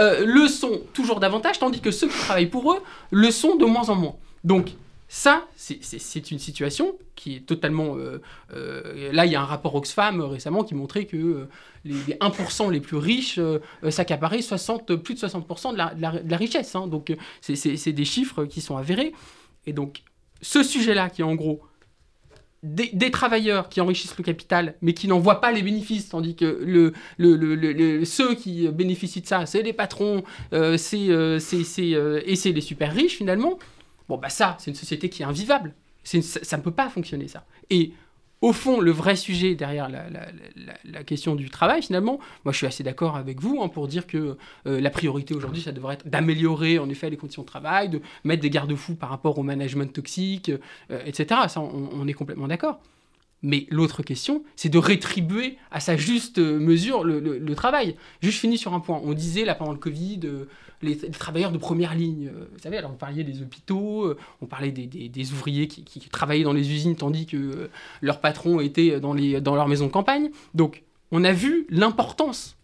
euh, 0.00 0.24
le 0.24 0.48
sont 0.48 0.80
toujours 0.92 1.20
davantage, 1.20 1.58
tandis 1.58 1.80
que 1.80 1.90
ceux 1.90 2.08
qui 2.08 2.18
travaillent 2.18 2.46
pour 2.46 2.72
eux 2.72 2.78
le 3.10 3.30
sont 3.30 3.56
de 3.56 3.64
moins 3.64 3.88
en 3.90 3.94
moins. 3.94 4.16
Donc, 4.44 4.70
ça, 5.08 5.46
c'est 5.56 6.30
une 6.30 6.38
situation 6.38 6.96
qui 7.16 7.36
est 7.36 7.40
totalement... 7.40 7.96
Euh, 7.96 8.22
euh, 8.54 9.12
là, 9.12 9.26
il 9.26 9.32
y 9.32 9.36
a 9.36 9.42
un 9.42 9.44
rapport 9.44 9.74
Oxfam 9.74 10.20
récemment 10.20 10.62
qui 10.62 10.74
montrait 10.74 11.04
que 11.04 11.48
les, 11.84 12.14
1% 12.14 12.70
les 12.70 12.80
plus 12.80 12.96
riches 12.96 13.40
s'accaparaient 13.88 14.40
60, 14.40 14.94
plus 14.96 15.14
de 15.14 15.20
60% 15.20 15.72
de 15.72 15.78
la, 15.78 15.94
de 15.94 16.30
la, 16.30 16.36
richesse. 16.36 16.74
Hein. 16.76 16.86
Donc, 16.86 17.14
c'est 17.40 17.92
des 17.92 18.04
chiffres 18.04 18.44
qui 18.44 18.60
sont 18.60 18.76
avérés. 18.76 19.12
Et 19.66 19.72
donc, 19.72 20.02
ce 20.42 20.62
sujet-là, 20.62 21.10
qui 21.10 21.22
est 21.22 21.24
en 21.24 21.34
gros 21.34 21.60
des, 22.62 23.10
travailleurs 23.10 23.68
qui 23.68 23.80
enrichissent 23.80 24.16
le 24.18 24.24
capital, 24.24 24.74
mais 24.82 24.92
qui 24.92 25.08
n'en 25.08 25.18
voient 25.18 25.40
pas 25.40 25.52
les 25.52 25.62
bénéfices, 25.62 26.10
tandis 26.10 26.36
que 26.36 26.44
le, 27.18 28.04
ceux 28.04 28.34
qui 28.34 28.68
bénéficient 28.68 29.22
de 29.22 29.26
ça, 29.26 29.46
c'est 29.46 29.62
les 29.62 29.72
patrons, 29.72 30.22
euh, 30.52 30.76
c'est, 30.76 31.08
euh, 31.08 31.38
euh, 31.78 32.20
et 32.24 32.36
c'est 32.36 32.52
les 32.52 32.60
super 32.60 32.92
riches 32.92 33.16
finalement. 33.16 33.58
Bon, 34.08 34.18
bah 34.18 34.28
ça, 34.28 34.56
c'est 34.58 34.70
une 34.70 34.76
société 34.76 35.08
qui 35.08 35.22
est 35.22 35.26
invivable. 35.26 35.74
ça 36.04 36.56
ne 36.56 36.62
peut 36.62 36.70
pas 36.70 36.88
fonctionner, 36.88 37.28
ça. 37.28 37.44
Et 37.70 37.92
au 38.42 38.52
fond, 38.52 38.80
le 38.80 38.90
vrai 38.90 39.16
sujet 39.16 39.54
derrière 39.54 39.88
la, 39.88 41.04
question 41.04 41.34
du 41.34 41.50
travail, 41.50 41.82
finalement, 41.82 42.18
moi 42.44 42.52
je 42.52 42.58
suis 42.58 42.66
assez 42.66 42.82
d'accord 42.82 43.16
avec 43.16 43.40
vous 43.40 43.60
hein, 43.62 43.68
pour 43.68 43.88
dire 43.88 44.06
que 44.06 44.36
euh, 44.66 44.80
la 44.80 44.90
priorité 44.90 45.34
aujourd'hui, 45.34 45.62
ça 45.62 45.72
devrait 45.72 45.94
être 45.94 46.08
d'améliorer 46.08 46.78
en 46.78 46.88
effet 46.88 47.10
les 47.10 47.16
conditions 47.16 47.42
de 47.42 47.46
travail, 47.46 47.88
de 47.88 48.00
mettre 48.24 48.42
des 48.42 48.50
garde-fous 48.50 48.94
par 48.94 49.10
rapport 49.10 49.38
au 49.38 49.42
management 49.42 49.92
toxique, 49.92 50.50
euh, 50.90 51.02
etc. 51.04 51.42
Ça, 51.48 51.60
on 51.60 52.06
est 52.06 52.12
complètement 52.12 52.48
d'accord. 52.48 52.80
Mais 53.42 53.66
l'autre 53.70 54.02
question, 54.02 54.42
c'est 54.54 54.68
de 54.68 54.78
rétribuer 54.78 55.56
à 55.70 55.80
sa 55.80 55.96
juste 55.96 56.38
mesure 56.38 57.04
le, 57.04 57.54
travail. 57.54 57.96
Juste 58.22 58.38
fini 58.38 58.58
sur 58.58 58.74
un 58.74 58.80
point. 58.80 59.00
On 59.02 59.12
disait 59.12 59.44
là 59.44 59.54
pendant 59.54 59.72
le 59.72 59.78
Covid, 59.78 60.20
euh, 60.24 60.44
les, 60.82 60.96
travailleurs 60.96 61.50
de 61.50 61.58
première 61.58 61.94
ligne. 61.94 62.28
Euh, 62.28 62.46
vous 62.52 62.58
savez, 62.58 62.76
alors 62.76 62.92
on 62.92 62.96
parlait 62.96 63.24
des 63.24 63.42
hôpitaux, 63.42 64.04
euh, 64.04 64.16
on 64.42 64.46
parlait 64.46 64.72
des, 64.72 65.32
ouvriers 65.32 65.68
qui, 65.68 66.00
travaillaient 66.10 66.44
dans 66.44 66.52
les 66.52 66.70
usines 66.70 66.96
tandis 66.96 67.26
que 67.26 67.70
leurs 68.02 68.20
patrons 68.20 68.60
étaient 68.60 69.00
dans, 69.00 69.14
dans 69.14 69.54
leur 69.54 69.68
maison 69.68 69.86
de 69.86 69.92
campagne. 69.92 70.30
Donc 70.54 70.82
on 71.10 71.24
a 71.24 71.32
vu 71.32 71.66
l'importance 71.70 72.56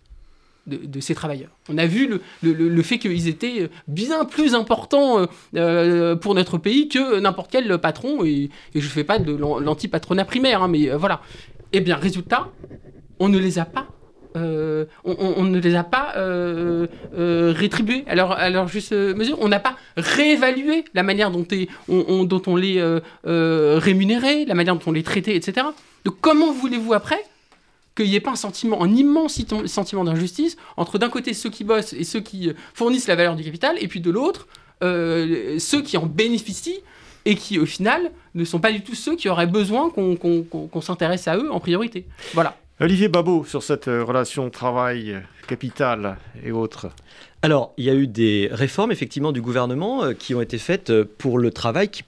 de, 0.67 1.01
ces 1.01 1.15
travailleurs. 1.15 1.51
On 1.69 1.79
a 1.79 1.87
vu 1.87 2.21
le, 2.43 2.83
fait 2.83 2.99
qu'ils 2.99 3.29
étaient 3.29 3.69
bien 3.89 4.25
plus 4.25 4.55
importants 4.55 5.19
euh, 5.19 5.27
euh, 5.57 6.17
pour 6.17 6.35
notre 6.35 6.59
pays 6.59 6.89
que 6.89 7.21
n'importe 7.21 7.51
quel 7.51 7.79
patron, 7.79 8.25
et, 8.25 8.51
je 8.75 8.81
ne 8.81 8.91
fais 8.91 9.05
pas 9.05 9.19
de 9.19 9.33
l'anti-patronat 9.33 10.25
primaire, 10.25 10.63
hein, 10.63 10.69
mais 10.69 10.91
euh, 10.91 10.97
voilà. 10.97 11.21
Eh 11.73 11.81
bien, 11.81 11.97
résultat, 11.97 12.49
on 13.19 13.29
ne 13.29 13.39
les 13.39 13.59
a 13.59 13.65
pas. 13.65 13.87
on, 14.35 15.45
ne 15.45 15.59
les 15.59 15.75
a 15.75 15.85
pas 15.85 16.15
rétribués 17.13 18.05
à 18.07 18.15
leur, 18.51 18.69
juste 18.69 18.93
mesure. 18.93 19.39
On 19.41 19.49
n'a 19.49 19.61
pas 19.61 19.77
réévalué 19.97 20.85
la 20.95 21.03
manière 21.03 21.31
dont, 21.31 21.47
on, 21.89 22.25
dont 22.25 22.43
on 22.47 22.57
les 22.57 22.83
rémunérait, 23.25 24.45
la 24.45 24.55
manière 24.55 24.77
dont 24.77 24.85
on 24.87 24.93
les 24.93 25.03
traitait, 25.03 25.37
etc. 25.37 25.67
Donc 26.05 26.17
comment 26.21 26.53
voulez-vous 26.53 26.93
après 26.93 27.21
qu'il 27.97 28.07
n'y 28.07 28.15
ait 28.15 28.21
pas 28.21 28.33
un 28.33 28.37
sentiment, 28.37 28.83
un 28.83 28.95
immense 28.95 29.41
sentiment 29.67 30.05
d'injustice 30.05 30.57
entre 30.77 30.99
d'un 30.99 31.09
côté 31.09 31.35
ceux 31.35 31.51
qui 31.51 31.65
bossent 31.65 31.95
et 31.95 32.05
ceux 32.05 32.21
qui 32.21 32.51
euh, 32.51 32.53
fournissent 32.75 33.09
la 33.09 33.17
valeur 33.17 33.35
du 33.35 33.43
capital, 33.43 33.77
et 33.81 33.89
puis 33.89 34.01
de 34.01 34.11
l'autre, 34.11 34.47
euh, 34.85 35.59
ceux 35.59 35.83
qui 35.83 35.97
en 35.97 36.07
bénéficient 36.07 36.81
et 37.25 37.35
qui 37.35 37.59
au 37.59 37.67
final 37.67 38.13
ne 38.35 38.45
sont 38.45 38.61
pas 38.61 38.71
du 38.71 38.83
tout 38.83 38.95
ceux 38.95 39.17
qui 39.17 39.29
auraient 39.29 39.47
besoin 39.47 39.91
qu'on 39.91 40.81
s'intéresse 40.81 41.27
à 41.27 41.37
eux 41.37 41.51
en 41.51 41.59
priorité. 41.59 42.07
Voilà. 42.35 42.57
Olivier 42.79 43.09
Babot, 43.09 43.47
sur 43.47 43.63
cette 43.63 43.89
euh, 43.89 44.05
relation 44.05 44.51
travail-capital 44.51 46.19
et 46.45 46.53
autres. 46.53 46.91
Alors, 47.43 47.75
il 47.77 47.85
y 47.85 47.91
a 47.91 47.95
eu 47.95 48.07
des 48.07 48.49
réformes 48.51 48.91
effectivement 48.91 49.31
du 49.31 49.43
gouvernement 49.43 50.05
euh, 50.05 50.13
qui 50.15 50.35
ont 50.35 50.41
été 50.41 50.59
faites 50.59 50.91
euh, 50.91 51.05
pour 51.19 51.39
le 51.39 51.51
travail, 51.51 51.89
qui 51.89 52.03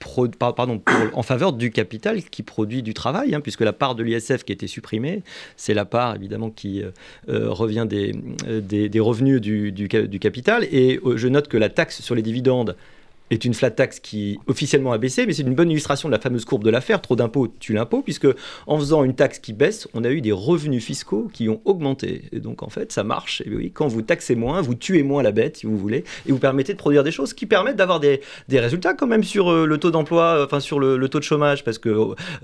en 1.13 1.23
faveur 1.23 1.53
du 1.53 1.71
capital 1.71 2.23
qui 2.23 2.43
produit 2.43 2.81
du 2.81 2.93
travail, 2.93 3.35
hein, 3.35 3.41
puisque 3.41 3.61
la 3.61 3.71
part 3.71 3.95
de 3.95 4.03
l'ISF 4.03 4.43
qui 4.43 4.51
a 4.51 4.55
été 4.55 4.67
supprimée, 4.67 5.21
c'est 5.55 5.73
la 5.73 5.85
part 5.85 6.15
évidemment 6.15 6.49
qui 6.49 6.83
revient 7.27 7.85
des, 7.87 8.99
revenus 8.99 9.39
du, 9.41 10.19
capital. 10.19 10.63
Et 10.71 10.99
je 11.15 11.27
note 11.27 11.47
que 11.47 11.57
la 11.57 11.69
taxe 11.69 12.01
sur 12.01 12.15
les 12.15 12.21
dividendes 12.21 12.75
est 13.31 13.45
une 13.45 13.53
flat 13.53 13.71
tax 13.71 13.99
qui 13.99 14.39
officiellement 14.47 14.91
a 14.91 14.97
baissé, 14.97 15.25
mais 15.25 15.33
c'est 15.33 15.43
une 15.43 15.55
bonne 15.55 15.69
illustration 15.69 16.09
de 16.09 16.13
la 16.13 16.19
fameuse 16.19 16.45
courbe 16.45 16.63
de 16.63 16.69
l'affaire, 16.69 17.01
trop 17.01 17.15
d'impôts 17.15 17.47
tue 17.59 17.73
l'impôt, 17.73 18.01
puisque 18.01 18.27
en 18.67 18.77
faisant 18.77 19.03
une 19.03 19.15
taxe 19.15 19.39
qui 19.39 19.53
baisse, 19.53 19.87
on 19.93 20.03
a 20.03 20.09
eu 20.09 20.21
des 20.21 20.31
revenus 20.31 20.83
fiscaux 20.83 21.29
qui 21.31 21.49
ont 21.49 21.61
augmenté. 21.65 22.23
Et 22.31 22.39
donc 22.39 22.63
en 22.63 22.69
fait, 22.69 22.91
ça 22.91 23.03
marche. 23.03 23.41
Et 23.45 23.55
oui, 23.55 23.71
quand 23.71 23.87
vous 23.87 24.01
taxez 24.01 24.35
moins, 24.35 24.61
vous 24.61 24.75
tuez 24.75 25.03
moins 25.03 25.23
la 25.23 25.31
bête, 25.31 25.57
si 25.57 25.65
vous 25.65 25.77
voulez, 25.77 26.03
et 26.27 26.31
vous 26.31 26.39
permettez 26.39 26.73
de 26.73 26.77
produire 26.77 27.03
des 27.03 27.11
choses 27.11 27.33
qui 27.33 27.45
permettent 27.45 27.75
d'avoir 27.75 27.99
des, 27.99 28.21
des, 28.47 28.59
résultats 28.59 28.93
quand 28.93 29.07
même 29.07 29.23
sur 29.23 29.51
euh, 29.51 29.65
le 29.65 29.77
taux 29.77 29.91
d'emploi, 29.91 30.23
euh, 30.23 30.45
enfin 30.45 30.59
sur 30.59 30.79
le, 30.79 31.09
taux 31.09 31.19
de 31.19 31.23
chômage, 31.23 31.63
parce 31.63 31.77
que 31.77 31.89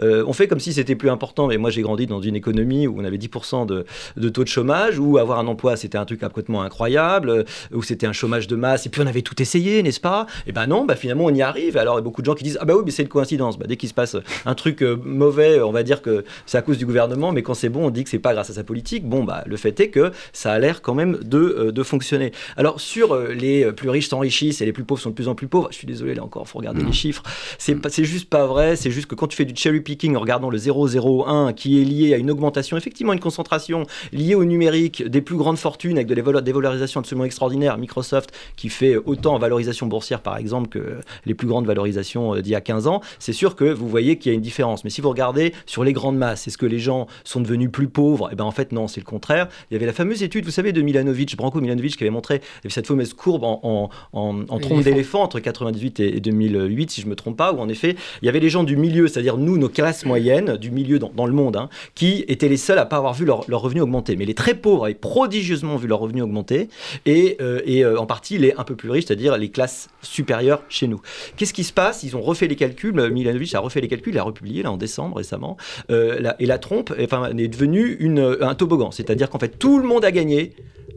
euh, 0.02 0.24
on 0.28 0.34
fait 0.34 0.48
comme 0.48 0.60
si 0.60 0.74
c'était 0.74 0.96
plus 0.96 1.10
important. 1.10 1.48
Mais 1.48 1.58
moi, 1.58 1.70
j'ai 1.70 1.82
grandi 1.82 2.08
dans 2.08 2.22
une 2.22 2.36
économie 2.36 2.88
où 2.88 3.00
on 3.00 3.04
avait 3.04 3.18
10% 3.18 3.66
de, 3.66 4.30
taux 4.30 4.44
de 4.44 4.48
chômage, 4.50 5.00
où 5.00 5.18
avoir 5.18 5.40
un 5.40 5.48
emploi, 5.48 5.76
c'était 5.76 5.98
un 5.98 6.06
truc 6.06 6.22
complètement 6.22 6.64
incroyable, 6.64 7.46
où 7.74 7.84
c'était 7.84 8.08
un 8.08 8.14
chômage 8.14 8.48
de 8.48 8.56
masse, 8.56 8.86
et 8.86 8.90
puis 8.90 9.02
on 9.02 9.08
avait 9.08 9.22
tout 9.22 9.40
essayé, 9.42 9.82
n'est-ce 9.84 10.00
pas? 10.00 10.26
Et 10.48 10.52
ben 10.52 10.68
non 10.68 10.75
bah, 10.84 10.96
finalement 10.96 11.26
on 11.26 11.34
y 11.34 11.42
arrive. 11.42 11.78
Alors 11.78 11.96
il 11.96 11.98
y 11.98 12.00
a 12.00 12.04
beaucoup 12.04 12.22
de 12.22 12.26
gens 12.26 12.36
qui 12.36 12.44
disent 12.44 12.58
ah 12.60 12.66
bah 12.66 12.74
oui 12.76 12.82
mais 12.86 12.92
c'est 12.92 13.04
une 13.04 13.10
coïncidence. 13.10 13.58
Bah, 13.58 13.66
dès 13.68 13.78
qu'il 13.78 13.88
se 13.88 13.94
passe 13.94 14.18
un 14.46 14.56
truc 14.56 14.82
euh, 14.82 14.98
mauvais, 15.04 15.62
on 15.62 15.72
va 15.72 15.84
dire 15.84 16.02
que 16.02 16.26
c'est 16.46 16.58
à 16.58 16.62
cause 16.62 16.78
du 16.78 16.86
gouvernement, 16.86 17.32
mais 17.32 17.44
quand 17.44 17.54
c'est 17.54 17.70
bon, 17.70 17.86
on 17.86 17.90
dit 17.90 18.04
que 18.04 18.10
c'est 18.10 18.20
pas 18.20 18.34
grâce 18.34 18.50
à 18.50 18.54
sa 18.54 18.64
politique. 18.64 19.08
Bon 19.08 19.24
bah 19.24 19.44
le 19.46 19.56
fait 19.58 19.80
est 19.80 19.90
que 19.90 20.12
ça 20.34 20.52
a 20.52 20.60
l'air 20.60 20.82
quand 20.82 20.94
même 20.94 21.20
de, 21.24 21.38
euh, 21.38 21.72
de 21.72 21.84
fonctionner. 21.84 22.32
Alors 22.58 22.82
sur 22.82 23.14
euh, 23.14 23.34
les 23.34 23.72
plus 23.72 23.90
riches 23.90 24.10
s'enrichissent 24.10 24.62
et 24.62 24.66
les 24.66 24.74
plus 24.74 24.84
pauvres 24.84 25.02
sont 25.02 25.12
de 25.12 25.16
plus 25.16 25.28
en 25.28 25.36
plus 25.36 25.48
pauvres. 25.48 25.70
Je 25.72 25.78
suis 25.78 25.88
désolé 25.88 26.16
là 26.16 26.24
encore, 26.24 26.48
faut 26.48 26.60
regarder 26.60 26.84
les 26.84 26.92
chiffres. 26.92 27.24
C'est 27.58 27.78
c'est 27.90 28.04
juste 28.04 28.30
pas 28.30 28.46
vrai. 28.46 28.76
C'est 28.76 28.92
juste 28.92 29.08
que 29.08 29.16
quand 29.16 29.28
tu 29.28 29.38
fais 29.38 29.46
du 29.46 29.56
cherry 29.56 29.82
picking 29.82 30.16
en 30.16 30.20
regardant 30.20 30.50
le 30.50 30.58
001 30.58 31.54
qui 31.54 31.82
est 31.82 31.86
lié 31.86 32.14
à 32.14 32.18
une 32.18 32.32
augmentation, 32.32 32.78
effectivement 32.78 33.14
une 33.14 33.20
concentration 33.20 33.86
liée 34.12 34.36
au 34.36 34.46
numérique, 34.46 35.08
des 35.08 35.22
plus 35.22 35.38
grandes 35.38 35.58
fortunes 35.58 35.98
avec 35.98 36.08
de 36.08 36.16
des 36.16 36.52
valorisations 36.52 37.00
absolument 37.00 37.26
extraordinaires. 37.26 37.78
Microsoft 37.78 38.32
qui 38.56 38.70
fait 38.70 38.96
autant 38.96 39.36
en 39.36 39.40
valorisation 39.40 39.88
boursière 39.88 40.22
par 40.22 40.38
exemple 40.38 40.65
que 40.68 41.00
les 41.26 41.34
plus 41.34 41.48
grandes 41.48 41.66
valorisations 41.66 42.36
euh, 42.36 42.42
d'il 42.42 42.52
y 42.52 42.56
a 42.56 42.62
15 42.62 42.88
ans, 42.88 43.02
c'est 43.20 43.34
sûr 43.34 43.56
que 43.56 43.66
vous 43.66 43.88
voyez 43.88 44.18
qu'il 44.18 44.32
y 44.32 44.36
a 44.36 44.36
une 44.36 44.42
différence. 44.42 44.84
Mais 44.84 44.90
si 44.90 45.02
vous 45.02 45.10
regardez 45.10 45.54
sur 45.66 45.84
les 45.84 45.94
grandes 45.94 46.18
masses, 46.18 46.48
est-ce 46.48 46.58
que 46.58 46.66
les 46.66 46.80
gens 46.80 47.08
sont 47.24 47.42
devenus 47.42 47.72
plus 47.72 47.88
pauvres? 47.88 48.30
Eh 48.32 48.36
bien 48.36 48.46
en 48.46 48.52
fait 48.52 48.72
non, 48.72 48.88
c'est 48.88 49.02
le 49.02 49.06
contraire. 49.06 49.48
Il 49.70 49.74
y 49.74 49.78
avait 49.78 49.86
la 49.86 49.94
fameuse 49.94 50.24
étude, 50.24 50.46
vous 50.46 50.52
savez, 50.52 50.72
de 50.72 50.82
Milanovic, 50.82 51.36
Branko 51.36 51.62
Milanovic, 51.62 51.98
qui 51.98 52.04
avait 52.04 52.12
montré 52.12 52.42
cette 52.68 52.88
fameuse 52.88 53.14
courbe 53.14 53.44
en, 53.44 53.90
en, 54.14 54.60
trompe 54.60 54.84
d'éléphant 54.84 55.24
entre 55.24 55.40
98 55.40 56.00
et 56.00 56.20
2008, 56.20 56.92
si 56.92 57.02
je 57.02 57.06
ne 57.06 57.12
me 57.12 57.16
trompe 57.16 57.38
pas, 57.38 57.54
où 57.54 57.60
en 57.60 57.70
effet, 57.70 57.96
il 58.22 58.26
y 58.26 58.30
avait 58.30 58.40
les 58.40 58.50
gens 58.50 58.64
du 58.64 58.76
milieu, 58.76 59.08
c'est-à-dire 59.08 59.38
nous, 59.38 59.58
nos 59.58 59.70
classes 59.70 60.06
moyennes, 60.06 60.58
du 60.58 60.72
milieu 60.72 61.00
dans, 61.00 61.26
le 61.26 61.34
monde, 61.34 61.56
hein, 61.56 61.70
qui 61.94 62.26
étaient 62.28 62.50
les 62.50 62.58
seuls 62.58 62.80
à 62.80 62.86
pas 62.86 62.98
avoir 62.98 63.14
vu 63.14 63.26
leur, 63.26 63.44
leur 63.48 63.62
revenu 63.62 63.82
augmenter. 63.82 64.16
Mais 64.16 64.26
les 64.26 64.34
très 64.34 64.56
pauvres 64.56 64.86
avaient 64.86 64.94
prodigieusement 64.94 65.78
vu 65.78 65.88
leur 65.88 66.00
revenu 66.00 66.22
augmenter, 66.22 66.70
et, 67.06 67.38
euh, 67.42 67.62
et 67.66 67.84
euh, 67.84 68.00
en 68.00 68.06
partie 68.06 68.38
les 68.38 68.54
un 68.58 68.64
peu 68.64 68.76
plus 68.76 68.90
riches, 68.90 69.06
c'est-à-dire 69.06 69.38
les 69.38 69.50
classes 69.50 69.90
supérieures 70.02 70.55
chez 70.70 70.88
nous. 70.88 71.02
Qu'est-ce 71.38 71.54
qui 71.54 71.64
se 71.64 71.74
passe? 71.74 72.04
Ils 72.04 72.16
ont 72.16 72.22
refait 72.22 72.48
les 72.48 72.56
calculs. 72.56 72.94
Milanovic 73.10 73.54
a 73.56 73.60
refait 73.60 73.82
les 73.82 73.88
calculs, 73.88 74.14
il 74.14 74.20
a 74.20 74.24
republié 74.24 74.64
là 74.64 74.72
en 74.72 74.78
décembre 74.78 75.18
récemment. 75.18 75.58
Euh, 75.90 76.32
et 76.40 76.46
la 76.46 76.58
trompe 76.58 76.94
enfin, 77.00 77.30
est 77.38 77.48
devenue 77.48 77.98
un 78.42 78.56
toboggan. 78.56 78.92
C'est-à-dire 78.92 79.30
qu'en 79.30 79.40
fait, 79.40 79.60
tout 79.60 79.80
le 79.80 79.88
monde 79.88 80.06
a 80.06 80.12
gagné 80.12 80.54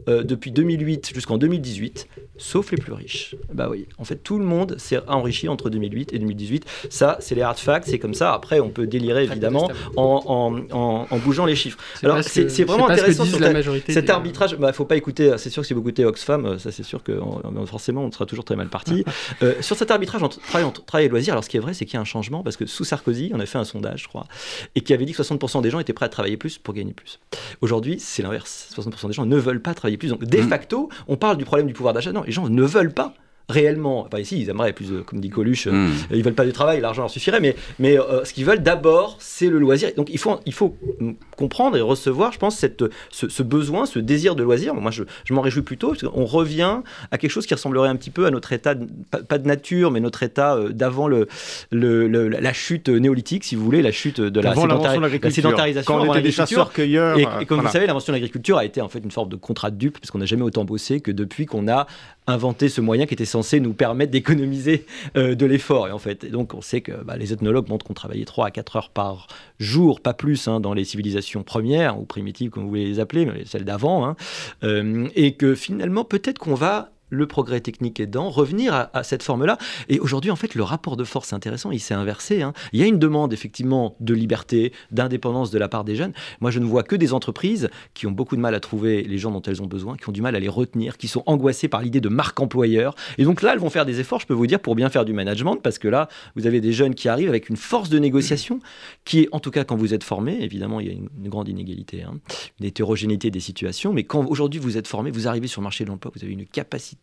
euh, 0.09 0.23
depuis 0.23 0.51
2008 0.51 1.11
jusqu'en 1.13 1.37
2018, 1.37 2.07
sauf 2.37 2.71
les 2.71 2.77
plus 2.77 2.93
riches. 2.93 3.35
Bah 3.53 3.67
oui, 3.69 3.87
en 3.97 4.03
fait, 4.03 4.15
tout 4.15 4.39
le 4.39 4.45
monde 4.45 4.75
s'est 4.77 4.99
enrichi 5.07 5.47
entre 5.47 5.69
2008 5.69 6.13
et 6.13 6.19
2018. 6.19 6.65
Ça, 6.89 7.17
c'est 7.19 7.35
les 7.35 7.41
hard 7.41 7.57
facts, 7.57 7.87
c'est 7.87 7.99
comme 7.99 8.13
ça. 8.13 8.33
Après, 8.33 8.59
on 8.59 8.69
peut 8.69 8.87
délirer 8.87 9.25
évidemment 9.25 9.69
en, 9.95 10.65
en, 10.71 11.07
en, 11.09 11.17
bougeant 11.19 11.45
les 11.45 11.55
chiffres. 11.55 11.77
Alors, 12.03 12.23
c'est 12.23 12.63
vraiment 12.63 12.89
intéressant 12.89 13.25
sur 13.25 13.39
cet 13.87 14.09
arbitrage. 14.09 14.51
Il 14.51 14.57
bah, 14.57 14.67
ne 14.67 14.73
faut 14.73 14.85
pas 14.85 14.97
écouter, 14.97 15.35
c'est 15.37 15.49
sûr 15.49 15.61
que 15.61 15.67
si 15.67 15.73
vous 15.73 15.81
écoutez 15.81 16.05
Oxfam, 16.05 16.45
euh, 16.45 16.57
ça 16.57 16.71
c'est 16.71 16.83
sûr 16.83 17.03
que 17.03 17.19
forcément 17.65 18.03
on 18.03 18.11
sera 18.11 18.25
toujours 18.25 18.45
très 18.45 18.55
mal 18.55 18.67
parti. 18.67 19.03
Euh, 19.43 19.53
sur 19.61 19.75
cet 19.75 19.91
arbitrage 19.91 20.23
entre 20.23 20.39
travail, 20.39 20.65
entre 20.65 20.83
travail 20.83 21.05
et 21.05 21.09
loisir, 21.09 21.33
alors 21.33 21.43
ce 21.43 21.49
qui 21.49 21.57
est 21.57 21.59
vrai, 21.59 21.73
c'est 21.73 21.85
qu'il 21.85 21.93
y 21.93 21.97
a 21.97 22.01
un 22.01 22.05
changement 22.05 22.41
parce 22.41 22.57
que 22.57 22.65
sous 22.65 22.83
Sarkozy, 22.83 23.31
on 23.33 23.39
a 23.39 23.45
fait 23.45 23.57
un 23.57 23.63
sondage, 23.63 24.03
je 24.03 24.07
crois, 24.07 24.25
et 24.75 24.81
qui 24.81 24.93
avait 24.93 25.05
dit 25.05 25.13
que 25.13 25.21
60% 25.21 25.61
des 25.61 25.69
gens 25.69 25.79
étaient 25.79 25.93
prêts 25.93 26.05
à 26.05 26.09
travailler 26.09 26.37
plus 26.37 26.57
pour 26.57 26.73
gagner 26.73 26.93
plus. 26.93 27.19
Aujourd'hui, 27.61 27.99
c'est 27.99 28.23
l'inverse. 28.23 28.73
60% 28.75 29.07
des 29.07 29.13
gens 29.13 29.25
ne 29.25 29.37
veulent 29.37 29.61
pas 29.61 29.73
travailler 29.73 29.97
plus. 29.99 30.09
Donc, 30.09 30.23
de 30.23 30.41
mm. 30.41 30.47
facto, 30.47 30.89
on 31.07 31.17
parle 31.17 31.37
du 31.37 31.45
problème 31.45 31.67
du 31.67 31.73
pouvoir 31.73 31.93
d'achat. 31.93 32.11
Non, 32.11 32.23
les 32.23 32.31
gens 32.31 32.49
ne 32.49 32.63
veulent 32.63 32.93
pas 32.93 33.13
réellement, 33.49 34.05
enfin 34.05 34.19
ici 34.19 34.39
ils 34.39 34.49
aimeraient 34.49 34.73
plus, 34.73 35.03
comme 35.05 35.19
dit 35.19 35.29
Coluche, 35.29 35.65
ils 35.65 35.71
hmm. 35.71 35.91
ils 36.13 36.23
veulent 36.23 36.33
pas 36.33 36.45
du 36.45 36.53
travail, 36.53 36.79
l'argent 36.81 37.01
leur 37.01 37.11
suffirait, 37.11 37.39
mais, 37.39 37.55
mais 37.79 37.99
euh, 37.99 38.23
ce 38.23 38.33
qu'ils 38.33 38.45
veulent 38.45 38.63
d'abord, 38.63 39.17
c'est 39.19 39.49
le 39.49 39.59
loisir. 39.59 39.89
Donc 39.97 40.09
il 40.11 40.19
faut, 40.19 40.39
il 40.45 40.53
faut 40.53 40.77
comprendre 41.35 41.77
et 41.77 41.81
recevoir, 41.81 42.31
je 42.31 42.37
pense, 42.37 42.57
cette, 42.57 42.83
ce, 43.09 43.43
besoin, 43.43 43.85
ce 43.85 43.99
désir 43.99 44.35
de 44.35 44.43
loisir. 44.43 44.75
Moi, 44.75 44.91
je, 44.91 45.03
je 45.25 45.33
m'en 45.33 45.41
réjouis 45.41 45.63
plutôt, 45.63 45.89
parce 45.89 46.03
qu'on 46.03 46.25
revient 46.25 46.81
à 47.11 47.17
quelque 47.17 47.31
chose 47.31 47.45
qui 47.45 47.53
ressemblerait 47.53 47.89
un 47.89 47.95
petit 47.95 48.11
peu 48.11 48.25
à 48.25 48.31
notre 48.31 48.53
état, 48.53 48.75
pas, 49.27 49.37
de 49.37 49.47
nature, 49.47 49.91
mais 49.91 49.99
notre 49.99 50.23
état 50.23 50.55
euh, 50.55 50.69
d'avant 50.69 51.07
le, 51.07 51.27
le, 51.71 52.27
la 52.27 52.53
chute 52.53 52.89
néolithique, 52.89 53.43
si 53.43 53.55
vous 53.55 53.63
voulez, 53.63 53.81
la 53.81 53.91
chute 53.91 54.21
de 54.21 54.41
la, 54.41 54.53
sédentarisation. 54.53 55.93
Quand 55.93 56.01
on 56.01 56.13
était 56.13 56.21
des 56.21 56.31
chasseurs-cueilleurs. 56.31 57.17
Et, 57.17 57.27
et, 57.41 57.45
comme 57.45 57.61
vous 57.61 57.69
savez, 57.69 57.87
l'invention 57.87 58.11
de 58.11 58.17
l'agriculture 58.17 58.57
a 58.57 58.65
été 58.65 58.81
en 58.81 58.89
fait 58.89 58.99
une 58.99 59.11
forme 59.11 59.29
de 59.29 59.35
contrat 59.35 59.71
de 59.71 59.77
dupe, 59.77 59.99
parce 59.99 60.11
qu'on 60.11 60.19
n'a 60.19 60.25
jamais 60.25 60.43
autant 60.43 60.65
bossé 60.65 60.99
que 60.99 61.11
depuis 61.11 61.45
qu'on 61.45 61.67
a 61.67 61.87
inventé 62.29 62.69
ce 62.69 62.81
moyen 62.81 63.05
qui 63.05 63.13
était 63.13 63.25
censé 63.25 63.59
nous 63.59 63.73
permettre 63.73 64.11
d'économiser 64.11 64.85
euh, 65.17 65.35
de 65.35 65.45
l'effort. 65.45 65.87
Et 65.87 65.91
en 65.91 65.97
fait, 65.97 66.29
donc 66.29 66.53
on 66.53 66.61
sait 66.61 66.81
que 66.81 66.91
bah, 67.03 67.17
les 67.17 67.33
ethnologues 67.33 67.69
montrent 67.69 67.85
qu'on 67.85 67.93
travaillait 67.93 68.25
3 68.25 68.47
à 68.47 68.51
4 68.51 68.75
heures 68.75 68.89
par 68.89 69.27
jour, 69.59 70.01
pas 70.01 70.13
plus, 70.13 70.47
hein, 70.47 70.59
dans 70.59 70.73
les 70.73 70.83
civilisations 70.83 71.43
premières 71.43 71.99
ou 71.99 72.05
primitives, 72.05 72.49
comme 72.49 72.63
vous 72.63 72.69
voulez 72.69 72.85
les 72.85 72.99
appeler, 72.99 73.25
mais 73.25 73.45
celles 73.45 73.65
d'avant, 73.65 74.05
hein. 74.05 74.15
euh, 74.63 75.07
et 75.15 75.33
que 75.33 75.55
finalement, 75.55 76.05
peut-être 76.05 76.39
qu'on 76.39 76.55
va 76.55 76.91
le 77.09 77.27
progrès 77.27 77.59
technique 77.59 77.99
aidant, 77.99 78.29
revenir 78.29 78.89
à, 78.93 79.03
cette 79.03 79.23
forme-là. 79.23 79.57
Et 79.87 79.99
aujourd'hui, 79.99 80.31
en 80.31 80.35
fait, 80.35 80.55
le 80.55 80.63
rapport 80.63 80.97
de 80.97 81.03
force 81.03 81.31
est 81.31 81.35
intéressant, 81.35 81.71
il 81.71 81.79
s'est 81.79 81.93
inversé. 81.93 82.41
hein. 82.41 82.53
Il 82.73 82.79
y 82.79 82.83
a 82.83 82.85
une 82.85 82.99
demande, 82.99 83.33
effectivement, 83.33 83.95
de 83.99 84.13
liberté, 84.13 84.73
d'indépendance 84.91 85.51
de 85.51 85.59
la 85.59 85.67
part 85.67 85.83
des 85.83 85.95
jeunes. 85.95 86.13
Moi, 86.41 86.51
je 86.51 86.59
ne 86.59 86.65
vois 86.65 86.83
que 86.83 86.95
des 86.95 87.13
entreprises 87.13 87.69
qui 87.93 88.07
ont 88.07 88.11
beaucoup 88.11 88.35
de 88.35 88.41
mal 88.41 88.55
à 88.55 88.59
trouver 88.59 89.03
les 89.03 89.17
gens 89.17 89.31
dont 89.31 89.41
elles 89.41 89.61
ont 89.61 89.67
besoin, 89.67 89.97
qui 89.97 90.07
ont 90.09 90.11
du 90.11 90.21
mal 90.21 90.35
à 90.35 90.39
les 90.39 90.49
retenir, 90.49 90.97
qui 90.97 91.07
sont 91.07 91.23
angoissées 91.25 91.67
par 91.67 91.81
l'idée 91.81 92.01
de 92.01 92.09
marque 92.09 92.39
employeur. 92.39 92.95
Et 93.17 93.23
donc 93.23 93.41
là, 93.41 93.53
elles 93.53 93.59
vont 93.59 93.69
faire 93.69 93.85
des 93.85 93.99
efforts, 93.99 94.19
je 94.19 94.27
peux 94.27 94.33
vous 94.33 94.47
dire, 94.47 94.59
pour 94.59 94.75
bien 94.75 94.89
faire 94.89 95.05
du 95.05 95.13
management, 95.13 95.57
parce 95.57 95.79
que 95.79 95.87
là, 95.87 96.07
vous 96.35 96.47
avez 96.47 96.61
des 96.61 96.73
jeunes 96.73 96.95
qui 96.95 97.09
arrivent 97.09 97.29
avec 97.29 97.49
une 97.49 97.57
force 97.57 97.89
de 97.89 97.99
négociation 97.99 98.59
qui 99.05 99.21
est, 99.21 99.29
en 99.31 99.39
tout 99.39 99.51
cas, 99.51 99.63
quand 99.63 99.75
vous 99.75 99.93
êtes 99.93 100.03
formé, 100.03 100.37
évidemment, 100.41 100.79
il 100.79 100.87
y 100.87 100.89
a 100.89 100.93
une, 100.93 101.09
une 101.23 101.29
grande 101.29 101.49
inégalité, 101.49 102.03
hein, 102.03 102.19
une 102.59 102.65
hétérogénéité 102.65 103.31
des 103.31 103.39
situations, 103.39 103.93
mais 103.93 104.03
quand 104.03 104.25
aujourd'hui 104.25 104.59
vous 104.59 104.77
êtes 104.77 104.87
formé, 104.87 105.11
vous 105.11 105.27
arrivez 105.27 105.47
sur 105.47 105.61
le 105.61 105.63
marché 105.63 105.83
de 105.83 105.89
l'emploi, 105.89 106.11
vous 106.15 106.23
avez 106.23 106.33
une 106.33 106.45
capacité 106.45 106.98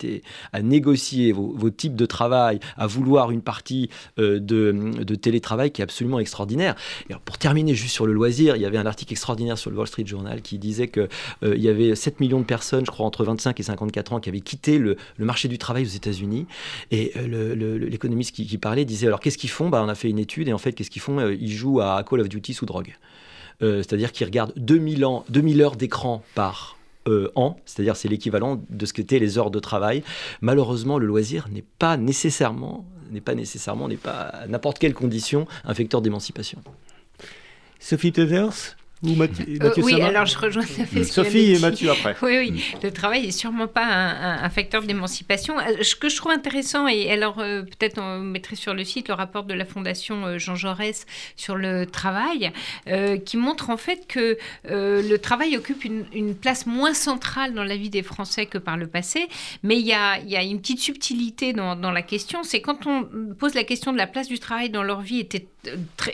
à 0.53 0.63
négocier 0.63 1.33
vos, 1.33 1.71
types 1.71 1.97
de 1.97 2.07
travail, 2.07 2.61
à 2.77 2.87
vouloir 2.87 3.31
une 3.31 3.43
partie 3.43 3.91
euh, 4.19 4.39
de, 4.41 5.15
télétravail 5.15 5.71
qui 5.71 5.81
est 5.81 5.85
absolument 5.85 6.19
extraordinaire. 6.19 6.75
Et 7.11 7.15
pour 7.25 7.39
terminer 7.39 7.75
juste 7.75 7.95
sur 7.95 8.07
le 8.07 8.13
loisir, 8.13 8.57
il 8.57 8.63
y 8.63 8.67
avait 8.67 8.79
un 8.79 8.87
article 8.87 9.13
extraordinaire 9.13 9.59
sur 9.59 9.71
le 9.71 9.77
Wall 9.77 9.87
Street 9.87 10.07
Journal 10.07 10.43
qui 10.43 10.59
disait 10.59 10.89
que 10.89 11.09
euh, 11.43 11.57
y 11.57 11.69
avait 11.69 11.95
7 11.95 12.21
millions 12.21 12.41
de 12.41 12.45
personnes, 12.45 12.85
je 12.87 12.91
crois, 12.91 13.07
entre 13.07 13.25
25 13.25 13.59
et 13.59 13.63
54 13.63 14.13
ans, 14.13 14.21
qui 14.21 14.29
avaient 14.29 14.41
quitté 14.41 14.79
le, 14.79 14.97
marché 15.19 15.49
du 15.49 15.59
travail 15.59 15.85
aux 15.85 15.89
États-Unis. 15.89 16.47
Et 16.91 17.13
euh, 17.17 17.79
l'économiste 17.79 18.35
qui, 18.35 18.59
parlait 18.59 18.85
disait 18.85 19.07
alors 19.07 19.21
qu'est-ce 19.21 19.39
qu'ils 19.39 19.51
font? 19.51 19.69
Bah, 19.69 19.83
On 19.85 19.89
a 19.89 19.95
fait 19.95 20.09
une 20.09 20.19
étude 20.19 20.49
et 20.49 20.53
en 20.53 20.59
fait, 20.59 20.73
qu'est-ce 20.73 20.91
qu'ils 20.91 21.03
font? 21.03 21.29
Ils 21.29 21.53
jouent 21.53 21.81
à 21.81 22.03
Call 22.09 22.21
of 22.21 22.29
Duty 22.29 22.55
sous 22.55 22.67
drogue. 22.67 22.97
C'est-à-dire 23.61 24.13
qu'ils 24.13 24.27
regardent 24.27 24.53
2000, 24.57 25.07
ans, 25.07 25.25
2000 25.31 25.63
heures 25.63 25.77
d'écran 25.77 26.23
par 26.35 26.76
euh, 27.07 27.31
an, 27.35 27.57
c'est-à-dire 27.65 27.97
c'est 27.97 28.09
l'équivalent 28.09 28.63
de 28.69 28.87
ce 28.87 28.93
qu'étaient 28.93 29.19
les 29.19 29.39
heures 29.39 29.51
de 29.51 29.59
travail. 29.59 30.03
Malheureusement, 30.41 30.99
le 30.99 31.07
loisir 31.07 31.49
n'est 31.51 31.65
pas 31.79 31.97
nécessairement, 31.97 32.85
n'est 33.11 33.21
pas 33.21 33.35
nécessairement, 33.35 33.89
n'est 33.89 33.97
pas 33.97 34.13
à 34.13 34.47
n'importe 34.47 34.79
quelle 34.79 34.95
condition 34.95 35.47
un 35.65 35.75
facteur 35.75 36.03
d'émancipation. 36.03 36.61
Sophie 37.79 38.13
Tevers 38.13 38.77
ou 39.03 39.15
Mathieu, 39.15 39.45
Euh, 39.63 39.71
oui, 39.79 39.93
Sama 39.93 40.07
alors 40.07 40.27
je 40.27 40.39
rejoins 40.39 40.63
fait 40.63 40.85
qu'il 40.87 41.05
Sophie 41.05 41.53
et. 41.53 41.59
Mathieu 41.59 41.91
après. 41.91 42.17
Oui, 42.23 42.39
oui. 42.39 42.65
Le 42.83 42.91
travail 42.91 43.27
est 43.27 43.31
sûrement 43.31 43.67
pas 43.69 43.85
un, 43.85 44.09
un- 44.11 44.43
un 44.45 44.51
facteur 44.51 44.83
d'émancipation. 44.83 45.59
Euh, 45.59 45.83
Ce 45.83 45.95
que 45.95 46.09
je 46.09 46.17
trouve 46.17 46.33
intéressant, 46.33 46.89
et 46.89 47.11
alors 47.11 47.39
euh, 47.39 47.63
peut-être 47.63 47.99
on 48.01 48.21
mettrait 48.21 48.57
sur 48.57 48.73
le 48.75 48.85
site 48.85 49.09
le 49.09 49.15
rapport 49.15 49.45
de 49.45 49.55
la 49.55 49.65
Fondation 49.67 50.27
euh, 50.27 50.39
Jean 50.39 50.55
Jaurès 50.55 51.05
sur 51.37 51.57
le 51.57 51.85
travail, 51.87 52.53
euh, 52.89 53.19
qui 53.19 53.37
montre 53.37 53.71
en 53.71 53.77
fait 53.77 54.07
que 54.09 54.39
euh, 54.71 55.03
le 55.07 55.19
travail 55.19 55.57
occupe 55.57 55.85
une, 55.85 56.05
une 56.15 56.35
place 56.35 56.67
moins 56.67 56.95
centrale 56.95 57.53
dans 57.55 57.65
la 57.65 57.77
vie 57.77 57.91
des 57.91 58.03
Français 58.03 58.47
que 58.47 58.59
par 58.59 58.77
le 58.77 58.87
passé. 58.87 59.29
Mais 59.63 59.79
il 59.79 59.87
y 59.87 59.93
a, 59.93 60.19
il 60.21 60.31
y 60.31 60.37
a 60.37 60.43
une 60.43 60.61
petite 60.61 60.81
subtilité 60.81 61.53
dans, 61.53 61.77
dans 61.77 61.91
la 61.93 62.03
question, 62.03 62.43
c'est 62.43 62.61
quand 62.63 62.87
on 62.87 63.07
pose 63.39 63.55
la 63.55 63.65
question 63.65 63.93
de 63.93 63.99
la 63.99 64.07
place 64.07 64.29
du 64.29 64.39
travail 64.39 64.71
dans 64.71 64.83
leur 64.83 65.01
vie, 65.03 65.21
était 65.21 65.47
euh, 65.47 65.47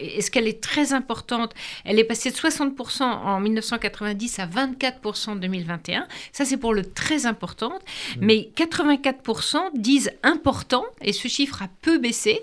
est-ce 0.00 0.30
qu'elle 0.30 0.48
est 0.48 0.60
très 0.62 0.92
importante? 0.92 1.54
Elle 1.84 1.98
est 1.98 2.04
passée 2.04 2.30
de 2.30 2.36
60% 2.36 3.02
en 3.02 3.40
1990 3.40 4.38
à 4.38 4.46
24% 4.46 5.30
en 5.30 5.36
2021. 5.36 6.06
Ça, 6.32 6.44
c'est 6.44 6.56
pour 6.56 6.74
le 6.74 6.84
très 6.84 7.26
importante. 7.26 7.80
Mais 8.20 8.48
84% 8.56 9.58
disent 9.74 10.10
important, 10.22 10.84
et 11.02 11.12
ce 11.12 11.28
chiffre 11.28 11.62
a 11.62 11.68
peu 11.82 11.98
baissé. 11.98 12.40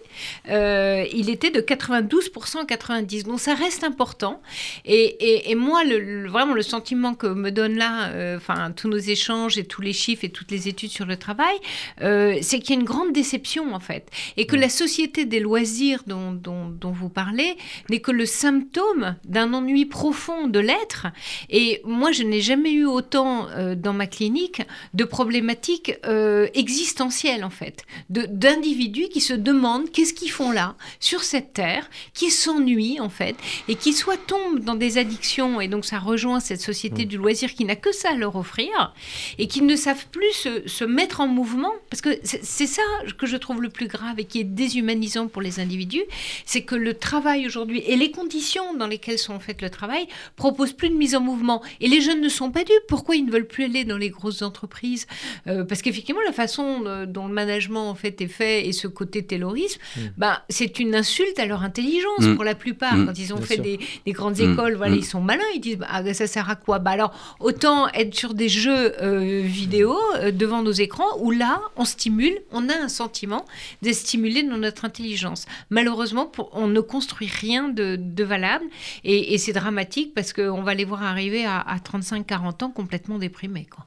Euh, 0.50 1.06
il 1.14 1.30
était 1.30 1.52
de 1.52 1.62
92% 1.62 2.58
en 2.60 2.66
90. 2.66 3.24
Donc 3.24 3.40
ça 3.40 3.54
reste 3.56 3.84
important. 3.84 4.42
Et, 4.86 5.04
et- 5.04 5.52
et 5.52 5.56
moi, 5.56 5.84
le, 5.84 6.00
le- 6.00 6.30
vraiment, 6.30 6.54
le 6.54 6.62
sentiment 6.62 7.14
que 7.16 7.28
me 7.28 7.52
donne 7.52 7.76
là, 7.78 8.10
euh, 8.10 8.38
enfin, 8.38 8.72
tous 8.72 8.88
nos 8.90 8.98
échanges 8.98 9.58
et 9.58 9.64
tous 9.66 9.82
les 9.82 9.94
chiffres 9.94 10.24
et 10.26 10.30
toutes 10.30 10.52
les 10.52 10.68
études 10.68 10.92
sur 10.92 11.06
le 11.06 11.18
travail, 11.18 11.56
euh, 12.02 12.38
c'est 12.42 12.60
qu'il 12.60 12.72
y 12.76 12.78
a 12.78 12.80
une 12.82 12.86
grande 12.86 13.14
déception, 13.14 13.74
en 13.74 13.80
fait. 13.80 14.10
Et 14.38 14.46
que 14.46 14.56
la 14.56 14.70
société 14.70 15.26
des 15.26 15.40
loisirs 15.40 16.04
dont, 16.08 16.32
dont- 16.32 16.70
dont 16.70 16.92
vous 17.00 17.10
parlez 17.10 17.58
n'est 17.90 18.00
que 18.00 18.12
le 18.12 18.26
symptôme 18.26 19.16
d'un 19.26 19.54
ennui 19.54 19.86
profond 19.86 20.48
de 20.48 20.60
l'être. 20.60 21.08
Et 21.50 21.82
moi, 21.86 22.12
je 22.12 22.24
n'ai 22.24 22.42
jamais 22.42 22.72
eu 22.72 22.86
autant 22.86 23.48
euh, 23.50 23.76
dans 23.76 23.94
ma 23.94 24.08
clinique 24.08 24.62
de 24.94 25.04
problématiques 25.04 25.94
euh, 26.06 26.48
existentielles, 26.54 27.44
en 27.44 27.50
fait, 27.50 27.86
d'individus 28.10 29.10
qui 29.10 29.22
se 29.22 29.34
demandent 29.34 29.90
qu'est-ce 29.92 30.14
qu'ils 30.14 30.32
font 30.32 30.52
là, 30.52 30.76
sur 31.00 31.24
cette 31.24 31.54
terre, 31.54 31.90
qui 32.14 32.30
s'ennuient, 32.30 33.00
en 33.00 33.10
fait, 33.10 33.36
et 33.68 33.76
qui 33.76 33.94
soit 33.94 34.18
tombent 34.18 34.60
dans 34.60 34.76
des 34.76 34.98
addictions. 34.98 35.62
Et 35.62 35.68
donc, 35.68 35.86
ça 35.86 35.98
rejoint 35.98 36.40
cette 36.40 36.62
société 36.62 37.06
du 37.06 37.18
loisir 37.18 37.54
qui 37.54 37.66
n'a 37.66 37.76
que 37.76 37.92
ça 37.92 38.10
à 38.12 38.16
leur 38.16 38.36
offrir, 38.36 38.94
et 39.38 39.48
qui 39.48 39.62
ne 39.62 39.76
savent 39.76 40.08
plus 40.12 40.32
se, 40.34 40.68
se 40.68 40.84
mettre 40.84 41.22
en 41.22 41.28
mouvement, 41.28 41.72
parce 41.90 42.02
que 42.02 42.20
c'est 42.24 42.60
c'est 42.60 42.68
ça 42.68 42.82
que 43.18 43.26
je 43.26 43.38
trouve 43.38 43.62
le 43.62 43.70
plus 43.70 43.88
grave 43.88 44.20
et 44.20 44.26
qui 44.26 44.42
est 44.42 44.44
déshumanisant 44.44 45.30
pour 45.30 45.42
les 45.42 45.62
individus, 45.62 46.04
c'est 46.46 46.64
que 46.64 46.76
le 46.76 46.89
travail 46.94 47.46
aujourd'hui 47.46 47.80
et 47.86 47.96
les 47.96 48.12
conditions 48.12 48.74
dans 48.74 48.88
lesquelles 48.88 49.18
sont 49.20 49.40
faites 49.40 49.62
le 49.62 49.70
travail 49.70 50.08
proposent 50.36 50.74
plus 50.74 50.90
de 50.90 50.96
mise 50.96 51.16
en 51.16 51.22
mouvement. 51.22 51.62
Et 51.82 51.88
les 51.88 52.02
jeunes 52.02 52.22
ne 52.22 52.30
sont 52.30 52.52
pas 52.52 52.64
dupes. 52.64 52.74
Pourquoi 52.88 53.16
ils 53.16 53.26
ne 53.26 53.32
veulent 53.32 53.48
plus 53.48 53.66
aller 53.66 53.84
dans 53.86 53.98
les 53.98 54.10
grosses 54.10 54.42
entreprises? 54.42 55.08
Euh, 55.48 55.64
Parce 55.64 55.82
qu'effectivement, 55.82 56.22
la 56.26 56.34
façon 56.34 56.84
euh, 56.86 57.06
dont 57.06 57.28
le 57.28 57.34
management 57.34 57.90
en 57.90 57.96
fait 57.96 58.22
est 58.22 58.28
fait 58.28 58.68
et 58.68 58.72
ce 58.74 58.88
côté 58.88 59.24
taylorisme, 59.24 59.80
Mm. 59.98 60.02
bah, 60.18 60.44
c'est 60.50 60.80
une 60.80 60.96
insulte 60.96 61.40
à 61.40 61.46
leur 61.46 61.64
intelligence 61.64 62.20
Mm. 62.22 62.36
pour 62.36 62.44
la 62.44 62.56
plupart. 62.56 62.96
Mm. 62.96 63.06
Quand 63.08 63.18
ils 63.20 63.34
ont 63.34 63.38
Bien 63.38 63.46
fait 63.46 63.58
des, 63.58 63.80
des 64.06 64.12
grandes 64.12 64.40
écoles, 64.40 64.76
voilà, 64.76 64.96
Mm. 64.96 65.00
ils 65.00 65.06
sont 65.06 65.22
malins. 65.22 65.44
Ils 65.56 65.62
disent 65.62 65.78
bah, 65.78 65.88
ah, 65.90 66.14
ça 66.14 66.28
sert 66.28 66.50
à 66.50 66.56
quoi? 66.56 66.80
Bah 66.80 66.92
alors 66.92 67.14
autant 67.40 67.88
être 67.90 68.16
sur 68.16 68.34
des 68.34 68.50
jeux 68.50 68.94
euh, 69.02 69.42
vidéo 69.44 69.98
euh, 70.16 70.32
devant 70.32 70.62
nos 70.62 70.72
écrans 70.72 71.18
où 71.20 71.32
là 71.32 71.62
on 71.76 71.86
stimule, 71.86 72.38
on 72.52 72.70
a 72.70 72.76
un 72.76 72.88
sentiment 72.90 73.46
d'être 73.82 73.96
stimulé 73.96 74.44
dans 74.44 74.58
notre 74.58 74.86
intelligence. 74.86 75.46
Malheureusement, 75.70 76.26
pour- 76.26 76.50
on 76.54 76.69
ne 76.70 76.82
construit 76.82 77.28
rien 77.28 77.70
de, 77.70 78.24
valable 78.24 78.66
et, 79.04 79.38
c'est 79.38 79.54
dramatique 79.54 80.14
parce 80.14 80.34
qu'on 80.34 80.62
va 80.62 80.74
les 80.74 80.86
voir 80.86 81.04
arriver 81.04 81.46
à, 81.46 81.60
à 81.60 81.78
35-40 81.78 82.66
ans 82.66 82.72
complètement 82.72 83.18
déprimés. 83.18 83.68
Quoi. 83.70 83.86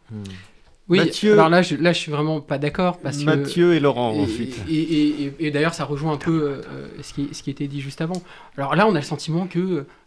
Oui, 0.93 0.99
Mathieu- 0.99 1.33
alors 1.33 1.49
là 1.49 1.63
je, 1.63 1.75
là, 1.77 1.93
je 1.93 1.99
suis 1.99 2.13
vraiment 2.13 2.41
pas 2.41 2.59
d'accord. 2.59 2.99
parce 2.99 3.19
que- 3.19 3.25
Mathieu 3.25 3.75
et 3.75 3.81
Laurent, 3.81 4.13
et- 4.15 4.21
ensuite. 4.21 4.57
Et, 4.69 4.75
et- 4.75 5.09
et- 5.25 5.35
et 5.47 5.51
d'ailleurs, 5.51 5.75
ça 5.75 5.85
rejoint 5.85 6.13
un 6.13 6.17
peu 6.19 6.43
euh, 6.43 6.87
ce, 7.03 7.13
qui, 7.15 7.29
ce 7.33 7.43
qui 7.43 7.51
était 7.51 7.67
dit 7.67 7.81
juste 7.81 8.01
avant. 8.01 8.23
Alors 8.57 8.75
là, 8.77 8.87
on 8.87 8.95
a 8.95 8.99
le 8.99 9.05
sentiment 9.05 9.47
que. 9.47 9.59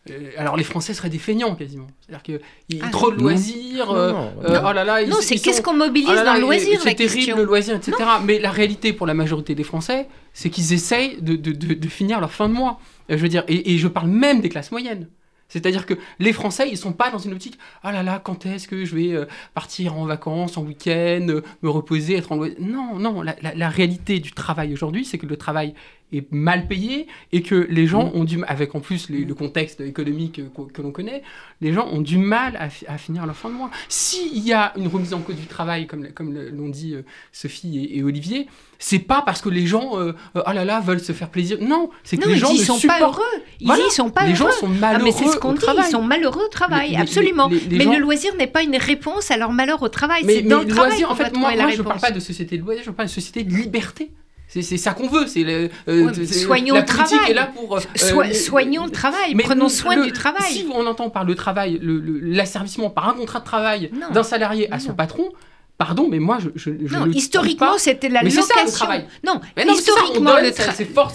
euh, 0.10 0.30
alors 0.38 0.56
les 0.58 0.64
Français 0.64 0.94
seraient 0.94 1.10
des 1.10 1.18
feignants 1.18 1.56
quasiment. 1.56 1.88
C'est-à-dire 2.02 2.22
qu'il 2.24 2.40
y 2.78 2.82
a 2.82 2.86
Ah, 2.88 2.90
trop 2.92 3.12
de 3.12 3.20
loisirs. 3.20 3.88
Non, 3.88 3.96
euh, 3.96 4.12
non, 4.12 4.32
non. 4.44 4.60
oh 4.70 4.74
là 4.74 4.84
là, 4.84 5.02
ils- 5.02 5.10
Non, 5.10 5.18
c'est 5.20 5.38
sont- 5.38 5.44
qu'est-ce 5.44 5.62
qu'on 5.64 5.74
mobilise 5.74 6.08
oh 6.10 6.14
là 6.14 6.24
là, 6.24 6.32
dans 6.32 6.34
le 6.36 6.42
loisir, 6.42 6.80
C'est 6.82 6.94
terrible 6.96 7.14
question. 7.16 7.36
le 7.38 7.44
loisir, 7.44 7.76
etc. 7.76 7.94
Mais 8.24 8.38
la 8.40 8.52
réalité 8.52 8.94
pour 8.94 9.08
la 9.08 9.14
majorité 9.16 9.56
des 9.56 9.64
Français, 9.64 10.08
c'est 10.34 10.50
qu'ils 10.52 10.74
essayent 10.74 11.20
de, 11.22 11.36
de- 11.36 11.52
de- 11.52 11.74
de 11.74 11.88
finir 11.88 12.20
leur 12.20 12.32
fin 12.32 12.48
de 12.48 12.54
mois. 12.54 12.80
Je 13.10 13.16
veux 13.16 13.28
dire, 13.30 13.44
et, 13.48 13.74
et 13.74 13.78
je 13.80 13.88
parle 13.88 14.08
même 14.10 14.42
des 14.42 14.50
classes 14.50 14.72
moyennes. 14.72 15.08
C'est-à-dire 15.48 15.86
que 15.86 15.94
les 16.20 16.34
Français, 16.34 16.68
ils 16.70 16.78
sont 16.78 16.94
pas 16.94 17.12
dans 17.12 17.20
une 17.20 17.34
optique 17.34 17.58
ah 17.84 17.92
là 17.92 18.04
là, 18.04 18.20
quand 18.24 18.46
est-ce 18.46 18.68
que 18.68 18.84
je 18.84 18.96
vais 18.96 19.14
euh, 19.14 19.26
partir 19.54 19.96
en 19.96 20.06
vacances, 20.06 20.58
en 20.58 20.64
week-end, 20.64 21.28
euh, 21.30 21.44
me 21.62 21.70
reposer, 21.70 22.16
être 22.16 22.32
en 22.32 22.38
Non, 22.60 22.98
non, 23.00 23.22
la 23.22 23.70
réalité 23.70 24.20
du 24.20 24.32
travail 24.32 24.74
aujourd'hui, 24.74 25.06
c'est 25.06 25.18
que 25.18 25.26
le 25.26 25.38
travail 25.38 25.74
est 26.14 26.32
mal 26.32 26.68
payé 26.68 27.08
et 27.32 27.42
que 27.42 27.68
les 27.70 27.88
gens 27.88 28.12
ont 28.14 28.24
du 28.24 28.44
avec 28.46 28.76
en 28.76 28.80
plus 28.80 29.10
les- 29.10 29.26
le 29.26 29.34
contexte 29.34 29.82
économique 29.82 30.40
euh, 30.40 30.48
que, 30.56 30.72
que 30.72 30.82
l'on 30.82 30.92
connaît, 30.92 31.24
les 31.62 31.74
gens 31.74 31.88
ont 31.92 32.02
du 32.02 32.18
mal 32.18 32.56
à, 32.60 32.70
fi- 32.70 32.86
à 32.88 32.98
finir 32.98 33.26
leur 33.26 33.36
fin 33.36 33.50
de 33.50 33.56
mois. 33.56 33.72
S'il 33.90 34.38
y 34.40 34.54
a 34.54 34.72
une 34.78 34.88
remise 34.88 35.14
en 35.14 35.20
cause 35.20 35.36
du 35.36 35.48
travail, 35.48 35.88
comme, 35.88 36.08
comme 36.14 36.34
le- 36.34 36.50
l'ont 36.50 36.70
dit 36.70 36.94
euh, 36.94 37.02
Sophie 37.32 37.80
et, 37.80 37.98
et 37.98 38.04
Olivier, 38.04 38.48
c'est 38.78 39.00
pas 39.00 39.24
parce 39.26 39.42
que 39.42 39.50
les 39.50 39.66
gens, 39.66 40.00
euh, 40.00 40.14
ah 40.46 40.54
là 40.54 40.64
là, 40.66 40.80
veulent 40.80 41.00
se 41.00 41.12
faire 41.14 41.30
plaisir. 41.30 41.58
Non, 41.62 41.90
c'est 42.04 42.18
que 42.18 42.24
Non, 42.26 42.30
les 42.30 42.36
ils 42.36 42.40
gens 42.40 42.52
y 42.52 42.60
ne 42.60 42.64
sont 42.64 42.76
supportent- 42.76 43.00
pas 43.00 43.06
heureux. 43.08 43.42
Ils 43.60 43.68
Voilà. 43.68 43.84
y 43.88 43.92
sont 43.92 44.10
pas 44.10 44.26
les 44.26 44.40
heureux. 44.40 44.52
gens 44.52 44.58
sont 44.60 44.68
malheureux 44.68 45.02
Ah, 45.02 45.04
mais 45.04 45.12
c'est 45.12 45.28
ce 45.28 45.38
qu'on 45.38 45.54
dit, 45.54 45.60
travail. 45.60 45.86
ils 45.88 45.92
sont 45.92 46.02
malheureux 46.04 46.44
au 46.46 46.50
travail, 46.50 46.92
Les- 46.92 46.98
absolument. 46.98 47.48
les- 47.50 47.78
mais 47.78 47.84
gens- 47.86 47.94
le 47.94 48.00
loisir 48.00 48.36
n'est 48.36 48.48
pas 48.48 48.64
une 48.64 48.76
réponse 48.78 49.32
à 49.32 49.38
leur 49.38 49.52
malheur 49.52 49.82
au 49.82 49.90
travail. 49.90 50.24
Mais, 50.26 50.36
C'est 50.36 50.42
mais 50.44 50.50
dans 50.50 50.60
le 50.60 50.66
le 50.66 50.70
travail 50.70 50.90
loisir, 50.92 51.08
qu'on 51.08 51.14
en 51.14 51.18
fait, 51.18 51.36
moi, 51.36 51.52
moi 51.56 51.70
je 51.72 51.82
parle 51.82 51.88
réponse. 51.88 52.02
pas 52.02 52.12
de 52.12 52.20
société 52.20 52.58
de 52.58 52.64
loisir, 52.64 52.84
je 52.86 52.92
parle 52.92 53.08
de 53.08 53.14
société 53.14 53.44
de 53.44 53.54
liberté. 53.56 54.12
C'est 54.62 54.78
ça 54.78 54.94
qu'on 54.94 55.08
veut. 55.08 55.28
C'est 55.28 55.44
le- 55.44 55.70
euh, 55.88 56.06
Ouais, 56.06 56.12
mais 56.18 56.26
c'est- 56.26 56.40
soignons 56.46 56.76
la 56.76 56.82
le 56.82 56.86
politique 56.86 57.08
travail. 57.08 57.32
est 57.32 57.34
là 57.34 57.52
pour. 57.54 57.78
euh, 57.78 57.82
euh, 58.04 58.34
soignons 58.34 58.86
le 58.86 58.92
travail, 58.92 59.36
mais 59.36 59.44
prenons 59.44 59.70
soin 59.70 59.96
le- 59.96 60.06
du 60.06 60.12
travail. 60.12 60.52
Si 60.52 60.66
on 60.74 60.86
entend 60.86 61.10
par 61.10 61.24
le 61.26 61.36
travail 61.36 61.80
l'asservissement 61.82 62.90
par 62.90 63.10
un 63.10 63.14
contrat 63.14 63.40
de 63.40 63.46
travail 63.46 63.92
d'un 64.14 64.24
salarié 64.24 64.72
à 64.74 64.80
son 64.80 64.94
patron, 64.94 65.30
pardon, 65.78 66.08
mais 66.10 66.20
moi 66.20 66.38
je, 66.40 66.50
je, 66.56 66.72
je 66.86 66.96
Non, 66.96 67.06
le 67.06 67.16
historiquement, 67.16 67.78
c'était 67.78 68.08
la 68.10 68.24
mais 68.24 68.30
c'est 68.30 68.42
ça, 68.42 68.54
le 68.56 68.60
location. 68.62 68.78
travail. 68.86 69.08
Non, 69.26 69.42
Mais 69.58 69.66
non, 69.66 69.74
ça, 69.76 69.92
on 69.92 69.96
historiquement, 69.98 70.32
donne 70.36 70.44
le 70.46 70.52
sa- 70.54 70.72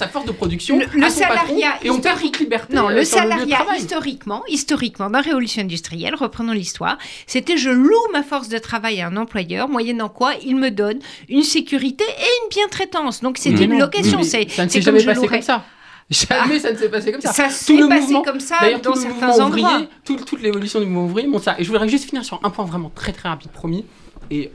force 0.09 0.27
de 0.27 0.33
production 0.33 0.79
Le, 0.79 0.85
le 0.93 1.05
à 1.05 1.11
son 1.11 1.21
patron, 1.21 1.37
salariat 1.37 1.73
et 1.83 1.91
on 1.91 1.99
perd 2.01 2.21
toute 2.21 2.39
liberté 2.41 2.75
Non, 2.77 2.91
euh, 2.91 2.95
le 2.95 3.05
salariat 3.05 3.57
travail. 3.57 3.81
historiquement, 3.81 4.43
historiquement, 4.49 5.07
dans 5.09 5.19
la 5.19 5.23
révolution 5.23 5.63
industrielle, 5.63 6.15
reprenons 6.15 6.53
l'histoire, 6.53 6.99
c'était 7.27 7.57
je 7.57 7.71
loue 7.71 7.95
ma 8.13 8.23
force 8.23 8.49
de 8.49 8.59
travail 8.59 9.01
à 9.01 9.07
un 9.09 9.17
employeur, 9.17 9.69
moyennant 9.69 10.09
quoi 10.11 10.33
il 10.45 10.57
me 10.57 10.71
donne 10.71 10.99
une 11.29 11.43
sécurité 11.43 12.05
et 12.05 12.45
une 12.45 12.49
bientraitance. 12.51 13.23
Donc 13.23 13.39
c'est 13.39 13.51
Mais 13.51 13.65
une 13.65 13.73
non, 13.73 13.79
location. 13.79 14.23
C'est 14.23 14.51
ça 14.51 14.65
ne 14.65 14.69
s'est 14.71 14.83
jamais 14.83 15.03
passé 15.05 15.27
comme 15.27 15.43
ça. 15.43 15.65
Jamais 16.11 16.59
ça 16.59 16.73
ne 16.73 16.77
s'est 16.77 16.89
passé 16.89 17.13
comme 17.13 17.21
ça. 17.21 17.33
Ça 17.33 17.49
s'est 17.49 17.73
le 17.77 17.87
passé 17.89 18.01
mouvement- 18.03 18.23
comme 18.23 18.41
ça 18.41 18.57
dans 18.73 18.81
tout 18.81 18.95
le 18.95 19.01
certains 19.01 19.31
endroits. 19.41 19.47
ouvrier, 19.71 19.89
tout- 20.05 20.17
toute 20.17 20.43
l'évolution 20.43 20.81
du 20.81 20.87
mouvement 20.87 21.07
ouvrier 21.07 21.29
montre 21.29 21.45
ça. 21.45 21.55
Et 21.59 21.63
je 21.65 21.71
voudrais 21.71 21.89
juste 21.89 22.05
finir 22.09 22.25
sur 22.25 22.41
un 22.43 22.51
point 22.51 22.65
vraiment 22.65 22.91
très 22.95 23.13
très 23.13 23.29
rapide, 23.29 23.51
promis. 23.53 23.85
Et 24.31 24.51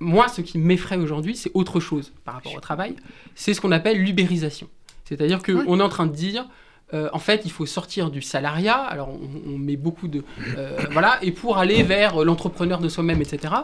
moi, 0.00 0.28
ce 0.28 0.40
qui 0.40 0.58
m'effraie 0.58 0.96
aujourd'hui, 0.96 1.36
c'est 1.36 1.50
autre 1.54 1.80
chose 1.80 2.12
par 2.24 2.34
rapport 2.34 2.54
au 2.54 2.60
travail. 2.60 2.96
C'est 3.34 3.54
ce 3.54 3.60
qu'on 3.60 3.72
appelle 3.72 4.02
l'ubérisation. 4.02 4.68
C'est-à-dire 5.04 5.42
qu'on 5.42 5.78
est 5.78 5.82
en 5.82 5.88
train 5.88 6.06
de 6.06 6.14
dire, 6.14 6.46
euh, 6.94 7.08
en 7.12 7.18
fait, 7.18 7.42
il 7.44 7.50
faut 7.50 7.64
sortir 7.64 8.10
du 8.10 8.20
salariat. 8.20 8.76
Alors, 8.76 9.10
on, 9.46 9.58
met 9.58 9.76
beaucoup 9.76 10.08
de. 10.08 10.22
Euh, 10.58 10.76
voilà, 10.90 11.18
et 11.22 11.32
pour 11.32 11.56
aller 11.56 11.82
vers 11.82 12.22
l'entrepreneur 12.24 12.80
de 12.80 12.88
soi-même, 12.88 13.20
etc. 13.20 13.54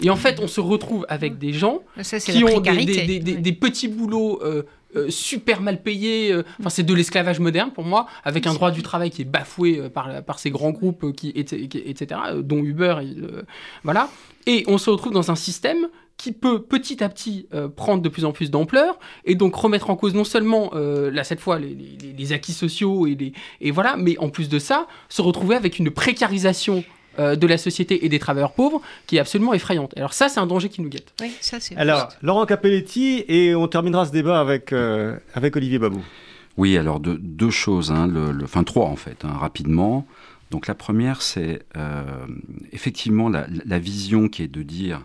Et 0.00 0.10
en 0.10 0.16
fait, 0.16 0.38
on 0.40 0.46
se 0.46 0.60
retrouve 0.60 1.04
avec 1.08 1.38
des 1.38 1.52
gens 1.52 1.80
qui 2.00 2.44
ont 2.44 2.60
des, 2.60 3.52
petits 3.58 3.88
boulots. 3.88 4.40
Euh, 4.42 4.62
super 5.08 5.60
mal 5.60 5.82
payés, 5.82 6.34
enfin 6.58 6.70
c'est 6.70 6.82
de 6.82 6.94
l'esclavage 6.94 7.38
moderne 7.38 7.70
pour 7.70 7.84
moi, 7.84 8.06
avec 8.24 8.46
un 8.46 8.54
droit 8.54 8.70
du 8.70 8.82
travail 8.82 9.10
qui 9.10 9.22
est 9.22 9.26
bafoué 9.26 9.90
par, 9.90 10.22
par 10.22 10.38
ces 10.38 10.50
grands 10.50 10.70
groupes 10.70 11.14
qui, 11.14 11.30
etc., 11.30 12.20
dont 12.42 12.62
Uber, 12.62 12.96
voilà. 13.84 14.08
Et 14.46 14.64
on 14.68 14.78
se 14.78 14.88
retrouve 14.90 15.12
dans 15.12 15.30
un 15.30 15.36
système 15.36 15.88
qui 16.16 16.32
peut 16.32 16.62
petit 16.62 17.02
à 17.04 17.08
petit 17.08 17.46
euh, 17.52 17.68
prendre 17.68 18.02
de 18.02 18.08
plus 18.08 18.24
en 18.24 18.32
plus 18.32 18.50
d'ampleur 18.50 18.98
et 19.24 19.34
donc 19.34 19.54
remettre 19.54 19.90
en 19.90 19.96
cause 19.96 20.14
non 20.14 20.24
seulement 20.24 20.70
euh, 20.74 21.10
là 21.10 21.24
cette 21.24 21.40
fois 21.40 21.58
les, 21.58 22.32
acquis 22.32 22.52
sociaux 22.52 23.06
et, 23.06 23.14
les, 23.14 23.32
et 23.60 23.70
voilà, 23.70 23.96
mais 23.96 24.18
en 24.18 24.30
plus 24.30 24.48
de 24.48 24.58
ça 24.58 24.86
se 25.08 25.22
retrouver 25.22 25.56
avec 25.56 25.78
une 25.78 25.90
précarisation 25.90 26.84
euh, 27.18 27.36
de 27.36 27.46
la 27.46 27.58
société 27.58 28.04
et 28.04 28.08
des 28.08 28.18
travailleurs 28.18 28.52
pauvres 28.52 28.80
qui 29.06 29.16
est 29.16 29.20
absolument 29.20 29.54
effrayante. 29.54 29.92
Alors 29.96 30.12
ça 30.12 30.28
c'est 30.28 30.40
un 30.40 30.46
danger 30.46 30.68
qui 30.68 30.82
nous 30.82 30.88
guette. 30.88 31.12
Oui, 31.20 31.32
ça 31.40 31.60
c'est. 31.60 31.76
Alors 31.76 32.08
Laurent 32.22 32.46
Capelletti 32.46 33.24
et 33.28 33.54
on 33.54 33.68
terminera 33.68 34.06
ce 34.06 34.12
débat 34.12 34.40
avec 34.40 34.72
avec 35.34 35.56
Olivier 35.56 35.78
Babou. 35.78 36.04
Oui, 36.56 36.78
alors 36.78 37.00
deux 37.00 37.50
choses, 37.50 37.92
hein, 37.92 38.06
le, 38.06 38.32
enfin 38.42 38.64
trois 38.64 38.86
en 38.86 38.96
fait, 38.96 39.24
hein, 39.24 39.32
rapidement. 39.38 40.06
Donc 40.50 40.68
la 40.68 40.74
première, 40.74 41.22
c'est 41.22 41.60
effectivement 42.72 43.28
la, 43.28 43.46
la, 43.66 43.78
vision 43.78 44.28
qui 44.28 44.42
est 44.42 44.48
de 44.48 44.62
dire 44.62 45.02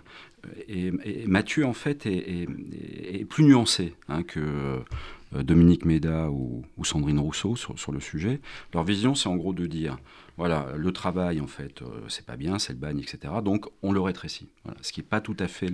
et, 0.68 0.92
Mathieu, 1.28 1.66
en 1.66 1.74
fait, 1.74 2.06
est, 2.06 3.26
plus 3.26 3.44
nuancé 3.44 3.94
hein, 4.10 4.24
que 4.24 4.40
euh, 4.40 5.44
Dominique 5.44 5.86
Méda 5.86 6.30
ou, 6.30 6.64
Sandrine 6.84 7.20
Rousseau 7.20 7.56
sur, 7.56 7.92
le 7.92 8.00
sujet. 8.00 8.40
Leur 8.74 8.84
vision, 8.84 9.16
c'est 9.16 9.30
en 9.30 9.36
gros 9.36 9.54
de 9.54 9.66
dire 9.66 9.98
voilà, 10.38 10.68
le 10.76 10.92
travail, 10.92 11.42
en 11.42 11.48
fait, 11.48 11.82
euh, 11.82 11.86
c'est 12.08 12.26
pas 12.26 12.36
bien, 12.36 12.60
c'est 12.60 12.74
le 12.74 12.80
bagne, 12.80 13.00
etc. 13.00 13.34
Donc, 13.44 13.68
on 13.84 13.92
le 13.92 14.00
rétrécit. 14.00 14.48
Ce 14.82 14.92
qui 14.92 15.02
n'est 15.02 15.06
pas 15.06 15.22
tout 15.22 15.36
à 15.40 15.48
fait 15.48 15.68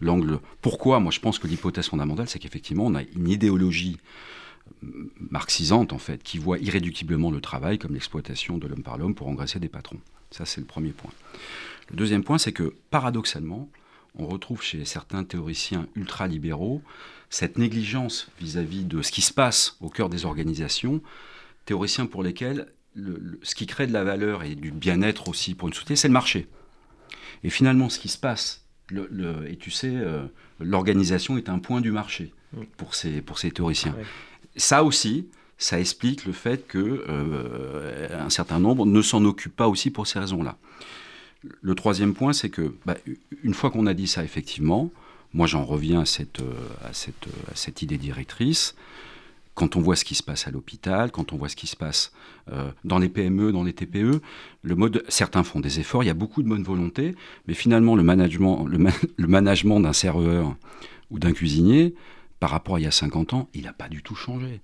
l'angle. 0.00 0.40
Pourquoi? 0.60 1.00
Moi, 1.00 1.12
je 1.12 1.20
pense 1.20 1.38
que 1.38 1.46
l'hypothèse 1.46 1.88
fondamentale, 1.88 2.28
c'est 2.28 2.38
qu'effectivement, 2.38 2.86
on 2.86 2.94
a 2.94 3.02
une 3.02 3.28
idéologie 3.28 3.98
euh, 4.84 5.10
marxisante, 5.30 5.92
en 5.92 5.98
fait, 5.98 6.22
qui 6.22 6.38
voit 6.38 6.58
irréductiblement 6.58 7.30
le 7.30 7.40
travail 7.40 7.78
comme 7.78 7.94
l'exploitation 7.94 8.58
de 8.58 8.66
l'homme 8.66 8.82
par 8.82 8.98
l'homme 8.98 9.14
pour 9.14 9.28
engraisser 9.28 9.60
des 9.60 9.68
patrons. 9.68 10.00
Ça, 10.30 10.44
c'est 10.44 10.60
le 10.60 10.66
premier 10.66 10.90
point. 10.90 11.12
Le 11.90 11.96
deuxième 11.96 12.24
point, 12.24 12.38
c'est 12.38 12.52
que 12.52 12.74
paradoxalement, 12.90 13.68
on 14.18 14.26
retrouve 14.26 14.62
chez 14.62 14.84
certains 14.84 15.24
théoriciens 15.24 15.86
ultralibéraux 15.94 16.82
cette 17.30 17.58
négligence 17.58 18.28
vis-à-vis 18.40 18.84
de 18.84 19.02
ce 19.02 19.12
qui 19.12 19.20
se 19.20 19.32
passe 19.32 19.76
au 19.80 19.88
cœur 19.88 20.08
des 20.08 20.24
organisations, 20.24 21.02
théoriciens 21.66 22.06
pour 22.06 22.22
lesquels 22.22 22.66
ce 22.96 23.54
qui 23.54 23.66
crée 23.66 23.86
de 23.86 23.92
la 23.92 24.04
valeur 24.04 24.42
et 24.42 24.54
du 24.54 24.70
bien-être 24.70 25.28
aussi 25.28 25.54
pour 25.54 25.68
une 25.68 25.74
société, 25.74 25.96
c'est 25.96 26.08
le 26.08 26.12
marché. 26.14 26.48
Et 27.44 27.50
finalement, 27.50 27.88
ce 27.88 27.98
qui 27.98 28.08
se 28.08 28.18
passe, 28.18 28.66
et 29.46 29.56
tu 29.56 29.70
sais, 29.70 29.92
euh, 29.94 30.24
l'organisation 30.60 31.36
est 31.36 31.48
un 31.48 31.58
point 31.58 31.80
du 31.80 31.92
marché 31.92 32.32
pour 32.76 32.94
ces, 32.94 33.20
pour 33.20 33.38
ces 33.38 33.50
théoriciens. 33.50 33.94
Ça 34.56 34.82
aussi, 34.82 35.28
ça 35.58 35.78
explique 35.78 36.24
le 36.24 36.32
fait 36.32 36.66
que 36.66 37.04
euh, 37.08 38.08
un 38.18 38.30
certain 38.30 38.58
nombre 38.58 38.86
ne 38.86 39.02
s'en 39.02 39.24
occupent 39.24 39.56
pas 39.56 39.68
aussi 39.68 39.90
pour 39.90 40.06
ces 40.06 40.18
raisons-là. 40.18 40.56
Le 41.42 41.74
troisième 41.74 42.14
point, 42.14 42.32
c'est 42.32 42.48
que, 42.48 42.74
bah, 42.84 42.96
une 43.44 43.54
fois 43.54 43.70
qu'on 43.70 43.86
a 43.86 43.94
dit 43.94 44.08
ça, 44.08 44.24
effectivement, 44.24 44.90
moi 45.34 45.46
j'en 45.46 45.64
reviens 45.64 46.00
à 46.00 46.04
cette, 46.06 46.40
euh, 46.40 46.54
à, 46.84 46.92
cette, 46.92 47.26
à 47.50 47.54
cette 47.54 47.82
idée 47.82 47.98
directrice. 47.98 48.74
Quand 49.58 49.74
on 49.74 49.80
voit 49.80 49.96
ce 49.96 50.04
qui 50.04 50.14
se 50.14 50.22
passe 50.22 50.46
à 50.46 50.52
l'hôpital, 50.52 51.10
quand 51.10 51.32
on 51.32 51.36
voit 51.36 51.48
ce 51.48 51.56
qui 51.56 51.66
se 51.66 51.74
passe 51.74 52.12
euh, 52.52 52.70
dans 52.84 52.98
les 52.98 53.08
PME, 53.08 53.50
dans 53.50 53.64
les 53.64 53.72
TPE, 53.72 54.20
le 54.62 54.74
mode, 54.76 55.02
certains 55.08 55.42
font 55.42 55.58
des 55.58 55.80
efforts, 55.80 56.04
il 56.04 56.06
y 56.06 56.10
a 56.10 56.14
beaucoup 56.14 56.44
de 56.44 56.48
bonne 56.48 56.62
volonté, 56.62 57.16
mais 57.48 57.54
finalement 57.54 57.96
le 57.96 58.04
management, 58.04 58.66
le, 58.66 58.78
le 59.16 59.26
management 59.26 59.80
d'un 59.80 59.92
serveur 59.92 60.54
ou 61.10 61.18
d'un 61.18 61.32
cuisinier, 61.32 61.96
par 62.38 62.50
rapport 62.50 62.76
à 62.76 62.78
il 62.78 62.84
y 62.84 62.86
a 62.86 62.92
50 62.92 63.34
ans, 63.34 63.48
il 63.52 63.64
n'a 63.64 63.72
pas 63.72 63.88
du 63.88 64.00
tout 64.00 64.14
changé. 64.14 64.60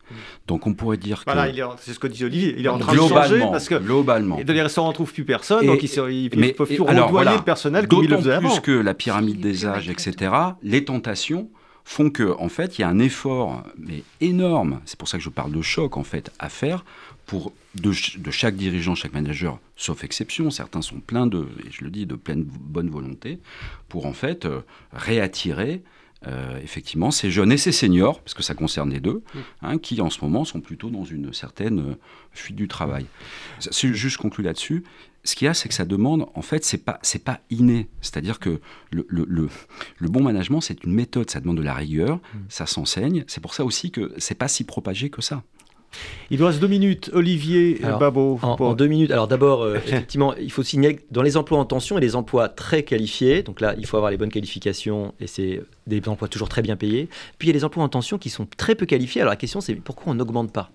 Donc 0.47 0.68
on 0.68 0.74
pourrait 0.74 0.97
dire 0.97 1.24
voilà, 1.26 1.51
que... 1.51 1.59
c'est 1.80 1.92
ce 1.92 1.99
que 1.99 2.07
disait 2.07 2.26
Olivier, 2.26 2.55
il 2.57 2.64
est 2.64 2.68
en 2.68 2.78
train 2.78 2.92
de 2.92 2.99
changer 2.99 3.40
parce 3.40 3.68
que 3.68 3.74
globalement. 3.74 4.38
Et 4.38 4.45
dans 4.45 4.53
les 4.53 4.62
restaurants, 4.62 4.88
on 4.88 4.90
ne 4.90 4.95
trouve 4.95 5.12
plus 5.12 5.24
personne, 5.24 5.66
donc 5.66 5.82
ils 5.82 6.30
ne 6.36 6.51
peuvent 6.53 6.68
plus 6.68 6.80
renvoyer 6.80 7.36
le 7.36 7.42
personnel 7.42 7.88
comme 7.88 8.05
ils 8.05 8.11
le 8.11 8.16
faisaient 8.18 8.34
avant. 8.34 8.49
plus 8.49 8.61
que 8.61 8.70
la 8.70 8.95
pyramide 8.95 9.40
des 9.40 9.66
âges, 9.66 9.88
etc., 9.88 10.32
les 10.62 10.84
tentations 10.84 11.51
font 11.85 12.11
que 12.11 12.35
en 12.39 12.49
fait 12.49 12.78
il 12.78 12.82
y 12.82 12.85
a 12.85 12.89
un 12.89 12.99
effort 12.99 13.62
mais 13.76 14.03
énorme 14.20 14.80
c'est 14.85 14.99
pour 14.99 15.09
ça 15.09 15.18
que 15.18 15.24
je 15.24 15.28
parle 15.28 15.53
de 15.53 15.62
choc 15.62 15.97
en 15.97 16.05
fait 16.05 16.30
à 16.39 16.49
faire 16.49 16.85
pour 17.26 17.53
de, 17.74 17.93
chaque 17.93 18.57
dirigeant 18.57 18.95
chaque 18.95 19.12
manager 19.12 19.59
sauf 19.76 20.05
exception 20.05 20.51
certains 20.51 20.82
sont 20.82 21.01
pleins 21.01 21.26
de 21.26 21.49
et 21.66 21.70
je 21.70 21.85
le 21.85 21.91
dis 21.91 22.07
de 22.07 22.14
pleine 22.14 22.43
bonne 22.45 22.91
volonté 22.91 23.39
pour 23.89 24.07
en 24.07 24.12
fait 24.12 24.47
euh, 24.47 24.61
réattirer 24.93 25.82
euh, 26.26 26.59
effectivement, 26.62 27.11
ces 27.11 27.30
jeunes 27.30 27.53
et 27.53 27.59
ces 27.59 27.72
seniors, 27.72 28.20
parce 28.20 28.32
que 28.32 28.43
ça 28.43 28.55
concerne 28.55 28.91
les 28.91 29.01
deux, 29.01 29.22
mm. 29.35 29.39
hein, 29.62 29.78
qui 29.78 30.01
en 30.01 30.09
ce 30.09 30.20
moment 30.22 30.45
sont 30.45 30.61
plutôt 30.61 30.89
dans 30.89 31.05
une 31.05 31.35
certaine 31.35 31.80
euh, 31.80 31.95
fuite 32.32 32.57
du 32.57 32.66
travail. 32.66 33.07
C'est 33.59 33.93
juste 33.93 34.16
conclu 34.16 34.43
là-dessus. 34.43 34.85
Ce 35.25 35.35
qu'il 35.35 35.47
y 35.47 35.49
a, 35.49 35.55
c'est 35.55 35.68
que 35.68 35.75
ça 35.75 35.85
demande, 35.85 36.27
en 36.35 36.43
fait, 36.43 36.64
c'est 36.64 36.79
pas, 36.79 36.99
c'est 37.03 37.25
pas 37.25 37.41
inné. 37.51 37.89
C'est-à-dire 38.03 38.39
que 38.39 38.61
le, 38.91 39.07
le, 39.09 39.27
le, 39.27 40.09
bon 40.09 40.22
management, 40.22 40.61
c'est 40.61 40.85
une 40.85 40.93
méthode, 40.93 41.31
ça 41.31 41.41
demande 41.41 41.57
de 41.57 41.62
la 41.62 41.75
rigueur, 41.75 42.16
mm. 42.16 42.39
ça 42.49 42.66
s'enseigne. 42.66 43.25
C'est 43.27 43.41
pour 43.41 43.55
ça 43.55 43.64
aussi 43.64 43.91
que 43.91 44.12
c'est 44.18 44.35
pas 44.35 44.49
si 44.49 44.64
propagé 44.64 45.09
que 45.09 45.22
ça. 45.22 45.43
Il 46.31 46.41
nous 46.41 46.47
reste 46.47 46.61
deux 46.61 46.68
minutes. 46.68 47.11
Olivier 47.12 47.81
Babo. 47.81 48.39
En, 48.43 48.75
deux 48.75 48.87
minutes. 48.87 49.11
Alors 49.11 49.29
d'abord, 49.29 49.62
euh, 49.62 49.77
effectivement, 49.87 50.35
il 50.35 50.51
faut 50.51 50.62
signaler 50.62 51.01
dans 51.11 51.22
les 51.22 51.37
emplois 51.37 51.59
en 51.59 51.64
tension 51.64 51.99
et 51.99 52.01
les 52.01 52.16
emplois 52.16 52.49
très 52.49 52.83
qualifiés, 52.83 53.43
donc 53.43 53.61
là, 53.61 53.75
il 53.79 53.87
faut 53.87 53.97
avoir 53.97 54.11
les 54.11 54.16
bonnes 54.16 54.31
qualifications 54.31 55.14
et 55.20 55.27
c'est 55.27 55.62
des 55.87 56.01
emplois 56.09 56.28
toujours 56.28 56.49
très 56.49 56.62
bien 56.62 56.76
payés. 56.76 57.09
Puis 57.39 57.49
il 57.49 57.51
y 57.51 57.55
a 57.55 57.59
les 57.59 57.64
emplois 57.64 57.85
en 57.85 57.89
tension 57.89 58.18
qui 58.18 58.30
sont 58.30 58.47
très 58.57 58.74
peu 58.74 58.87
qualifiés. 58.87 59.20
Alors 59.20 59.32
la 59.32 59.37
question, 59.37 59.61
c'est 59.61 59.74
pourquoi 59.74 60.12
on 60.12 60.14
n'augmente 60.14 60.53
pas? 60.53 60.70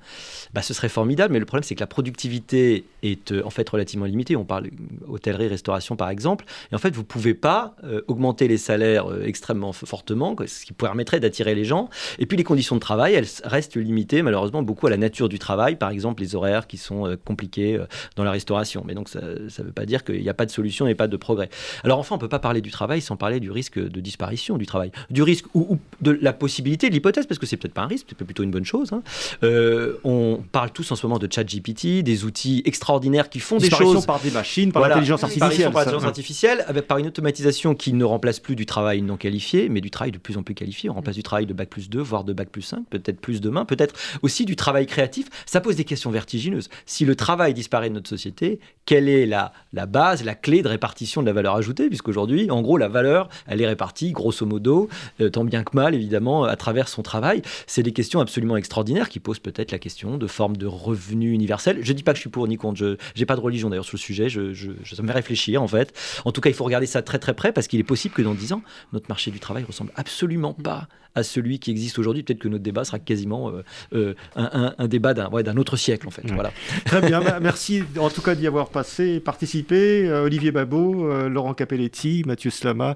Bah, 0.54 0.62
Ce 0.62 0.74
serait 0.74 0.90
formidable, 0.90 1.34
mais 1.34 1.40
le 1.40 1.46
problème, 1.46 1.64
c'est 1.64 1.76
que 1.76 1.80
la 1.80 1.88
productivité 1.88 2.86
est 3.04 3.32
euh, 3.32 3.46
en 3.46 3.50
fait 3.50 3.68
relativement 3.70 4.06
limitée. 4.06 4.36
On 4.36 4.46
parle 4.46 4.70
hôtellerie, 5.08 5.48
restauration, 5.48 5.96
par 5.96 6.10
exemple. 6.10 6.46
Et 6.72 6.76
en 6.76 6.80
fait, 6.80 6.94
vous 6.94 7.02
ne 7.02 7.06
pouvez 7.08 7.34
pas 7.34 7.76
euh, 7.84 8.02
augmenter 8.08 8.48
les 8.48 8.58
salaires 8.58 9.08
extrêmement 9.24 9.74
fortement, 9.74 10.36
ce 10.46 10.66
qui 10.66 10.74
permettrait 10.74 11.20
d'attirer 11.20 11.56
les 11.56 11.66
gens. 11.66 11.90
Et 12.18 12.26
puis 12.26 12.38
les 12.38 12.44
conditions 12.44 12.76
de 12.76 12.82
travail, 12.82 13.14
elles 13.14 13.28
restent 13.44 13.78
limitées, 13.78 14.22
malheureusement, 14.22 14.64
beaucoup 14.64 14.88
à 14.88 14.90
la 14.90 14.98
nature 14.98 15.30
du 15.30 15.40
travail, 15.40 15.76
par 15.76 15.90
exemple 15.90 16.22
les 16.22 16.36
horaires 16.36 16.68
qui 16.68 16.78
sont 16.78 17.08
euh, 17.08 17.16
compliqués 17.16 17.76
euh, 17.76 17.86
dans 18.16 18.24
la 18.24 18.32
restauration. 18.32 18.84
Mais 18.86 18.94
donc 18.94 19.10
ça 19.10 19.22
ne 19.22 19.64
veut 19.64 19.72
pas 19.72 19.86
dire 19.86 20.04
qu'il 20.04 20.22
n'y 20.22 20.30
a 20.30 20.34
pas 20.34 20.46
de 20.46 20.52
solution 20.52 20.88
et 20.88 20.96
pas 20.96 21.08
de 21.08 21.18
progrès. 21.18 21.50
Alors 21.84 22.00
enfin, 22.00 22.16
on 22.16 22.18
ne 22.18 22.22
peut 22.22 22.30
pas 22.30 22.40
parler 22.40 22.62
du 22.62 22.72
travail 22.72 23.02
sans 23.02 23.16
parler 23.16 23.40
du 23.40 23.52
risque 23.52 23.80
de 23.80 24.02
disparition 24.02 24.58
du 24.58 24.66
travail, 24.66 24.92
du 25.10 25.24
risque 25.24 25.46
ou, 25.54 25.78
de 26.02 26.18
la 26.22 26.34
possibilité, 26.34 26.90
de 26.90 26.94
l'hypothèse, 26.94 27.26
parce 27.26 27.40
que 27.40 27.46
c'est 27.46 27.58
peut-être 27.58 27.74
pas 27.74 27.82
un 27.82 27.88
risque, 27.88 28.08
c'est 28.10 28.26
plutôt 28.26 28.44
une 28.44 28.52
bonne 28.52 28.66
chose. 28.66 28.94
Hein. 28.94 29.02
Euh, 29.44 29.98
on 30.04 30.42
parle 30.52 30.72
tous 30.72 30.92
en 30.92 30.96
ce 30.96 31.06
moment 31.06 31.20
de 31.20 31.28
chat 31.32 31.44
GPT, 31.44 32.04
des 32.04 32.26
outils 32.26 32.62
extraordinaires 32.66 33.30
qui 33.30 33.40
font 33.40 33.58
des 33.58 33.70
choses 33.70 34.06
par 34.06 34.20
des 34.20 34.32
machines, 34.32 34.72
par 34.72 34.88
l'intelligence 34.88 35.24
artificielle, 35.24 35.72
par 35.72 35.82
l'intelligence 35.82 36.06
artificielle, 36.06 36.66
avec, 36.68 36.88
par 36.88 36.98
une 36.98 37.08
automatisation 37.08 37.76
qui 37.76 37.94
ne 37.94 38.04
remplace 38.04 38.40
plus 38.40 38.56
du 38.56 38.66
travail 38.66 39.02
non 39.02 39.18
qualifié, 39.18 39.70
mais 39.70 39.82
du 39.82 39.90
travail 39.92 40.12
de 40.12 40.18
plus 40.18 40.38
en 40.38 40.44
plus 40.44 40.56
qualifié. 40.56 40.90
On 40.90 40.94
remplace 40.94 41.16
du 41.16 41.24
travail 41.24 41.46
de 41.46 41.54
bac 41.54 41.70
plus 41.70 41.90
2, 41.90 42.00
voire 42.00 42.24
de 42.24 42.34
bac 42.34 42.50
plus 42.50 42.62
5, 42.62 42.86
peut-être 42.90 43.20
plus 43.20 43.42
demain, 43.42 43.66
peut-être 43.66 43.96
aussi 44.22 44.46
du 44.46 44.56
travail 44.56 44.86
créatif 44.86 45.30
ça 45.46 45.62
pose 45.62 45.76
des 45.76 45.84
questions 45.84 46.12
vertigineuses. 46.12 46.70
Si 46.86 47.06
le 47.06 47.16
travail 47.16 47.54
disparaît 47.54 47.90
de 47.90 47.96
notre 47.96 48.10
société, 48.10 48.60
quelle 48.86 49.10
est 49.10 49.26
la, 49.26 49.54
la 49.74 49.86
base, 49.86 50.24
la 50.24 50.36
clé 50.36 50.62
de 50.62 50.68
répartition 50.68 51.22
de 51.22 51.28
la 51.28 51.34
valeur 51.34 51.56
ajoutée? 51.56 51.88
Puisqu'aujourd'hui, 51.88 52.50
en 52.52 52.62
gros, 52.62 52.78
la 52.78 52.88
valeur, 52.88 53.30
elle 53.48 53.62
est 53.62 53.68
répartie, 53.68 54.12
grosso 54.12 54.46
modo, 54.46 54.89
tant 55.32 55.44
bien 55.44 55.64
que 55.64 55.76
mal, 55.76 55.96
évidemment, 55.96 56.44
à 56.44 56.56
travers 56.56 56.88
son 56.88 57.02
travail. 57.02 57.42
C'est 57.68 57.84
des 57.84 57.92
questions 57.92 58.20
absolument 58.20 58.58
extraordinaires 58.58 59.10
qui 59.10 59.20
posent 59.20 59.40
peut-être 59.40 59.72
la 59.72 59.80
question 59.80 60.18
de 60.18 60.28
forme 60.28 60.58
de 60.58 60.66
revenu 60.66 61.32
universel. 61.32 61.80
Je 61.82 61.92
ne 61.92 61.98
dis 61.98 62.04
pas 62.04 62.12
que 62.12 62.18
je 62.18 62.22
suis 62.22 62.30
pour 62.30 62.48
ni 62.48 62.58
contre, 62.58 62.78
je 62.78 62.98
n'ai 63.18 63.26
pas 63.26 63.36
de 63.36 63.42
religion 63.42 63.70
d'ailleurs 63.70 63.86
sur 63.86 63.98
le 63.98 64.02
sujet, 64.02 64.30
je, 64.30 64.54
je, 64.54 64.72
ça 64.94 65.02
me 65.04 65.12
réfléchir 65.12 65.62
en 65.62 65.68
fait. 65.68 65.94
En 66.26 66.32
tout 66.32 66.42
cas, 66.42 66.50
il 66.50 66.56
faut 66.56 66.64
regarder 66.64 66.88
ça 66.88 67.02
très 67.02 67.20
très 67.20 67.34
près 67.34 67.52
parce 67.52 67.68
qu'il 67.68 67.80
est 67.80 67.84
possible 67.84 68.14
que 68.14 68.22
dans 68.22 68.34
10 68.34 68.54
ans, 68.54 68.62
notre 68.94 69.08
marché 69.10 69.32
du 69.32 69.40
travail 69.40 69.64
ressemble 69.64 69.92
absolument 69.96 70.54
pas 70.54 70.88
à 71.16 71.24
celui 71.24 71.60
qui 71.60 71.72
existe 71.72 72.00
aujourd'hui. 72.00 72.24
Peut-être 72.24 72.40
que 72.40 72.48
notre 72.48 72.64
débat 72.64 72.84
sera 72.84 73.00
quasiment 73.00 73.50
euh, 73.50 73.64
euh, 73.94 74.14
un, 74.36 74.88
débat 74.88 75.14
d'un 75.14 75.30
ouais, 75.30 75.48
autre 75.58 75.78
siècle, 75.78 76.08
en 76.08 76.12
fait. 76.12 76.24
Voilà. 76.32 76.52
Très 76.86 77.02
bien, 77.02 77.22
merci 77.42 77.84
en 78.00 78.10
tout 78.10 78.22
cas 78.22 78.36
d'y 78.36 78.48
avoir 78.48 78.70
passé, 78.70 79.20
participé. 79.20 80.08
Euh, 80.08 80.24
Olivier 80.24 80.52
Babot, 80.52 81.28
Laurent 81.28 81.54
Capelletti, 81.54 82.24
Mathieu 82.26 82.52
Slama, 82.52 82.96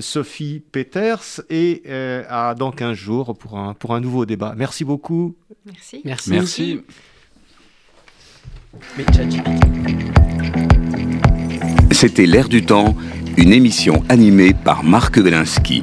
Sophie 0.00 0.62
Peters, 0.72 1.40
et 1.50 1.82
à 2.28 2.54
dans 2.54 2.72
15 2.72 2.96
jours 2.96 3.36
pour 3.36 3.58
un, 3.58 3.74
pour 3.74 3.94
un 3.94 4.00
nouveau 4.00 4.26
débat. 4.26 4.54
Merci 4.56 4.84
beaucoup. 4.84 5.36
Merci. 5.66 6.00
Merci. 6.04 6.30
merci. 6.30 6.80
C'était 11.92 12.26
L'air 12.26 12.48
du 12.48 12.64
temps, 12.64 12.96
une 13.36 13.52
émission 13.52 14.02
animée 14.08 14.54
par 14.54 14.84
Marc 14.84 15.16
Wielinski. 15.16 15.82